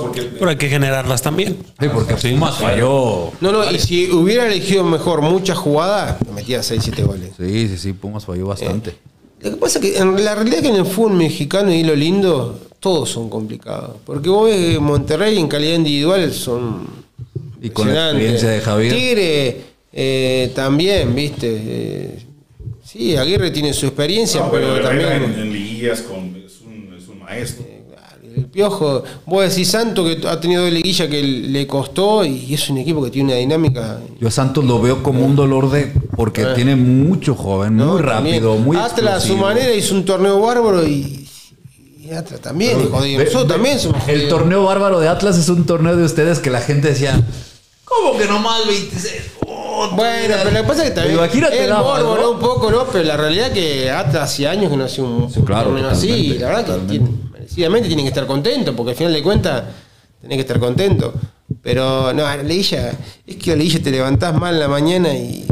[0.00, 1.58] porque Pero hay que generarlas también.
[1.78, 3.32] Sí, porque Pumas falló.
[3.40, 7.32] No, no, y si hubiera elegido mejor muchas jugadas, me metía 6, 7 goles.
[7.38, 8.94] Sí, sí, sí, Pumas falló bastante.
[9.42, 11.94] Lo que pasa es que en la realidad que en el fútbol mexicano y lo
[11.94, 13.96] lindo, todos son complicados.
[14.04, 16.86] Porque vos ves que Monterrey en calidad individual son.
[17.62, 18.42] Y con la impresionantes.
[18.42, 18.94] experiencia de Javier.
[18.94, 19.60] Tigre
[19.92, 21.48] eh, también, viste.
[21.52, 22.18] Eh,
[22.84, 25.22] sí, Aguirre tiene su experiencia, No, pero, pero también.
[25.24, 27.64] En, en liguillas con, es, un, es un maestro.
[28.36, 32.68] El Piojo, vos decís Santo que ha tenido dos liguillas que le costó y es
[32.70, 33.98] un equipo que tiene una dinámica.
[34.20, 35.92] Yo a Santos lo veo como un dolor de.
[36.16, 36.46] Porque Eh.
[36.54, 37.94] tiene mucho joven, ¿no?
[37.94, 38.36] muy También.
[38.36, 41.28] rápido, muy Atlas a su manera hizo un torneo bárbaro y,
[42.04, 43.18] y Atlas también, jodido.
[43.18, 44.28] Ve- Nosotros ve- también somos El jodidos.
[44.28, 47.20] torneo bárbaro de Atlas es un torneo de ustedes que la gente decía.
[47.84, 49.14] ¿Cómo que nomás 26?
[49.48, 51.18] Oh, Bueno, pero lo que pasa es que también
[51.52, 52.30] el morbo, ¿no?
[52.32, 52.84] Un poco, ¿no?
[52.92, 55.88] Pero la realidad es que Atlas hace años que no hace un Sí, claro, torneo
[55.88, 56.08] así.
[56.10, 57.08] Y la verdad que tiene-
[57.68, 59.64] tienen que estar contentos, porque al final de cuentas
[60.20, 61.12] tenés que estar contento.
[61.62, 62.92] Pero no, la liguilla,
[63.26, 65.46] es que la liguilla te levantás mal en la mañana y.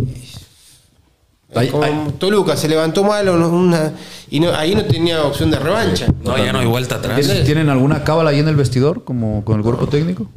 [1.54, 2.14] Ay, como ay.
[2.18, 3.92] Toluca se levantó mal o no- una,
[4.30, 6.06] y no, ahí no tenía opción de revancha.
[6.22, 7.18] No, ya no hay vuelta atrás.
[7.20, 10.28] ¿Tienen, tienen alguna cábala ahí en el vestidor, como con el cuerpo técnico?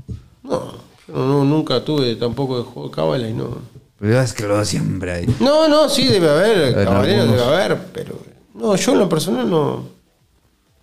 [0.44, 0.72] No,
[1.08, 3.58] yo no- nunca tuve tampoco de juego de cábala y no.
[4.00, 5.36] Pero ya es que lo siempre hay.
[5.42, 7.46] No, no, sí, debe haber, En caballero algunos.
[7.46, 8.16] debe haber, pero.
[8.56, 9.84] No, yo en lo personal no.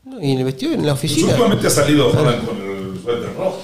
[0.09, 1.29] No y en el vestido, en la oficina.
[1.29, 3.61] últimamente ha salido Holland con el suéter rojo.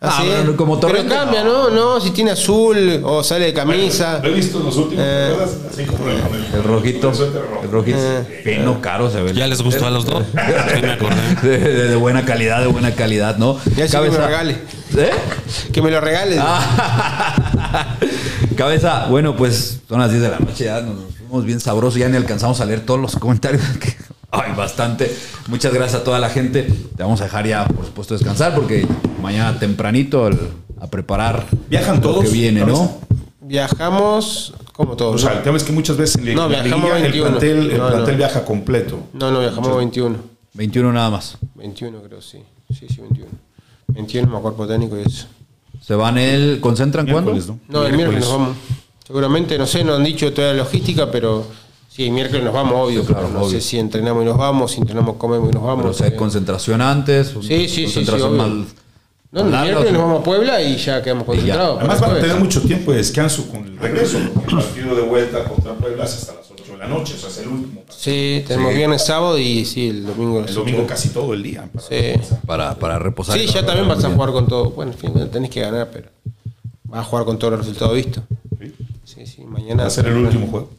[0.00, 0.28] ¿Ah, Ah, sí?
[0.28, 1.70] bueno, como Pero cambia, no.
[1.70, 1.94] ¿no?
[1.94, 4.20] No, si tiene azul o sale de camisa.
[4.22, 5.36] Lo he visto en los últimos Eh.
[5.72, 6.18] así como el,
[6.54, 7.08] El rojito.
[7.10, 7.62] el suéter rojo.
[7.64, 7.98] El rojito.
[8.00, 8.42] Eh.
[8.44, 9.34] Fino, caro se ve.
[9.34, 10.22] Ya les gustó a los dos.
[10.32, 11.16] Sí, me acordé.
[11.42, 13.58] De, de- de buena calidad, de buena calidad, ¿no?
[13.76, 14.52] Ya sí que me lo regale.
[14.96, 15.10] ¿Eh?
[15.72, 16.38] Que me lo regales.
[16.40, 17.96] Ah.
[18.56, 22.08] Cabeza, bueno, pues son las 10 de la noche, ya nos fuimos bien sabrosos, ya
[22.08, 23.62] ni alcanzamos a leer todos los comentarios.
[23.80, 23.96] que-
[24.30, 25.14] Ay, bastante.
[25.48, 26.62] Muchas gracias a toda la gente.
[26.64, 28.86] Te vamos a dejar ya, por supuesto, descansar porque
[29.22, 30.38] mañana tempranito al-
[30.80, 32.24] a preparar ¿Viajan lo todos?
[32.26, 32.98] que viene, ¿no?
[33.40, 35.16] Viajamos como todos.
[35.16, 37.28] O sea, el tema es que muchas veces en No, la viajamos liguilla el 21.
[37.30, 38.18] plantel, el No, plantel no.
[38.18, 38.98] viaja completo.
[39.14, 40.16] No, no, viajamos 21.
[40.54, 41.38] 21 nada más.
[41.54, 42.38] 21 creo, sí.
[42.68, 43.30] Sí, sí, 21.
[43.88, 45.26] 21 más cuerpo técnico y eso.
[45.80, 47.32] ¿Se van el concentran cuándo?
[47.68, 48.56] No, el miércoles nos vamos.
[49.06, 51.46] Seguramente, no sé, no han dicho toda la logística, pero
[51.98, 53.00] sí, el miércoles nos vamos, obvio.
[53.00, 53.50] Sí, claro, pero no obvio.
[53.50, 55.84] sé si entrenamos y nos vamos, si entrenamos, comemos y nos vamos.
[55.84, 57.28] Pero hay porque- concentración antes.
[57.42, 58.64] Sí, sí, sí, concentración sí, más- obvio.
[59.30, 61.78] No, el miércoles o nos vamos a Puebla y ya quedamos concentrados.
[61.80, 64.56] Además para van a el tener mucho tiempo de descanso con el regreso, porque el
[64.62, 67.38] partido de vuelta contra Puebla es hasta las 8 de la noche, o sea, es
[67.38, 67.80] el último.
[67.82, 67.98] partido.
[67.98, 70.38] Sí, tenemos viernes, sábado y sí, el domingo.
[70.46, 71.68] El domingo casi todo el día.
[71.70, 72.36] para- Sí.
[72.46, 73.38] Para, para reposar.
[73.38, 74.70] Sí, ya también vas a jugar con todo.
[74.70, 76.08] Bueno, en fin, tenés que ganar, pero
[76.84, 78.24] vas a jugar con todos los resultados vistos.
[78.58, 78.74] Sí.
[79.04, 79.82] Sí, sí, mañana.
[79.82, 80.70] Va a ser el último juego.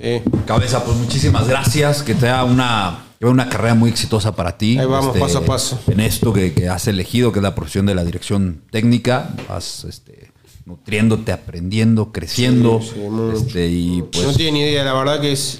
[0.00, 0.22] Sí.
[0.46, 2.02] Cabeza, pues muchísimas gracias.
[2.02, 4.78] Que te haga una, una carrera muy exitosa para ti.
[4.78, 5.78] Ahí vamos, paso a paso.
[5.88, 9.34] En esto que, que has elegido, que es la profesión de la dirección técnica.
[9.48, 10.30] Vas este,
[10.64, 12.80] nutriéndote, aprendiendo, creciendo.
[12.80, 13.36] Sí, sí, mucho.
[13.36, 14.26] este, y pues.
[14.26, 15.58] no tiene ni idea, la verdad que es,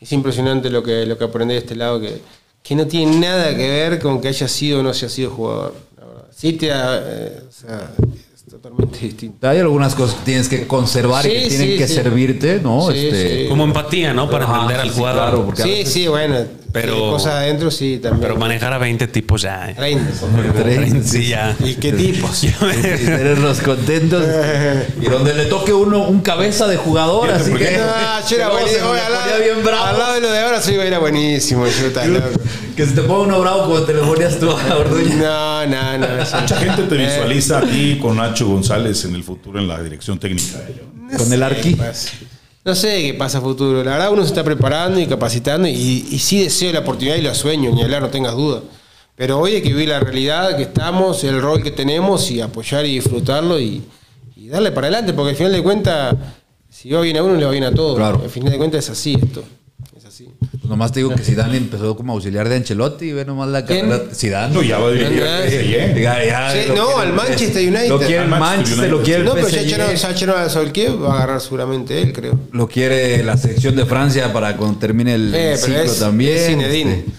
[0.00, 2.20] es impresionante lo que, lo que aprendí de este lado, que,
[2.62, 5.74] que no tiene nada que ver con que haya sido o no haya sido jugador.
[5.96, 6.26] La verdad.
[6.36, 8.23] Sí, te, eh, o sea, es
[8.68, 9.46] totalmente.
[9.46, 11.94] Hay algunas cosas que tienes que conservar y que tienen sí, que sí.
[11.94, 12.90] servirte, ¿no?
[12.90, 13.48] Sí, este, sí.
[13.48, 14.30] Como empatía, ¿no?
[14.30, 15.22] Para entender al sí, sí, jugador.
[15.22, 16.63] claro, porque a Sí, veces- sí, bueno.
[16.74, 18.20] Pero- sí, cosas adentro sí también.
[18.22, 19.70] Pero manejar a 20 tipos ya.
[19.70, 19.74] eh.
[19.74, 21.02] 30.
[21.08, 21.56] Sí, ya.
[21.60, 22.42] ¿Y qué tipos?
[22.44, 24.24] y tenerlos contentos.
[25.00, 27.78] y donde le toque uno un cabeza de jugador, así porque- que.
[27.78, 27.84] No,
[28.28, 28.90] yo era que luego se buenísimo.
[28.90, 29.84] al, lado, ponía bien bravo.
[29.84, 31.64] al lado de lo de ahora sí era buenísimo.
[31.66, 32.26] Yo loco.
[32.76, 35.14] Que se te ponga uno bravo como te lo ponías tú a Orduña.
[35.14, 36.26] No, no, no.
[36.26, 36.34] sí.
[36.40, 37.06] Mucha gente te Eh.
[37.06, 40.58] visualiza aquí con Nacho González en el futuro en la dirección técnica.
[41.16, 41.76] Con el Arqui.
[42.64, 43.84] No sé qué pasa a futuro.
[43.84, 45.72] La verdad, uno se está preparando y capacitando y,
[46.10, 48.62] y sí deseo la oportunidad y la sueño, ni hablar, no tengas duda.
[49.16, 52.86] Pero hoy hay que vivir la realidad que estamos, el rol que tenemos y apoyar
[52.86, 53.82] y disfrutarlo y,
[54.34, 56.16] y darle para adelante, porque al final de cuentas,
[56.70, 57.96] si va bien a uno, le va bien a todo.
[57.96, 58.22] Claro.
[58.24, 59.44] Al final de cuentas es así esto.
[60.60, 63.64] Pues nomás te digo que Zidane empezó como auxiliar de Ancelotti y ve nomás la
[63.64, 64.02] carrera.
[64.14, 64.54] Zidane.
[64.54, 66.00] No, ya va a dirigir al PSG.
[66.00, 67.88] Ya, ya, Sí, lo no, quiere al Manchester United.
[67.88, 69.66] Lo quiere el Al Manchester lo quiere el No, pero PSG.
[69.66, 72.38] ya echaron a Solskjaer, va a agarrar seguramente él, creo.
[72.52, 76.36] Lo quiere la selección de Francia para cuando termine el Eh, ciclo es, también.
[76.36, 76.92] es Zinedine.
[76.98, 77.10] este.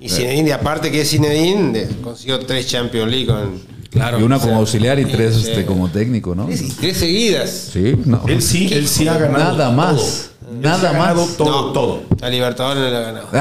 [0.00, 4.20] Y Zinedine, y aparte que es Zinedine, consiguió tres Champions League con Claro.
[4.20, 5.48] y una como auxiliar y tres sí.
[5.48, 6.46] este, como técnico, ¿no?
[6.46, 7.70] tres, y tres seguidas.
[7.72, 8.24] Sí, no.
[8.28, 9.56] Él sí, él sí ha ganado.
[9.56, 9.72] Nada todo.
[9.76, 10.29] más.
[10.60, 11.36] Nada ganado más.
[11.36, 11.72] todo, No.
[11.72, 12.02] todo.
[12.22, 13.26] A Libertadores no le ha ganado.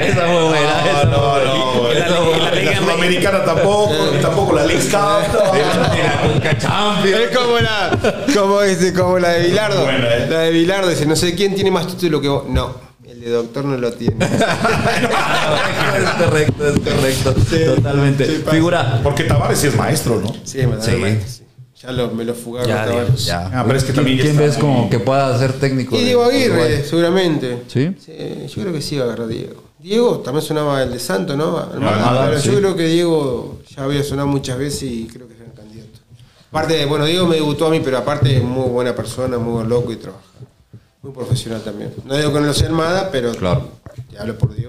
[0.00, 0.90] esa fue buena.
[0.90, 2.08] esa No, no, y la,
[2.72, 5.48] la Sudamericana tampoco, tampoco la League Cup.
[7.04, 7.90] Es como la,
[8.34, 9.82] como, este, como la de Bilardo.
[9.84, 10.26] Buena, eh.
[10.28, 12.44] La de Bilardo dice, no sé quién tiene más título que vos.
[12.48, 12.74] No,
[13.06, 14.24] el de doctor no lo tiene.
[14.24, 14.30] es
[16.24, 17.34] correcto, es correcto.
[17.76, 18.26] Totalmente.
[18.26, 18.44] sí.
[18.50, 19.00] Figura.
[19.02, 20.32] Porque Tavares sí es maestro, ¿no?
[20.44, 20.90] Sí, me da Sí.
[20.92, 21.42] maestro, sí.
[21.82, 22.68] Ya lo, me lo fugaron.
[22.68, 23.06] Ya.
[23.16, 23.50] Ya.
[23.54, 25.96] Ah, pero es que ¿Quién- también ¿Quién ves como que pueda ser técnico?
[25.96, 26.82] Y Diego Aguirre, Uruguay?
[26.84, 27.62] seguramente.
[27.68, 27.94] ¿Sí?
[28.48, 29.62] yo creo que sí va a agarrar Diego.
[29.78, 31.56] Diego también sonaba el de Santo, ¿no?
[31.56, 32.50] Almada, pero sí.
[32.50, 36.00] yo creo que Diego ya había sonado muchas veces y creo que es el candidato.
[36.50, 39.92] Aparte, bueno, Diego me debutó a mí, pero aparte es muy buena persona, muy loco
[39.92, 40.24] y trabaja.
[41.00, 41.92] Muy profesional también.
[42.04, 43.68] No digo que no lo sea Almada, pero Claro.
[44.10, 44.67] te hablo por Diego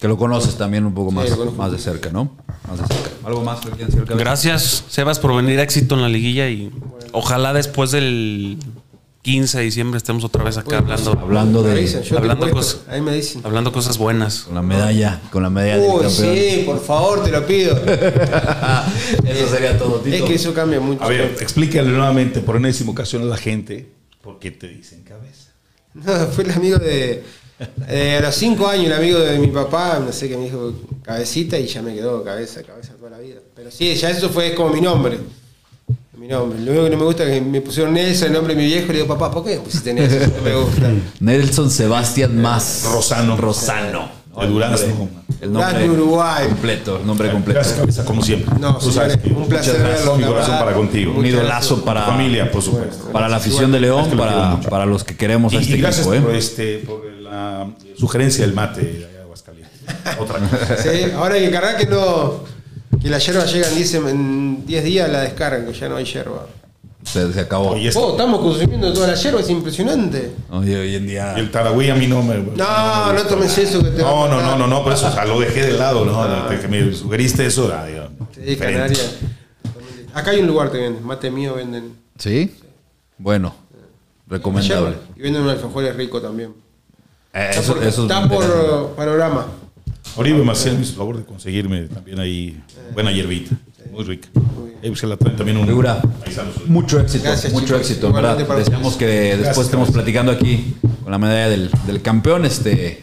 [0.00, 0.08] que.
[0.08, 2.36] Lo conoces también un poco más, más de cerca, ¿no?
[2.68, 3.10] Más de cerca.
[3.24, 4.18] ¿Algo más que quieran decir, Cabeza?
[4.24, 6.70] Gracias, Sebas, por venir éxito en la liguilla y
[7.12, 8.58] ojalá después del
[9.22, 13.00] 15 de diciembre estemos otra vez acá hablando, Hablando Me de dicen, hablando cosas- Ahí
[13.02, 13.42] me dicen.
[13.44, 14.40] hablando cosas buenas.
[14.44, 16.34] con la medalla, con la medalla del Uy, campeón.
[16.36, 17.76] sí, por favor, te lo pido.
[19.24, 20.16] Eso sería todo, Tito.
[20.16, 21.02] es que eso cambia mucho.
[21.02, 23.90] A ver, explícale nuevamente por enésima ocasión a la gente
[24.22, 25.48] por qué te dicen cabeza.
[25.94, 27.24] No, fue el amigo de.
[27.88, 30.72] Eh, a los cinco años, el amigo de mi papá, no sé qué me dijo
[31.02, 33.36] cabecita y ya me quedó cabeza, cabeza toda la vida.
[33.54, 35.18] Pero sí, ya eso fue como mi nombre.
[36.16, 36.58] Mi nombre.
[36.60, 38.66] Lo único que no me gusta es que me pusieron Nelson, el nombre de mi
[38.66, 40.32] viejo, y le digo, papá, ¿por qué me pusiste Nelson?
[40.36, 40.90] No me gusta.
[41.20, 43.36] Nelson Sebastián Más Rosano.
[43.36, 44.18] Rosano.
[44.40, 45.08] De Durazno.
[45.40, 46.46] El nombre Durazno, Uruguay.
[46.48, 47.58] completo, el nombre completo.
[47.60, 48.54] Gracias, cabeza, como siempre.
[48.60, 51.12] No, Tú sabes un placer verlo, Mi corazón para contigo.
[51.16, 53.10] Un idolazo para, Tu familia, por supuesto.
[53.12, 56.06] para la afición de León, Es para, para los que queremos a este y gracias
[56.06, 56.24] equipo.
[56.24, 56.38] por, ¿eh?
[56.38, 59.80] este, por la sugerencia del mate de Aguascalientes.
[60.18, 60.76] Otra cosa.
[60.82, 62.44] Sí, ahora hay que cargar que no.
[63.00, 66.04] Que la yerba llega en 10, en 10 días, la descargan, que ya no hay
[66.04, 66.46] yerba.
[67.04, 67.70] Se, se acabó.
[67.70, 70.32] Oye, Oh, estamos consumiendo toda la yerba, es impresionante.
[70.50, 71.34] Oye, hoy en día.
[71.36, 72.34] Y el Taragüí a mí no me.
[72.38, 74.50] No, no tomes eso que te va No, a no, matar.
[74.50, 76.48] no, no, no, por eso, o sea, lo dejé de lado, ¿no?
[76.48, 78.94] De que me sugeriste eso, ah, digo, Sí, diferente.
[78.94, 79.14] Canarias.
[80.12, 81.92] Acá hay un lugar que venden, mate mío venden.
[82.18, 82.56] ¿Sí?
[83.16, 83.54] Bueno,
[84.26, 84.96] recomendable.
[85.16, 86.52] Y venden un alfajores rico también.
[87.34, 89.46] Eh, Está eso, por, eso es está muy por uh, panorama.
[90.16, 92.60] Oribe Marcel me hizo el favor de conseguirme también ahí
[92.94, 93.54] buena hierbita,
[93.92, 94.28] muy rica.
[94.82, 96.00] Ahí se la traen también un Figura.
[96.66, 97.80] Mucho éxito, Gracias, mucho chicos.
[97.82, 98.36] éxito, ¿verdad?
[98.38, 99.94] Deseamos que después Gracias, estemos gracias.
[99.94, 102.44] platicando aquí con la medalla del, del campeón.
[102.46, 103.02] Este,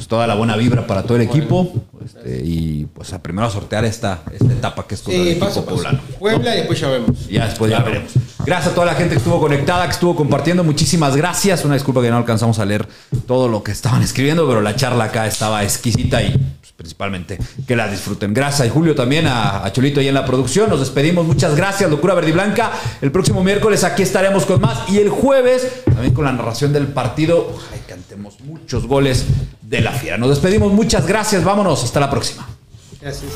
[0.00, 1.70] pues toda la buena vibra para todo el equipo.
[2.02, 5.44] Este, y pues a primero a sortear esta, esta etapa que es el Sí, equipo
[5.44, 5.76] paso, paso.
[5.76, 6.00] poblano.
[6.18, 7.28] Puebla y después ya vemos.
[7.28, 8.10] Ya después ya veremos.
[8.46, 10.64] Gracias a toda la gente que estuvo conectada, que estuvo compartiendo.
[10.64, 11.66] Muchísimas gracias.
[11.66, 12.88] Una disculpa que no alcanzamos a leer
[13.26, 16.34] todo lo que estaban escribiendo, pero la charla acá estaba exquisita y
[16.80, 18.32] principalmente que la disfruten.
[18.32, 20.70] Gracias y Julio también a, Cholito ahí en la producción.
[20.70, 21.26] Nos despedimos.
[21.26, 22.72] Muchas gracias, Locura Verde y Blanca.
[23.02, 26.86] El próximo miércoles aquí estaremos con más y el jueves también con la narración del
[26.86, 27.52] partido.
[27.54, 29.26] Ojalá cantemos muchos goles
[29.60, 30.16] de la fiera.
[30.16, 30.72] Nos despedimos.
[30.72, 31.44] Muchas gracias.
[31.44, 31.84] Vámonos.
[31.84, 32.48] Hasta la próxima.
[32.98, 33.30] Gracias.